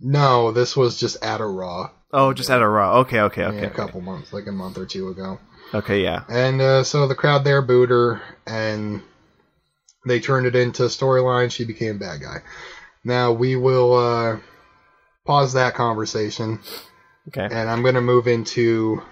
[0.00, 1.90] No, this was just at a Raw.
[2.12, 2.98] Oh, just at a Raw.
[3.00, 3.76] Okay, okay, okay, mean, a okay.
[3.76, 5.38] couple months, like a month or two ago.
[5.72, 6.24] Okay, yeah.
[6.28, 9.02] And uh, so the crowd there booed her, and
[10.06, 11.50] they turned it into storyline.
[11.50, 12.38] She became bad guy.
[13.04, 14.38] Now we will uh,
[15.26, 16.60] pause that conversation,
[17.28, 17.48] Okay.
[17.50, 19.02] and I'm going to move into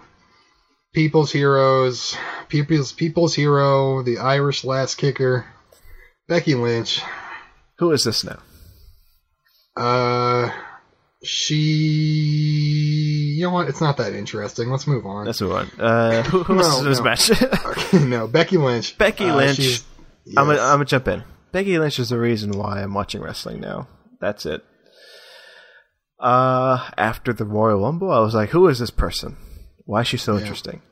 [0.93, 2.17] people's heroes.
[2.49, 5.47] People's people's hero, the Irish lass kicker,
[6.29, 7.01] Becky Lynch.
[7.79, 8.41] Who is this now?
[9.77, 10.51] Uh,
[11.23, 11.57] she.
[13.37, 13.69] You know what?
[13.69, 14.71] It's not that interesting.
[14.71, 15.27] Let's move on.
[15.27, 15.71] Let's move on.
[15.81, 17.05] Uh, who, who No, is this no.
[17.05, 17.31] match?
[17.67, 18.97] Okay, no, Becky Lynch.
[18.99, 19.57] Becky Uh, Lynch.
[19.57, 19.85] she's-
[20.37, 20.61] I'm gonna.
[20.61, 21.25] I'm gonna jump in.
[21.53, 23.89] Becky Lynch is the reason why I'm watching wrestling now.
[24.21, 24.63] That's it.
[26.21, 29.37] Uh, after the Royal Rumble, I was like, "Who is this person?
[29.91, 30.83] Why is she so interesting?"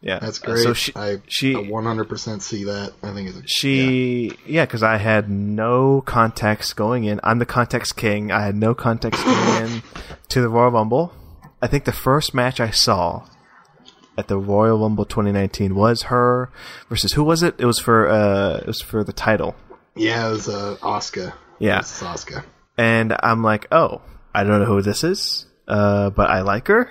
[0.00, 0.62] Yeah, That's Uh, great.
[0.62, 2.92] So she, I, she, 100% see that.
[3.02, 7.18] I think it's she, yeah, because I had no context going in.
[7.24, 8.30] I'm the context king.
[8.30, 9.82] I had no context going in
[10.28, 11.12] to the Royal Rumble.
[11.62, 13.26] I think the first match I saw
[14.18, 16.50] at the Royal Rumble 2019 was her
[16.90, 17.54] versus who was it?
[17.58, 19.56] It was for uh, it was for the title.
[19.96, 20.28] yeah.
[20.28, 21.32] It was uh, Asuka.
[21.58, 21.80] Yeah.
[21.80, 22.44] Asuka.
[22.76, 24.02] and I'm like, oh,
[24.34, 26.90] I don't know who this is, uh, but I like her.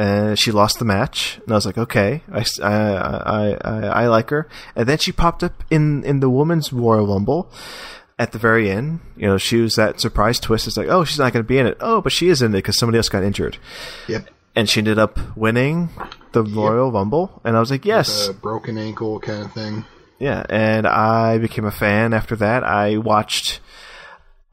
[0.00, 3.54] And she lost the match, and I was like, okay, I I
[4.02, 4.48] I like her.
[4.74, 7.50] And then she popped up in, in the women's Royal Rumble
[8.18, 9.00] at the very end.
[9.16, 10.66] You know, she was that surprise twist.
[10.66, 11.76] It's like, oh, she's not going to be in it.
[11.80, 13.58] Oh, but she is in it because somebody else got injured.
[14.08, 14.28] Yep.
[14.56, 15.90] And she ended up winning
[16.32, 17.40] the Royal Rumble.
[17.44, 19.84] And I was like, yes, A broken ankle kind of thing.
[20.18, 22.64] yeah, and I became a fan after that.
[22.64, 23.60] I watched,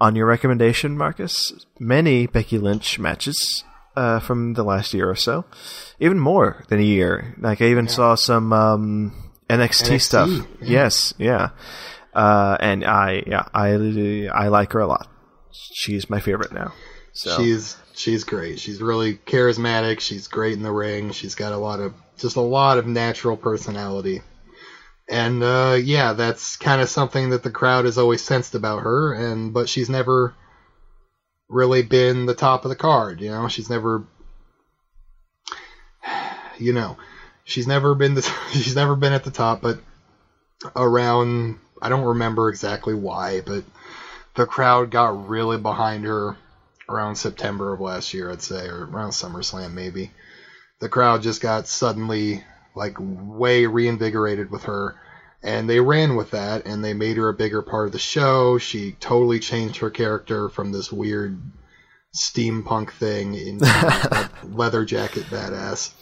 [0.01, 3.63] on your recommendation, Marcus, many Becky Lynch matches
[3.97, 5.45] uh, from the last year or so.
[5.99, 7.35] Even more than a year.
[7.39, 10.29] Like, I even saw some um, NXT, NXT, stuff.
[10.29, 10.43] yeah.
[10.61, 11.49] Yes, yeah.
[12.13, 13.71] Uh, and I, yeah, I,
[14.33, 15.07] I like her a lot.
[15.51, 16.73] She's my favorite now.
[17.13, 18.59] So, She's she's great.
[18.59, 20.01] She's really charismatic.
[20.01, 21.11] She's great in the ring.
[21.11, 24.21] She's got a lot of just a lot of natural personality.
[25.09, 29.13] And uh, yeah, that's kind of something that the crowd has always sensed about her.
[29.13, 30.35] And but she's never
[31.49, 33.21] really been the top of the card.
[33.21, 34.03] You know, she's never,
[36.57, 36.97] you know,
[37.43, 38.21] she's never been the
[38.51, 39.61] she's never been at the top.
[39.61, 39.77] But
[40.75, 43.63] around, I don't remember exactly why, but
[44.35, 46.35] the crowd got really behind her
[46.89, 50.11] around September of last year, I'd say, or around SummerSlam maybe.
[50.79, 52.43] The crowd just got suddenly
[52.75, 54.93] like way reinvigorated with her,
[55.43, 58.57] and they ran with that, and they made her a bigger part of the show.
[58.57, 61.41] She totally changed her character from this weird
[62.15, 65.93] steampunk thing into a leather jacket badass.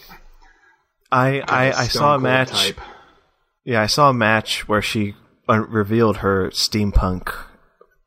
[1.12, 2.52] I I, I saw a match.
[2.52, 2.80] type.
[3.64, 5.16] Yeah, I saw a match where she
[5.50, 7.34] uh, revealed her steampunk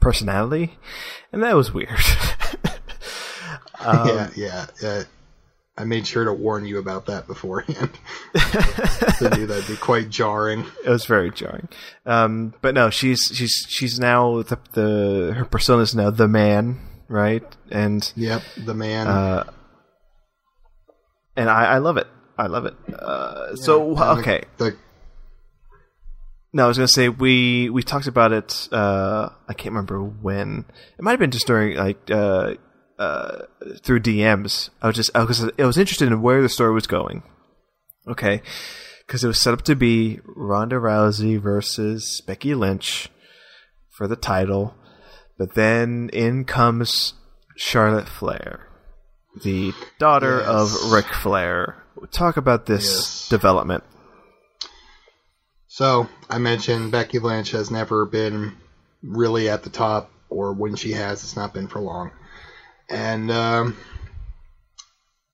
[0.01, 0.79] personality,
[1.33, 1.99] and that was weird.
[3.81, 5.03] Um, yeah, yeah, yeah.
[5.81, 7.91] I made sure to warn you about that beforehand.
[8.35, 10.67] I knew that'd be quite jarring.
[10.85, 11.69] it was very jarring.
[12.05, 16.81] Um, but no, she's she's she's now the, the her persona is now the man,
[17.09, 17.45] right?
[17.71, 19.07] And Yep, the man.
[19.07, 19.45] uh,
[21.37, 22.09] and I, I love it.
[22.37, 22.75] I love it.
[22.93, 24.77] Uh, so And the- okay, The,
[26.53, 28.69] no, I was gonna say we we talked about it.
[28.73, 30.65] Uh, I can't remember when.
[30.99, 32.55] It might have been just during like uh,
[32.99, 33.43] uh,
[33.83, 34.71] through DMs.
[34.83, 37.23] I was just I was I was interested in where the story was going.
[38.07, 38.43] Okay,
[39.07, 43.09] because it was set up to be Ronda Rousey versus Becky Lynch
[43.91, 44.75] for the title,
[45.37, 47.15] but then in comes
[47.57, 48.69] Charlotte Flair,
[49.43, 50.47] the daughter Yes.
[50.85, 51.83] of Ric Flair.
[52.13, 53.29] Talk about this Yes.
[53.29, 53.85] development.
[55.67, 58.57] so I mentioned Becky Lynch has never been
[59.03, 62.11] really at the top, or when she has, it's not been for long.
[62.89, 63.77] And um,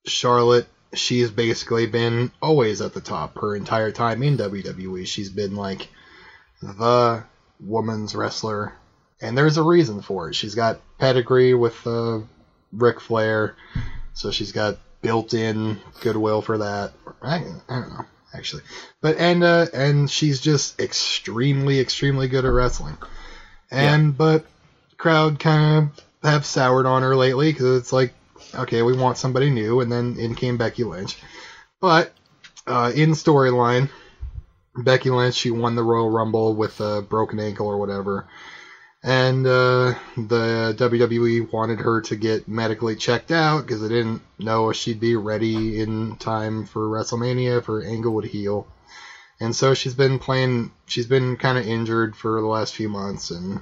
[0.06, 5.06] Charlotte, she's basically been always at the top her entire time in WWE.
[5.06, 5.88] She's been like
[6.62, 7.24] the
[7.60, 8.74] woman's wrestler,
[9.20, 10.34] and there's a reason for it.
[10.34, 12.20] She's got pedigree with uh,
[12.72, 13.56] Ric Flair,
[14.14, 16.92] so she's got built-in goodwill for that.
[17.22, 17.36] I,
[17.68, 18.04] I don't know
[18.34, 18.62] actually,
[19.00, 22.98] but and uh, and she's just extremely, extremely good at wrestling.
[23.70, 24.44] And but
[24.96, 28.14] crowd kind of have soured on her lately because it's like,
[28.54, 31.18] okay, we want somebody new, and then in came Becky Lynch.
[31.80, 32.12] But
[32.66, 33.90] uh, in storyline,
[34.76, 38.26] Becky Lynch she won the Royal Rumble with a broken ankle or whatever,
[39.02, 44.70] and uh, the WWE wanted her to get medically checked out because they didn't know
[44.70, 48.66] if she'd be ready in time for WrestleMania if her ankle would heal.
[49.40, 50.70] And so she's been playing.
[50.86, 53.60] She's been kind of injured for the last few months, and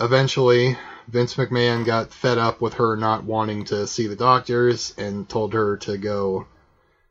[0.00, 0.76] eventually
[1.08, 5.52] Vince McMahon got fed up with her not wanting to see the doctors and told
[5.52, 6.46] her to go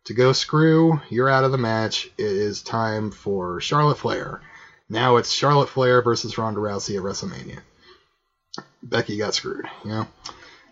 [0.06, 1.00] to go screw.
[1.10, 2.06] You're out of the match.
[2.18, 4.42] It is time for Charlotte Flair.
[4.90, 7.60] Now it's Charlotte Flair versus Ronda Rousey at WrestleMania.
[8.82, 10.08] Becky got screwed, you know.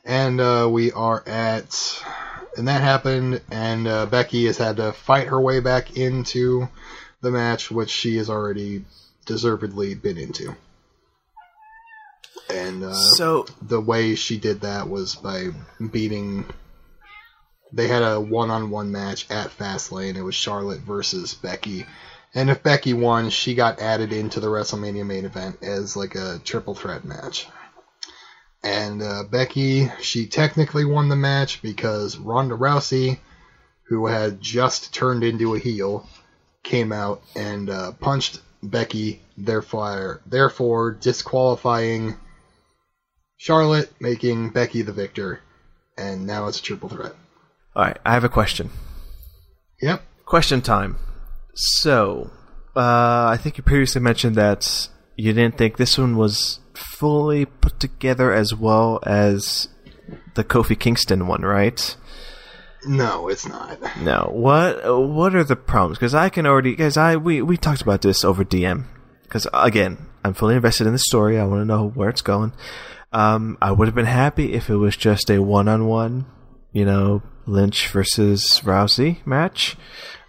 [0.04, 2.04] And uh, we are at,
[2.58, 6.68] and that happened, and uh, Becky has had to fight her way back into
[7.22, 8.84] the match, which she has already
[9.26, 10.56] deservedly been into.
[12.50, 15.50] And uh, So the way she did that was by
[15.92, 16.46] beating.
[17.74, 20.16] They had a one-on-one match at Fastlane.
[20.16, 21.86] It was Charlotte versus Becky,
[22.34, 26.40] and if Becky won, she got added into the WrestleMania main event as like a
[26.44, 27.48] triple threat match.
[28.64, 33.20] And uh, Becky, she technically won the match because Ronda Rousey,
[33.84, 36.08] who had just turned into a heel,
[36.64, 42.18] came out and uh, punched Becky, therefore, therefore disqualifying
[43.38, 45.42] Charlotte, making Becky the victor,
[45.98, 47.14] and now it's a triple threat.
[47.76, 48.70] All right, I have a question.
[49.82, 50.04] Yep.
[50.26, 50.98] Question time.
[51.54, 52.30] So,
[52.76, 57.80] uh, I think you previously mentioned that you didn't think this one was fully put
[57.80, 59.68] together as well as
[60.36, 61.96] the Kofi Kingston one, right?
[62.86, 63.80] No, it's not.
[64.02, 64.30] No.
[64.32, 65.98] What What are the problems?
[65.98, 66.98] Because I can already, guys.
[66.98, 68.86] I we we talked about this over DM.
[69.24, 71.40] Because again, I'm fully invested in the story.
[71.40, 72.54] I want to know where it's going.
[73.14, 76.26] Um, I would have been happy if it was just a one-on-one,
[76.72, 79.76] you know, Lynch versus Rousey match.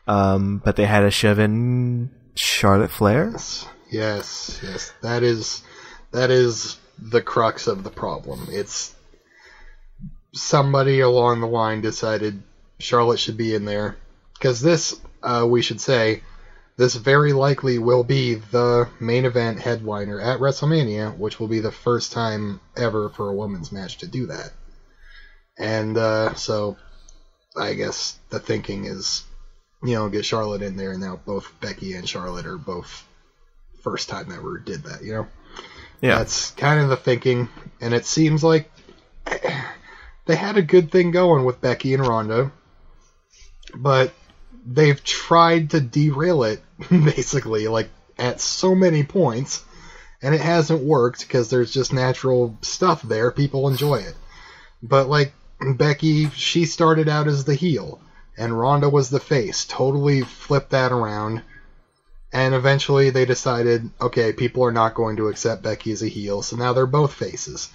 [0.07, 3.31] Um, but they had a shove in Charlotte Flair.
[3.31, 4.93] Yes, yes, yes.
[5.03, 5.63] That is
[6.11, 8.47] that is the crux of the problem.
[8.51, 8.95] It's
[10.33, 12.43] somebody along the line decided
[12.79, 13.97] Charlotte should be in there
[14.35, 16.23] because this, uh, we should say,
[16.77, 21.71] this very likely will be the main event headliner at WrestleMania, which will be the
[21.71, 24.53] first time ever for a women's match to do that.
[25.59, 26.79] And uh, so,
[27.57, 29.23] I guess the thinking is,
[29.83, 33.07] you know, get Charlotte in there, and now both Becky and Charlotte are both
[33.83, 35.05] first time ever did that.
[35.05, 35.27] You know,
[36.01, 36.19] Yeah.
[36.19, 37.49] that's kind of the thinking,
[37.83, 38.71] and it seems like
[40.27, 42.53] they had a good thing going with Becky and Ronda,
[43.75, 44.13] but
[44.65, 49.65] they've tried to derail it basically, like at so many points,
[50.21, 53.31] and it hasn't worked because there's just natural stuff there.
[53.31, 54.15] People enjoy it,
[54.83, 58.01] but like Becky, she started out as the heel,
[58.37, 59.65] and Ronda was the face.
[59.65, 61.43] Totally flipped that around.
[62.35, 66.41] And eventually they decided, okay, people are not going to accept Becky as a heel,
[66.43, 67.69] so now they're both faces.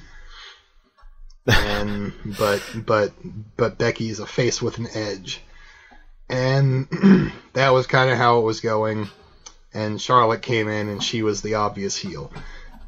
[1.47, 3.13] And but but
[3.55, 5.41] but Becky's a face with an edge,
[6.29, 6.87] and
[7.53, 9.09] that was kind of how it was going.
[9.73, 12.31] And Charlotte came in, and she was the obvious heel.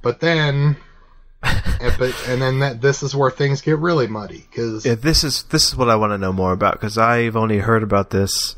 [0.01, 0.77] But then,
[1.43, 5.23] and, but, and then that, this is where things get really muddy because Yeah, this
[5.23, 8.09] is this is what I want to know more about because I've only heard about
[8.09, 8.55] this.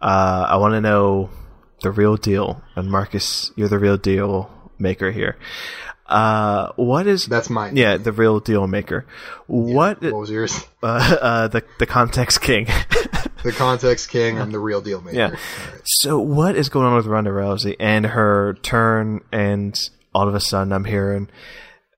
[0.00, 1.30] Uh, I want to know
[1.82, 5.36] the real deal, and Marcus, you're the real deal maker here.
[6.12, 7.76] Uh, what is that's mine.
[7.76, 9.06] yeah the real deal maker?
[9.46, 10.64] What What was yours?
[10.82, 10.86] uh,
[11.20, 12.66] uh, the the context king?
[13.44, 14.38] The context king.
[14.38, 15.16] I'm the real deal maker.
[15.18, 15.30] Yeah.
[15.30, 15.38] Right.
[15.84, 19.20] So what is going on with Ronda Rousey and her turn?
[19.32, 19.76] And
[20.14, 21.28] all of a sudden, I'm hearing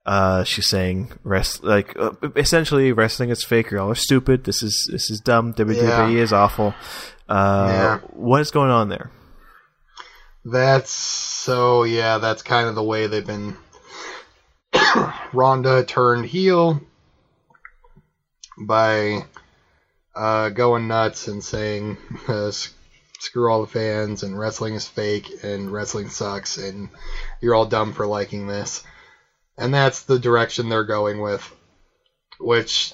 [0.07, 3.73] uh, she's saying rest like uh, essentially wrestling is fake.
[3.73, 4.45] Y'all are stupid.
[4.45, 5.53] This is this is dumb.
[5.53, 6.09] WWE Yeah.
[6.09, 6.75] is awful.
[7.29, 7.99] Uh, Yeah.
[8.15, 9.11] What is going on there?
[10.47, 13.57] That's so yeah, that's kind of the way they've been
[15.33, 16.81] Ronda turned heel
[18.59, 19.25] by
[20.15, 21.97] uh, going nuts and saying
[22.29, 22.51] uh,
[23.19, 26.89] screw all the fans and wrestling is fake and wrestling sucks and
[27.41, 28.83] you're all dumb for liking this.
[29.57, 31.51] And that's the direction they're going with.
[32.39, 32.93] Which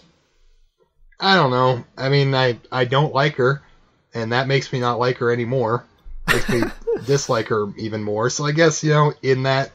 [1.19, 1.85] I don't know.
[1.97, 3.63] I mean, I I don't like her
[4.15, 5.87] and that makes me not like her anymore.
[6.29, 6.63] Makes me
[7.07, 8.31] dislike her even more.
[8.31, 9.73] So I guess, you know, in that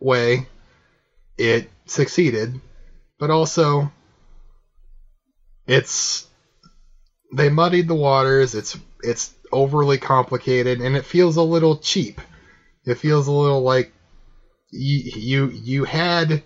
[0.00, 0.46] way
[1.38, 2.60] it succeeded.
[3.18, 3.90] But also
[5.66, 6.26] it's
[7.32, 8.54] they muddied the waters.
[8.54, 12.20] It's it's overly complicated and it feels a little cheap.
[12.84, 13.92] It feels a little like
[14.70, 16.42] you you, you had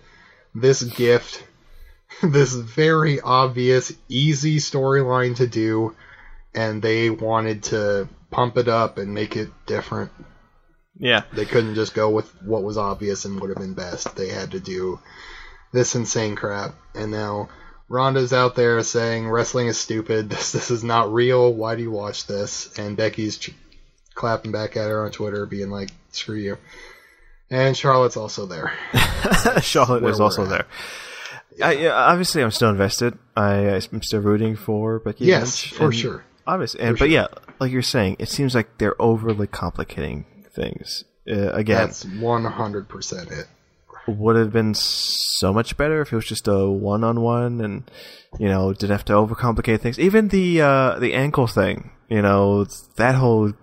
[0.55, 1.43] this gift,
[2.23, 5.95] this very obvious, easy storyline to do,
[6.53, 10.11] and they wanted to pump it up and make it different.
[10.97, 14.15] Yeah, They couldn't just go with what was obvious and would have been best.
[14.15, 14.99] They had to do
[15.71, 16.75] this insane crap.
[16.93, 17.49] And now
[17.89, 20.29] Ronda's out there saying wrestling is stupid.
[20.29, 21.51] This this is not real.
[21.53, 22.77] Why do you watch this?
[22.77, 23.55] And Becky's ch-
[24.13, 26.57] clapping back at her on Twitter, being like, "Screw you."
[27.49, 28.71] And Charlotte's also there.
[29.61, 30.49] Charlotte is also at.
[30.49, 30.65] there.
[31.61, 33.17] I, yeah, obviously, I'm still invested.
[33.35, 36.23] I, I'm still rooting for Becky Yes, Lynch, for sure.
[36.47, 37.27] Obviously, and For but yeah,
[37.59, 41.03] like you're saying, it seems like they're overly complicating things.
[41.29, 43.45] Uh, again, That's one hundred percent it.
[44.07, 47.89] would have been so much better if it was just a one-on-one and
[48.39, 49.97] you know didn't have to overcomplicate things.
[49.99, 52.65] Even the uh the ankle thing you know
[52.97, 53.53] that whole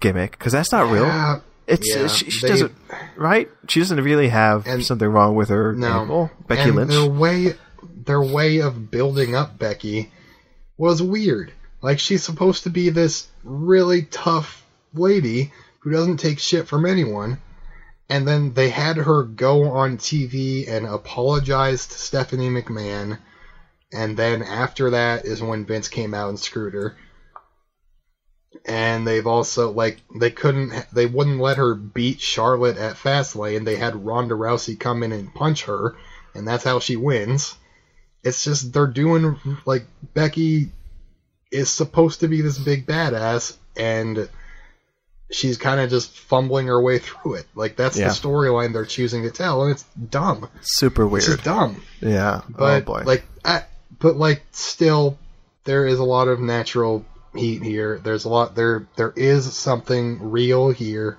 [0.00, 1.42] gimmick because that's not real.
[1.66, 2.72] It's yeah, she, she they- doesn't
[3.16, 3.48] right?
[3.68, 6.30] She doesn't really have And- something wrong with her No, ankle.
[6.46, 6.90] Becky lynch.
[6.90, 7.54] Their way,
[8.04, 10.10] their way of building up Becky
[10.76, 11.52] was weird.
[11.82, 17.38] Like she's supposed to be this really tough lady who doesn't take shit from anyone,
[18.08, 23.18] and then they had her go on TV and apologize to Stephanie McMahon,
[23.92, 26.96] and then after that is when Vince came out and screwed her.
[28.64, 33.64] And they've also like they couldn't they wouldn't let her beat Charlotte at Fastlane.
[33.64, 35.94] They had Ronda Rousey come in and punch her,
[36.34, 37.54] and that's how she wins.
[38.24, 39.84] It's just they're doing like
[40.14, 40.70] Becky
[41.50, 44.28] is supposed to be this big badass, and
[45.30, 47.46] she's kind of just fumbling her way through it.
[47.54, 48.08] Like that's Yeah.
[48.08, 50.48] the storyline they're choosing to tell, and it's dumb.
[50.60, 51.82] super It's weird just dumb.
[52.00, 53.64] yeah oh, But oh boy like, I,
[53.98, 55.18] but like, still,
[55.64, 57.98] there is a lot of natural heat here.
[57.98, 58.86] There's a lot there.
[58.96, 61.18] There is something real here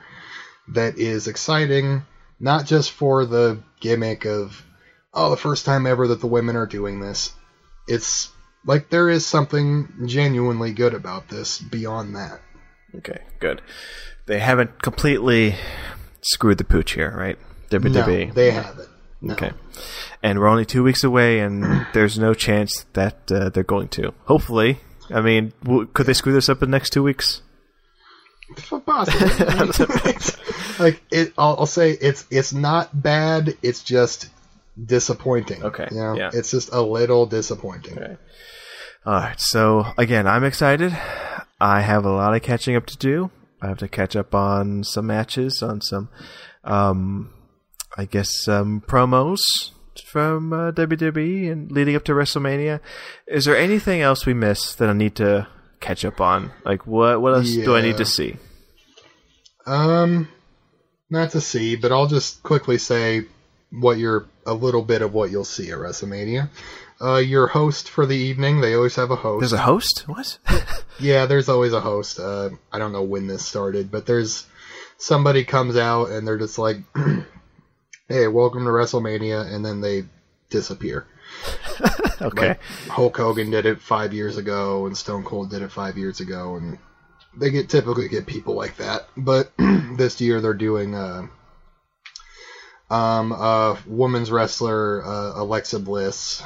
[0.69, 2.03] that is exciting,
[2.39, 4.63] not just for the gimmick of
[5.13, 7.33] oh, the first time ever that the women are doing this.
[7.87, 8.29] It's
[8.65, 12.39] like there is something genuinely good about this beyond that.
[12.95, 13.61] Okay good
[14.25, 15.55] they haven't completely
[16.21, 17.37] screwed the pooch here right
[17.69, 18.89] WWE No, they haven't.
[19.21, 19.33] No.
[19.33, 19.51] Okay.
[20.23, 24.13] And we're only two weeks away, and there's no chance that uh, they're going to.
[24.25, 24.79] Hopefully.
[25.09, 27.41] I mean, w- could they screw this up in the next two weeks?
[28.85, 30.13] Possibly.
[30.79, 33.57] like it, I'll, I'll say it's it's not bad.
[33.61, 34.29] It's just
[34.83, 35.63] disappointing.
[35.63, 36.15] Okay, you know?
[36.15, 36.31] yeah.
[36.33, 37.99] it's just a little disappointing.
[37.99, 38.17] Okay.
[39.05, 39.39] All right.
[39.39, 40.97] So, again, I'm excited.
[41.59, 43.31] I have a lot of catching up to do.
[43.61, 46.09] I have to catch up on some matches, on some,
[46.63, 47.33] um,
[47.97, 49.39] I guess, some promos
[50.05, 52.79] from uh, WWE and leading up to WrestleMania.
[53.27, 55.47] Is there anything else we missed that I need to
[55.81, 56.51] catch up on?
[56.63, 58.37] Like, what what else do I need to see?
[59.65, 60.29] Um,
[61.09, 63.25] not to see, but I'll just quickly say
[63.71, 66.49] what you're a little bit of what you'll see at WrestleMania.
[67.01, 68.59] Uh, your host for the evening.
[68.59, 69.41] They always have a host.
[69.41, 70.03] There's a host?
[70.07, 70.37] What?
[71.01, 72.19] Yeah, there's always a host.
[72.19, 74.45] Uh, I don't know when this started, but there's
[74.97, 76.75] somebody comes out and they're just like,
[78.09, 80.03] "Hey, welcome to WrestleMania," and then they
[80.49, 81.07] disappear.
[82.21, 82.49] Okay.
[82.49, 82.59] Like
[82.89, 86.57] Hulk Hogan did it five years ago, and Stone Cold did it five years ago,
[86.57, 86.77] and
[87.33, 89.07] they get typically get people like that.
[89.15, 91.27] But this year they're doing uh,
[92.89, 96.43] um, a women's wrestler, uh, Alexa Bliss.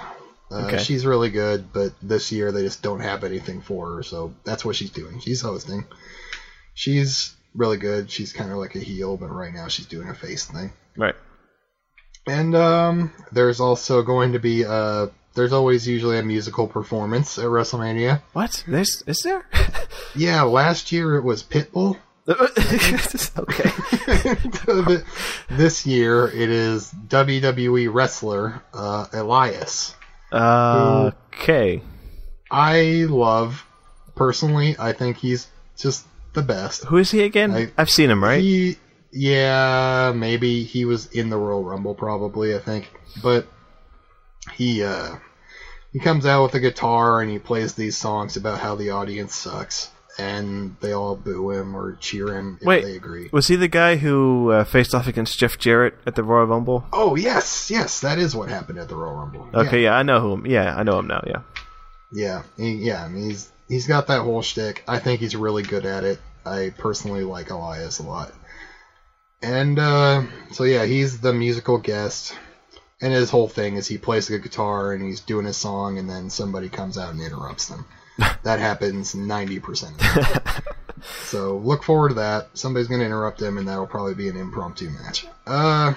[0.54, 0.78] Uh, Okay.
[0.78, 4.64] She's really good, but this year they just don't have anything for her, so that's
[4.64, 5.20] what she's doing.
[5.20, 5.86] She's hosting.
[6.76, 8.10] She's really good.
[8.12, 10.72] She's kind of like a heel, but right now she's doing a face thing.
[10.98, 11.16] right.
[12.26, 17.46] And um, there's also going to be uh, there's always usually a musical performance at
[17.46, 18.22] WrestleMania.
[18.32, 18.64] What?
[18.68, 19.46] There's is there?
[20.16, 21.98] Yeah, last year it was Pitbull.
[23.38, 25.04] okay.
[25.50, 29.96] this year it is WWE wrestler uh, Elias.
[30.34, 31.82] Uh, okay.
[32.52, 33.66] I love
[34.16, 34.76] personally.
[34.80, 35.48] I think he's
[35.78, 36.86] just the best.
[36.86, 37.52] Who is he again?
[37.52, 38.42] I- I've seen him, right?
[38.42, 38.78] He,
[39.12, 42.56] yeah, maybe he was in the Royal Rumble, probably.
[42.56, 42.90] I think,
[43.22, 43.48] but
[44.56, 45.18] he uh,
[45.92, 49.36] he comes out with a guitar and he plays these songs about how the audience
[49.36, 52.84] sucks, and they all boo him or cheer him if Wait.
[52.84, 53.30] they agree.
[53.32, 56.86] Was he the guy who uh, faced off against Jeff Jarrett at the Royal Rumble?
[56.94, 59.50] Oh yes, yes, that is what happened at the Royal Rumble.
[59.54, 60.48] Okay, yeah, I know who.
[60.48, 61.24] Yeah, I know him now.
[61.26, 61.42] Yeah.
[62.12, 64.84] Yeah, he, yeah, I mean, he's he's got that whole shtick.
[64.88, 66.20] I think he's really good at it.
[66.46, 68.32] I personally like Elias a lot.
[69.42, 72.38] And uh, so yeah, he's the musical guest,
[73.02, 76.10] and his whole thing is he plays the guitar and he's doing a song, and
[76.10, 77.86] then somebody comes out and interrupts them.
[78.18, 79.94] That happens ninety percent.
[79.94, 80.64] Of the time.
[81.26, 82.50] So look forward to that.
[82.54, 85.26] Somebody's going to interrupt him, and that'll probably be an impromptu match.
[85.46, 85.96] Uh,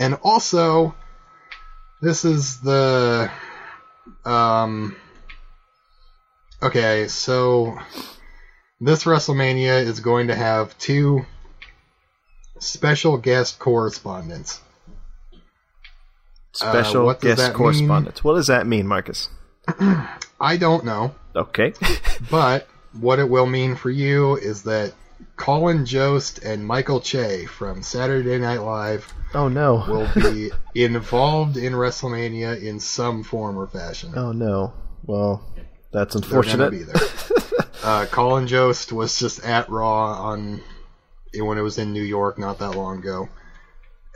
[0.00, 0.94] and also,
[2.00, 3.30] this is the
[4.24, 4.96] um.
[6.62, 7.78] Okay, so
[8.80, 11.26] this WrestleMania is going to have two
[12.60, 14.60] special guest correspondents.
[16.52, 18.24] Special Uh, guest correspondents.
[18.24, 18.30] mean?
[18.30, 19.28] What does that mean, Marcus?
[20.40, 21.72] I don't know, Okay.
[22.30, 24.92] but what it will mean for you is that
[25.36, 29.84] Colin Jost and Michael Che from Saturday Night Live oh no.
[29.88, 34.12] will be involved in WrestleMania in some form or fashion.
[34.16, 34.72] oh no.
[35.04, 35.44] Well,
[35.92, 36.70] that's unfortunate.
[36.70, 36.96] be there.
[37.84, 40.60] uh, Colin Jost was just at Raw on
[41.34, 43.28] when it was in New York not that long ago,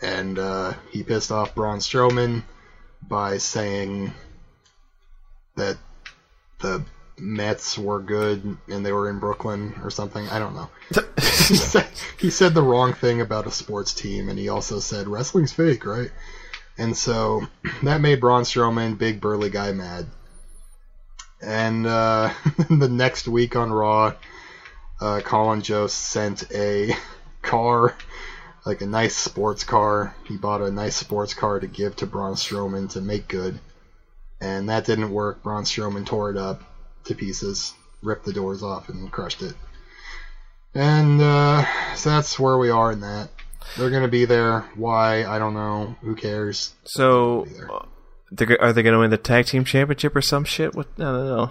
[0.03, 2.43] and uh, he pissed off Braun Strowman
[3.09, 4.13] by saying
[5.57, 5.77] that
[6.63, 6.85] the
[7.19, 10.27] Mets were good and they were in Brooklyn or something.
[10.29, 10.69] I don't know.
[10.89, 15.09] he, said, he said the wrong thing about a sports team, and he also said
[15.09, 16.11] wrestling's fake, right?
[16.79, 17.47] And so
[17.83, 20.07] that made Braun Strowman, big burly guy, mad.
[21.41, 22.33] And uh,
[22.71, 24.15] the next week on Raw,
[25.01, 26.95] uh, Colin Jost sent a
[27.43, 27.95] car,
[28.65, 30.15] like a nice sports car.
[30.27, 33.59] He bought a nice sports car to give to Braun Strowman to make good.
[34.43, 35.45] And that didn't work.
[35.45, 36.63] Braun Strowman tore it up
[37.05, 39.55] to pieces, ripped the doors off, and crushed it.
[40.75, 41.65] And uh,
[41.95, 43.29] so that's where we are in that.
[43.79, 44.69] They're going to be there.
[44.75, 45.25] Why?
[45.25, 45.95] I don't know.
[46.01, 46.75] Who cares?
[46.85, 47.47] So,
[48.33, 50.75] they're, are they going to win the tag team championship or some shit?
[50.75, 50.89] What?
[50.99, 51.51] I don't know.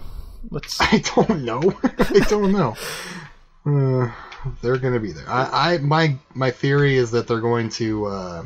[0.50, 0.78] What's?
[0.82, 1.62] I don't know.
[1.84, 2.76] I don't know.
[3.66, 4.12] Uh,
[4.62, 5.30] they're going to be there.
[5.30, 8.46] I, I my my theory is that they're going to uh,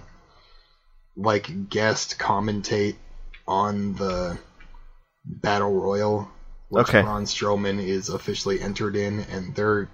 [1.18, 2.98] like guest commentate
[3.48, 4.38] on the
[5.26, 6.30] battle royal,
[6.70, 7.02] which Okay.
[7.02, 9.90] Braun Strowman is officially entered in, and they're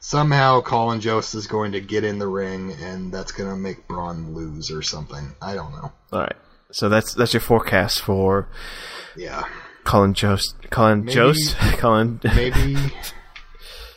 [0.00, 3.86] somehow Colin Jost is going to get in the ring, and that's going to make
[3.86, 5.34] Braun lose or something.
[5.40, 5.92] I don't know.
[6.12, 6.36] All right.
[6.70, 8.48] So that's that's your forecast for
[9.16, 9.44] Yeah.
[9.84, 10.54] Colin Jost.
[10.70, 11.56] Colin Maybe- Jost.
[11.78, 12.20] Colin.
[12.24, 12.76] maybe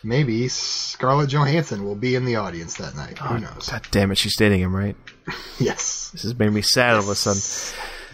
[0.03, 3.17] maybe Scarlett Johansson will be in the audience that night.
[3.19, 3.69] Who oh, knows?
[3.69, 4.17] God damn it!
[4.17, 4.95] She's dating him, right?
[5.57, 6.09] Yes.
[6.11, 7.41] This has made me sad all of a sudden.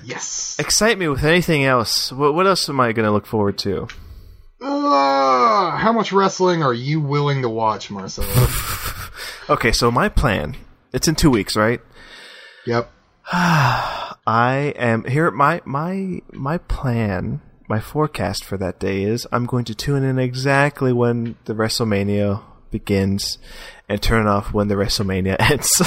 [0.03, 0.55] Yes.
[0.59, 2.11] Excite me with anything else.
[2.11, 3.87] What, what else am I going to look forward to?
[4.61, 8.27] Uh, how much wrestling are you willing to watch, Marcelo?
[9.49, 10.55] Okay, so my plan.
[10.93, 11.81] It's in two weeks, right?
[12.65, 12.89] yep.
[13.33, 15.29] I am here.
[15.31, 20.19] My my my plan, my forecast for that day is I'm going to tune in
[20.19, 22.41] exactly when the WrestleMania
[22.71, 23.37] begins,
[23.87, 25.81] and turn off when the WrestleMania ends.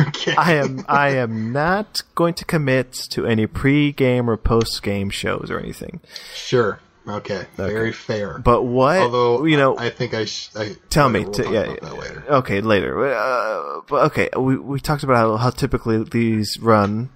[0.00, 0.34] Okay.
[0.34, 5.58] I am I am not going to commit to any pre-game or post-game shows or
[5.58, 6.00] anything.
[6.34, 6.80] Sure.
[7.06, 7.46] Okay.
[7.56, 8.38] Very fair.
[8.38, 10.26] But what Although you know, I think I.
[10.26, 12.24] Sh- I Tell me, we'll yeah, about that later.
[12.28, 13.12] Okay, later.
[13.12, 17.10] Uh, but okay, we we talked about how, how typically these run,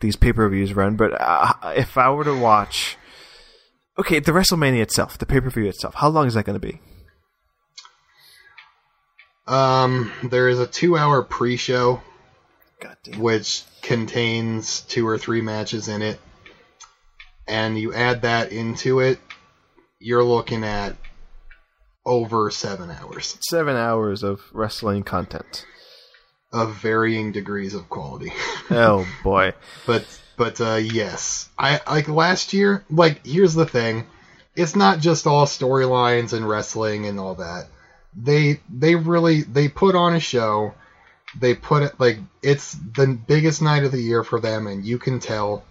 [0.00, 0.96] these pay per views run.
[0.96, 2.96] But uh, if I were to watch,
[3.98, 6.66] okay, the WrestleMania itself, the pay per view itself, how long is that going to
[6.66, 6.80] be?
[9.48, 12.02] Um, there is a two-hour pre-show
[13.16, 16.20] which contains two or three matches in it.
[17.48, 19.18] and you add that into it,
[19.98, 20.96] you're looking at
[22.04, 25.64] over seven hours Seven hours of wrestling content.
[26.52, 28.32] of varying degrees of quality.
[28.70, 29.54] Oh boy.
[29.86, 30.04] but
[30.36, 32.84] but uh, yes, I like last year.
[32.90, 34.06] Like here's the thing,
[34.54, 37.66] it's not just all storylines and wrestling and all that.
[38.20, 40.74] They they really they put on a show.
[41.38, 44.98] They put it like it's the biggest night of the year for them, and you
[44.98, 45.64] can tell.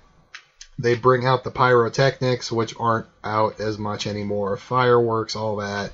[0.80, 4.57] They bring out the pyrotechnics, which aren't out as much anymore.
[4.57, 5.91] Fireworks, all that.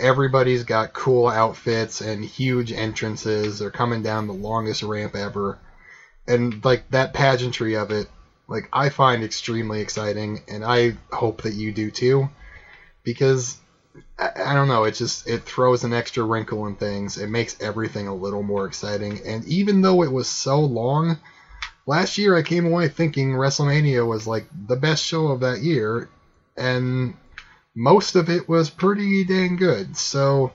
[0.00, 3.58] Everybody's got cool outfits and huge entrances.
[3.60, 5.58] They're coming down the longest ramp ever
[6.26, 8.08] and like that pageantry of it
[8.48, 12.28] like i find extremely exciting and i hope that you do too
[13.02, 13.56] because
[14.18, 14.84] I, I don't know.
[14.84, 17.18] It just it throws an extra wrinkle in things.
[17.18, 19.20] It makes everything a little more exciting.
[19.24, 21.18] And even though it was so long
[21.88, 26.08] last year i came away thinking wrestlemania was like the best show of that year
[26.56, 27.14] and
[27.76, 29.96] most of it was pretty dang good.
[29.96, 30.52] So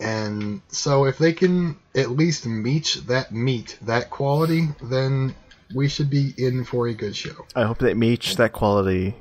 [0.00, 5.34] and so if they can at least meet that meet that quality, then
[5.74, 7.46] we should be in for a good show.
[7.54, 9.14] I hope they meet that quality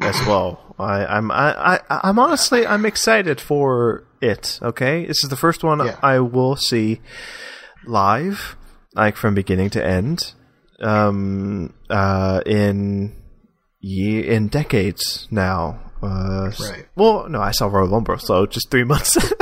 [0.00, 0.74] as well.
[0.78, 1.54] I, I'm I,
[1.88, 4.58] I I'm honestly I'm excited for it.
[4.62, 5.98] Okay, this is the first one Yeah.
[6.02, 7.00] I will see
[7.86, 8.56] live,
[8.94, 10.34] like from beginning to end,
[10.80, 13.14] um, uh, in
[13.80, 15.80] ye in decades now.
[16.02, 16.86] Uh, Right.
[16.94, 19.16] Well, no, I saw Royal Rumble, so just three months.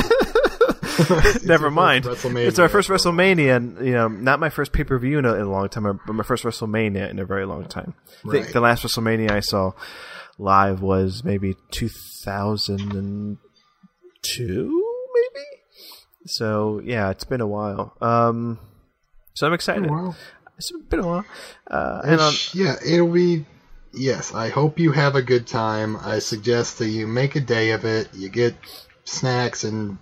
[1.44, 2.06] Never mind.
[2.48, 5.34] It's our first WrestleMania, and you know, not my first pay per view in, a-
[5.34, 7.92] in a long time, but my first WrestleMania in a very long time.
[8.26, 9.72] I think the last WrestleMania I saw
[10.38, 13.38] live was maybe 2002,
[15.14, 15.46] maybe.
[16.26, 17.96] So yeah, it's been a while.
[18.00, 18.58] Um,
[19.34, 19.88] so I'm excited.
[20.58, 21.24] It's been a while.
[21.70, 23.46] Uh, and on, yeah, it'll be.
[23.92, 25.96] Yes, I hope you have a good time.
[25.96, 28.08] I suggest that you make a day of it.
[28.14, 28.54] You get
[29.04, 29.96] snacks and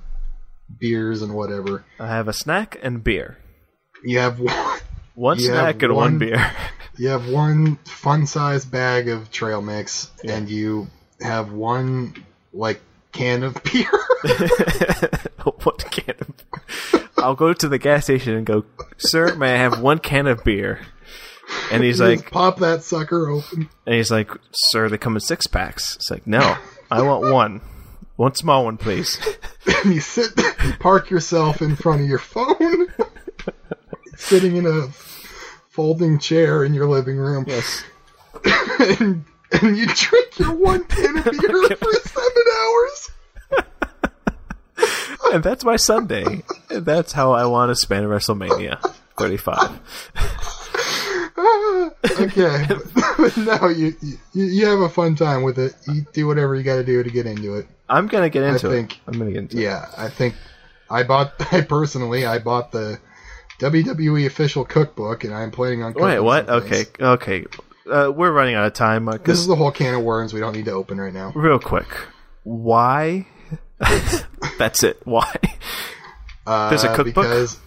[0.80, 1.84] beers and whatever.
[2.00, 3.38] I have a snack and beer.
[4.02, 4.80] You have one.
[5.14, 6.52] One You snack and one one- beer.
[6.96, 10.86] You have one fun-sized bag of trail mix, and you
[11.20, 12.14] have one
[12.52, 12.80] like
[13.10, 13.90] can of beer.
[15.64, 18.64] what can of I'll go to the gas station and go,
[18.96, 20.82] sir, may I have one can of beer?
[21.72, 23.68] And he's You like, pop that sucker open.
[23.86, 25.96] and he's like, sir, they come in six packs.
[25.96, 26.56] It's like, no,
[26.92, 27.60] I want one,
[28.14, 29.18] one small one, please.
[29.84, 30.30] and you sit,
[30.78, 32.86] park yourself in front of your phone,
[34.16, 34.88] sitting in a
[35.70, 37.84] folding chair in your living room, Yes.
[39.00, 43.10] and, and you drink your one can of beer for seven hours.
[45.32, 46.42] And that's my Sunday.
[46.70, 48.80] And that's how I want to spend WrestleMania
[49.18, 49.80] 35.
[51.36, 52.66] Ah, okay,
[53.16, 53.94] but no, you,
[54.32, 55.74] you you have a fun time with it.
[55.88, 57.66] You do whatever you got to do to get into it.
[57.88, 59.00] I'm gonna get into think- it.
[59.08, 59.62] I'm gonna get into it.
[59.62, 60.34] Yeah, I think
[60.90, 61.32] I bought.
[61.52, 63.00] I personally, I bought the
[63.60, 65.94] WWE official cookbook, and I'm planning on.
[65.94, 66.48] Wait, what?
[66.48, 67.44] Okay, okay.
[67.90, 69.08] Uh, we're running out of time.
[69.08, 71.32] Uh, This is the whole can of worms we don't need to open right now.
[71.34, 71.86] real quick,
[72.42, 73.26] why?
[74.58, 75.00] that's it.
[75.04, 75.32] Why?
[76.46, 77.14] Uh, There's a cookbook?
[77.24, 77.58] because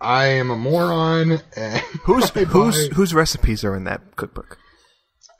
[0.00, 4.58] I am a moron, and Whose whose whose recipes are in that cookbook?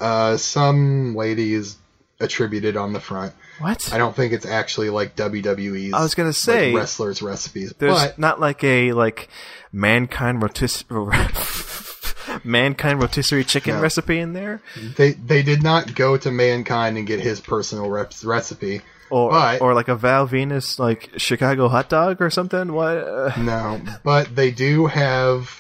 [0.01, 1.77] uh, some ladies
[2.21, 3.33] attributed on the front.
[3.59, 3.93] What?
[3.93, 5.93] I don't think it's actually like WWE's.
[5.95, 9.29] I was gonna say, like, wrestlers' recipes, There's but not like a like
[9.73, 10.85] mankind rotis-
[12.45, 13.81] mankind rotisserie chicken No.
[13.83, 14.61] recipe in there,
[14.97, 18.81] they they did not go to mankind and get his personal rep- recipe.
[19.11, 22.73] or But- or like a Val Venis like Chicago hot dog or something.
[22.73, 23.37] What?
[23.39, 25.51] No, but they do have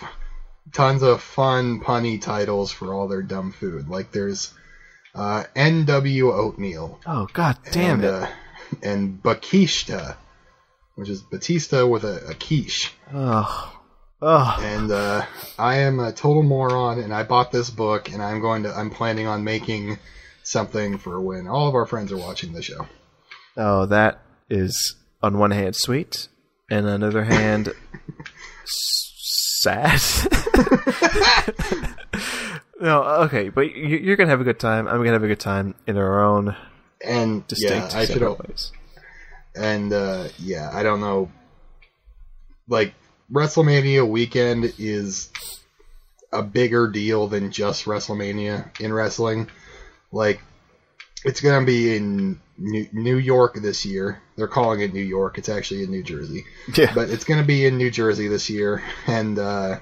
[0.72, 3.88] tons of fun punny titles for all their dumb food.
[3.88, 4.52] Like there's
[5.14, 8.12] uh, NW oatmeal oh god damn and it!
[8.12, 8.26] uh,
[8.82, 10.16] and Bakishta,
[10.96, 12.92] which is Batista with a, a quiche.
[13.12, 13.80] oh,
[14.20, 15.24] oh, And uh,
[15.58, 18.90] I am a total moron, and I bought this book, and I'm going to I'm
[18.90, 19.98] planning on making
[20.42, 22.86] something for when all of our friends are watching the show.
[23.56, 23.86] oh!
[23.86, 24.20] That
[24.50, 26.28] is on one hand sweet,
[26.70, 27.68] and on the other hand
[28.62, 29.12] s-
[29.62, 30.00] sad.
[32.80, 34.86] no, okay, but you- you're gonna have a good time.
[34.88, 36.56] I'm gonna have a good time in our own
[37.04, 38.72] And distinct yeah, I should ways.
[39.54, 41.30] and uh, yeah, I don't know.
[42.68, 42.94] Like
[43.32, 45.30] WrestleMania weekend is
[46.32, 49.50] a bigger deal than just WrestleMania in wrestling.
[50.12, 50.40] Like
[51.24, 54.20] it's gonna be in New, New York this year.
[54.36, 55.38] They're calling it New York.
[55.38, 56.44] It's actually in New Jersey,
[56.74, 58.82] Yeah, but it's gonna be in New Jersey this year.
[59.06, 59.80] And uh,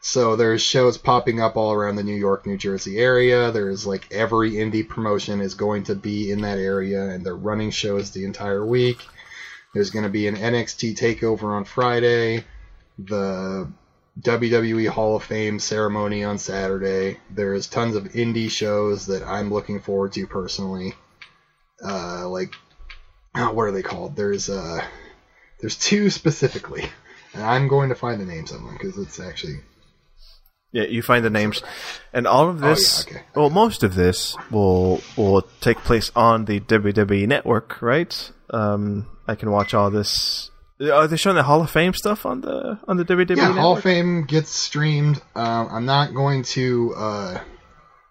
[0.00, 3.50] So there's shows popping up all around the New York, New Jersey area.
[3.50, 7.70] There's like every indie promotion is going to be in that area, and they're running
[7.70, 9.04] shows the entire week.
[9.74, 12.44] There's going to be an NXT takeover on Friday,
[12.98, 13.70] the
[14.20, 17.18] WWE Hall of Fame ceremony on Saturday.
[17.30, 20.94] There's tons of indie shows that I'm looking forward to personally.
[21.84, 22.54] Uh, like,
[23.36, 24.16] oh, what are they called?
[24.16, 24.82] There's uh,
[25.60, 26.88] there's two specifically,
[27.34, 29.60] and I'm going to find the names of them because it's actually
[30.70, 31.62] Yeah, you find the names,
[32.12, 33.06] and all of this.
[33.06, 33.26] Oh, yeah, okay.
[33.34, 38.30] Well, most of this will will take place on the WWE network, right?
[38.50, 40.50] Um, I can watch all this.
[40.80, 43.44] Are they showing the Hall of Fame stuff on the on the WWE yeah.
[43.44, 43.58] network?
[43.58, 45.22] Hall of Fame gets streamed.
[45.34, 47.40] Um, I'm not going to uh,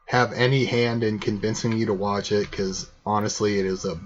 [0.06, 4.00] have any hand in convincing you to watch it because honestly, it is a.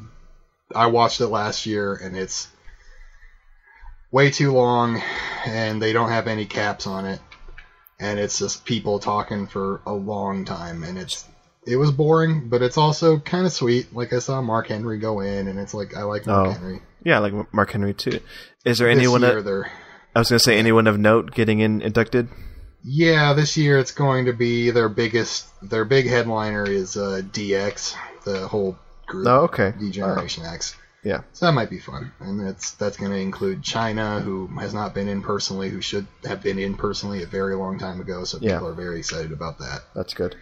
[0.75, 2.49] I watched it last year and it's
[4.11, 5.01] way too long,
[5.45, 7.19] and they don't have any caps on it,
[8.01, 11.25] and it's just people talking for a long time, and it's
[11.65, 13.93] it was boring, but it's also kind of sweet.
[13.95, 16.51] Like I saw Mark Henry go in, and it's like I like Mark Oh.
[16.51, 16.81] Henry.
[17.03, 18.19] Yeah, like Mark Henry too.
[18.65, 19.21] Is there This anyone?
[19.21, 19.69] year
[20.15, 22.27] I was going to say anyone of note getting in inducted.
[22.83, 25.47] Yeah, this year it's going to be their biggest.
[25.61, 27.95] Their big headliner is uh, DX,
[28.25, 29.27] the whole group.
[29.27, 29.73] Oh, okay.
[29.79, 30.75] Degeneration X.
[31.03, 31.21] Yeah.
[31.33, 34.93] So that might be fun, and that's that's going to include Chyna, who has not
[34.93, 38.23] been in personally, who should have been in personally a very long time ago.
[38.23, 38.57] So Yeah.
[38.57, 39.81] people are very excited about that.
[39.95, 40.35] That's good.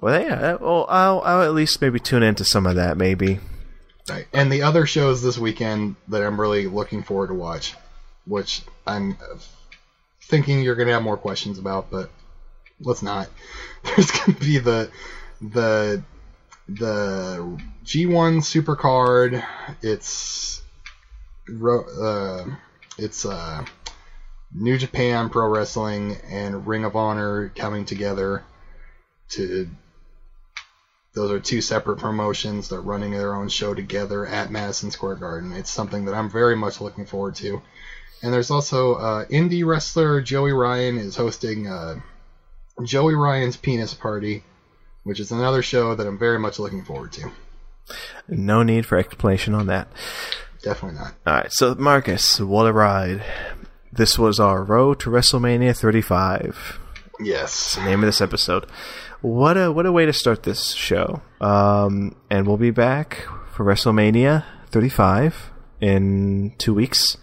[0.00, 0.54] Well, yeah.
[0.54, 2.96] Well, I'll I'll at least maybe tune into some of that.
[2.96, 3.40] Maybe.
[4.08, 4.26] Right.
[4.32, 7.74] And the other shows this weekend that I'm really looking forward to watch,
[8.26, 9.36] which I'm uh,
[10.22, 12.08] thinking you're going to have more questions about, but
[12.80, 13.28] let's not.
[13.84, 14.90] There's going to be the
[15.42, 16.02] the
[16.68, 19.44] the G1 Supercard.
[19.82, 20.62] It's
[21.48, 22.44] uh,
[22.98, 23.64] it's uh,
[24.54, 28.44] New Japan Pro Wrestling and Ring of Honor coming together
[29.30, 29.68] to
[31.14, 32.68] those are two separate promotions.
[32.68, 35.52] They're running their own show together at Madison Square Garden.
[35.52, 37.60] It's something that I'm very much looking forward to.
[38.22, 42.00] And there's also uh, indie wrestler Joey Ryan is hosting uh,
[42.82, 44.44] Joey Ryan's Penis Party,
[45.08, 47.30] which is another show that I'm very much looking forward to.
[48.28, 49.88] No need for explanation on that.
[50.62, 51.14] Definitely not.
[51.26, 53.24] All right, so Marcus, what a ride!
[53.90, 56.78] This was our road to WrestleMania 35.
[57.20, 57.76] Yes.
[57.76, 58.66] the name of this episode.
[59.22, 61.22] What a what a way to start this show.
[61.40, 67.16] Um, and we'll be back for WrestleMania 35 in two weeks,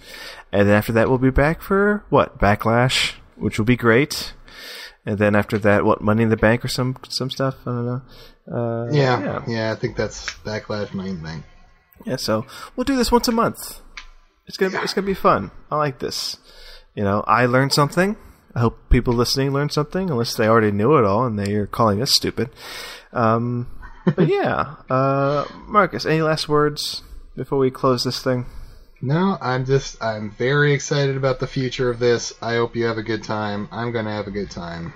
[0.51, 4.33] and then after that we'll be back for what Backlash, which will be great.
[5.05, 7.55] And then after that, what Money in the Bank or some some stuff.
[7.65, 8.01] I don't know.
[8.51, 11.45] Uh, Yeah, yeah, yeah, I think that's Backlash main Bank.
[12.05, 12.15] yeah.
[12.15, 12.45] So
[12.75, 13.81] we'll do this once a month.
[14.47, 15.51] It's gonna be, it's gonna be fun.
[15.71, 16.37] I like this.
[16.95, 18.15] You know, I learned something.
[18.55, 21.67] I hope people listening learned something, unless they already knew it all and they are
[21.67, 22.49] calling us stupid.
[23.11, 23.67] Um,
[24.05, 27.03] but yeah, uh, Marcus, any last words
[27.35, 28.45] before we close this thing?
[29.05, 32.33] No, I'm just I'm very excited about the future of this.
[32.41, 33.69] I hope you have a good time.
[33.71, 34.93] I'm gonna have a good time.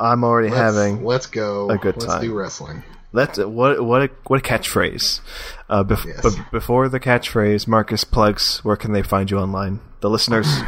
[0.00, 1.04] I'm already Let's, having.
[1.04, 1.68] let's go.
[1.70, 2.22] a good let's time.
[2.22, 2.82] do wrestling.
[3.12, 5.20] Let's what what a what a catchphrase.
[5.68, 6.20] Uh, bef- Yes.
[6.22, 8.64] But before the catchphrase, Marcus plugs.
[8.64, 9.80] Where can they find you online?
[10.00, 10.46] The listeners.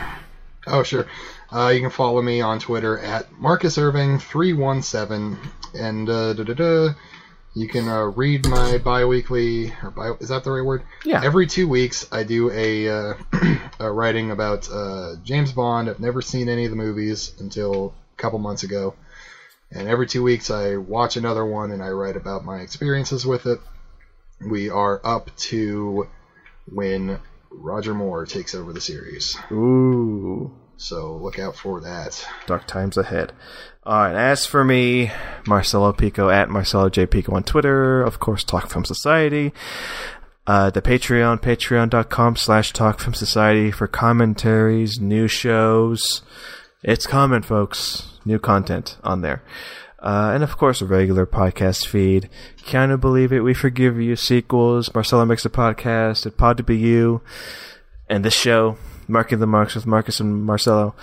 [0.66, 1.06] Oh, sure.
[1.52, 5.36] Uh, you can follow me on Twitter at Marcus Irving three one seven,
[5.74, 6.88] and uh, da, da, da,
[7.54, 10.82] you can uh, read my biweekly or bi is that the right word?
[11.04, 11.22] Yeah.
[11.22, 13.14] Every two weeks, I do a, uh,
[13.78, 15.88] a writing about uh, James Bond.
[15.88, 18.94] I've never seen any of the movies until a couple months ago,
[19.70, 23.46] and every two weeks, I watch another one and I write about my experiences with
[23.46, 23.60] it.
[24.44, 26.08] We are up to
[26.70, 27.20] when
[27.50, 29.36] Roger Moore takes over the series.
[29.52, 30.52] Ooh.
[30.76, 32.26] So look out for that.
[32.46, 33.32] Dark times ahead.
[33.84, 34.14] All right.
[34.14, 35.10] As for me,
[35.46, 38.02] Marcelo Pico at Marcelo J Pico on Twitter.
[38.02, 39.52] Of course, Talk Film Society.
[40.46, 46.22] Uh, the Patreon, patreon.com slash Talk Film Society for commentaries, new shows.
[46.82, 48.18] It's coming, folks.
[48.26, 49.42] New content on there.
[49.98, 52.28] Uh, and of course, a regular podcast feed.
[52.66, 53.40] Can you believe it?
[53.40, 54.16] We forgive you.
[54.16, 54.94] Sequels.
[54.94, 57.22] Marcelo makes a podcast at Pod to Be You.
[58.06, 58.76] And this show,
[59.08, 60.94] Marking the Marks with Marcus and Marcelo.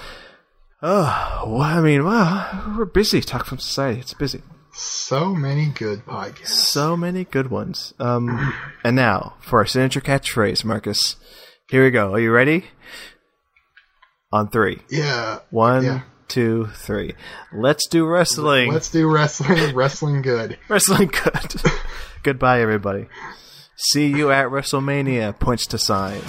[0.84, 3.22] Oh, well, I mean, wow, we're busy.
[3.22, 4.00] Talk Film Society.
[4.00, 4.42] It's busy.
[4.74, 6.48] So many good podcasts.
[6.48, 7.94] So many good ones.
[8.00, 8.54] Um,
[8.84, 11.18] and now for our signature catchphrase, Marcus.
[11.70, 12.14] Here we go.
[12.14, 12.66] Are you ready?
[14.34, 14.82] On three.
[14.90, 15.40] Yeah.
[15.50, 16.02] One, Yeah.
[16.30, 17.14] two, three.
[17.54, 18.72] Let's do wrestling.
[18.72, 19.76] Let's do wrestling.
[19.76, 20.58] wrestling good.
[20.70, 21.62] wrestling good.
[22.24, 23.08] Goodbye, everybody.
[23.76, 25.38] See you at WrestleMania.
[25.38, 26.22] Points to sign.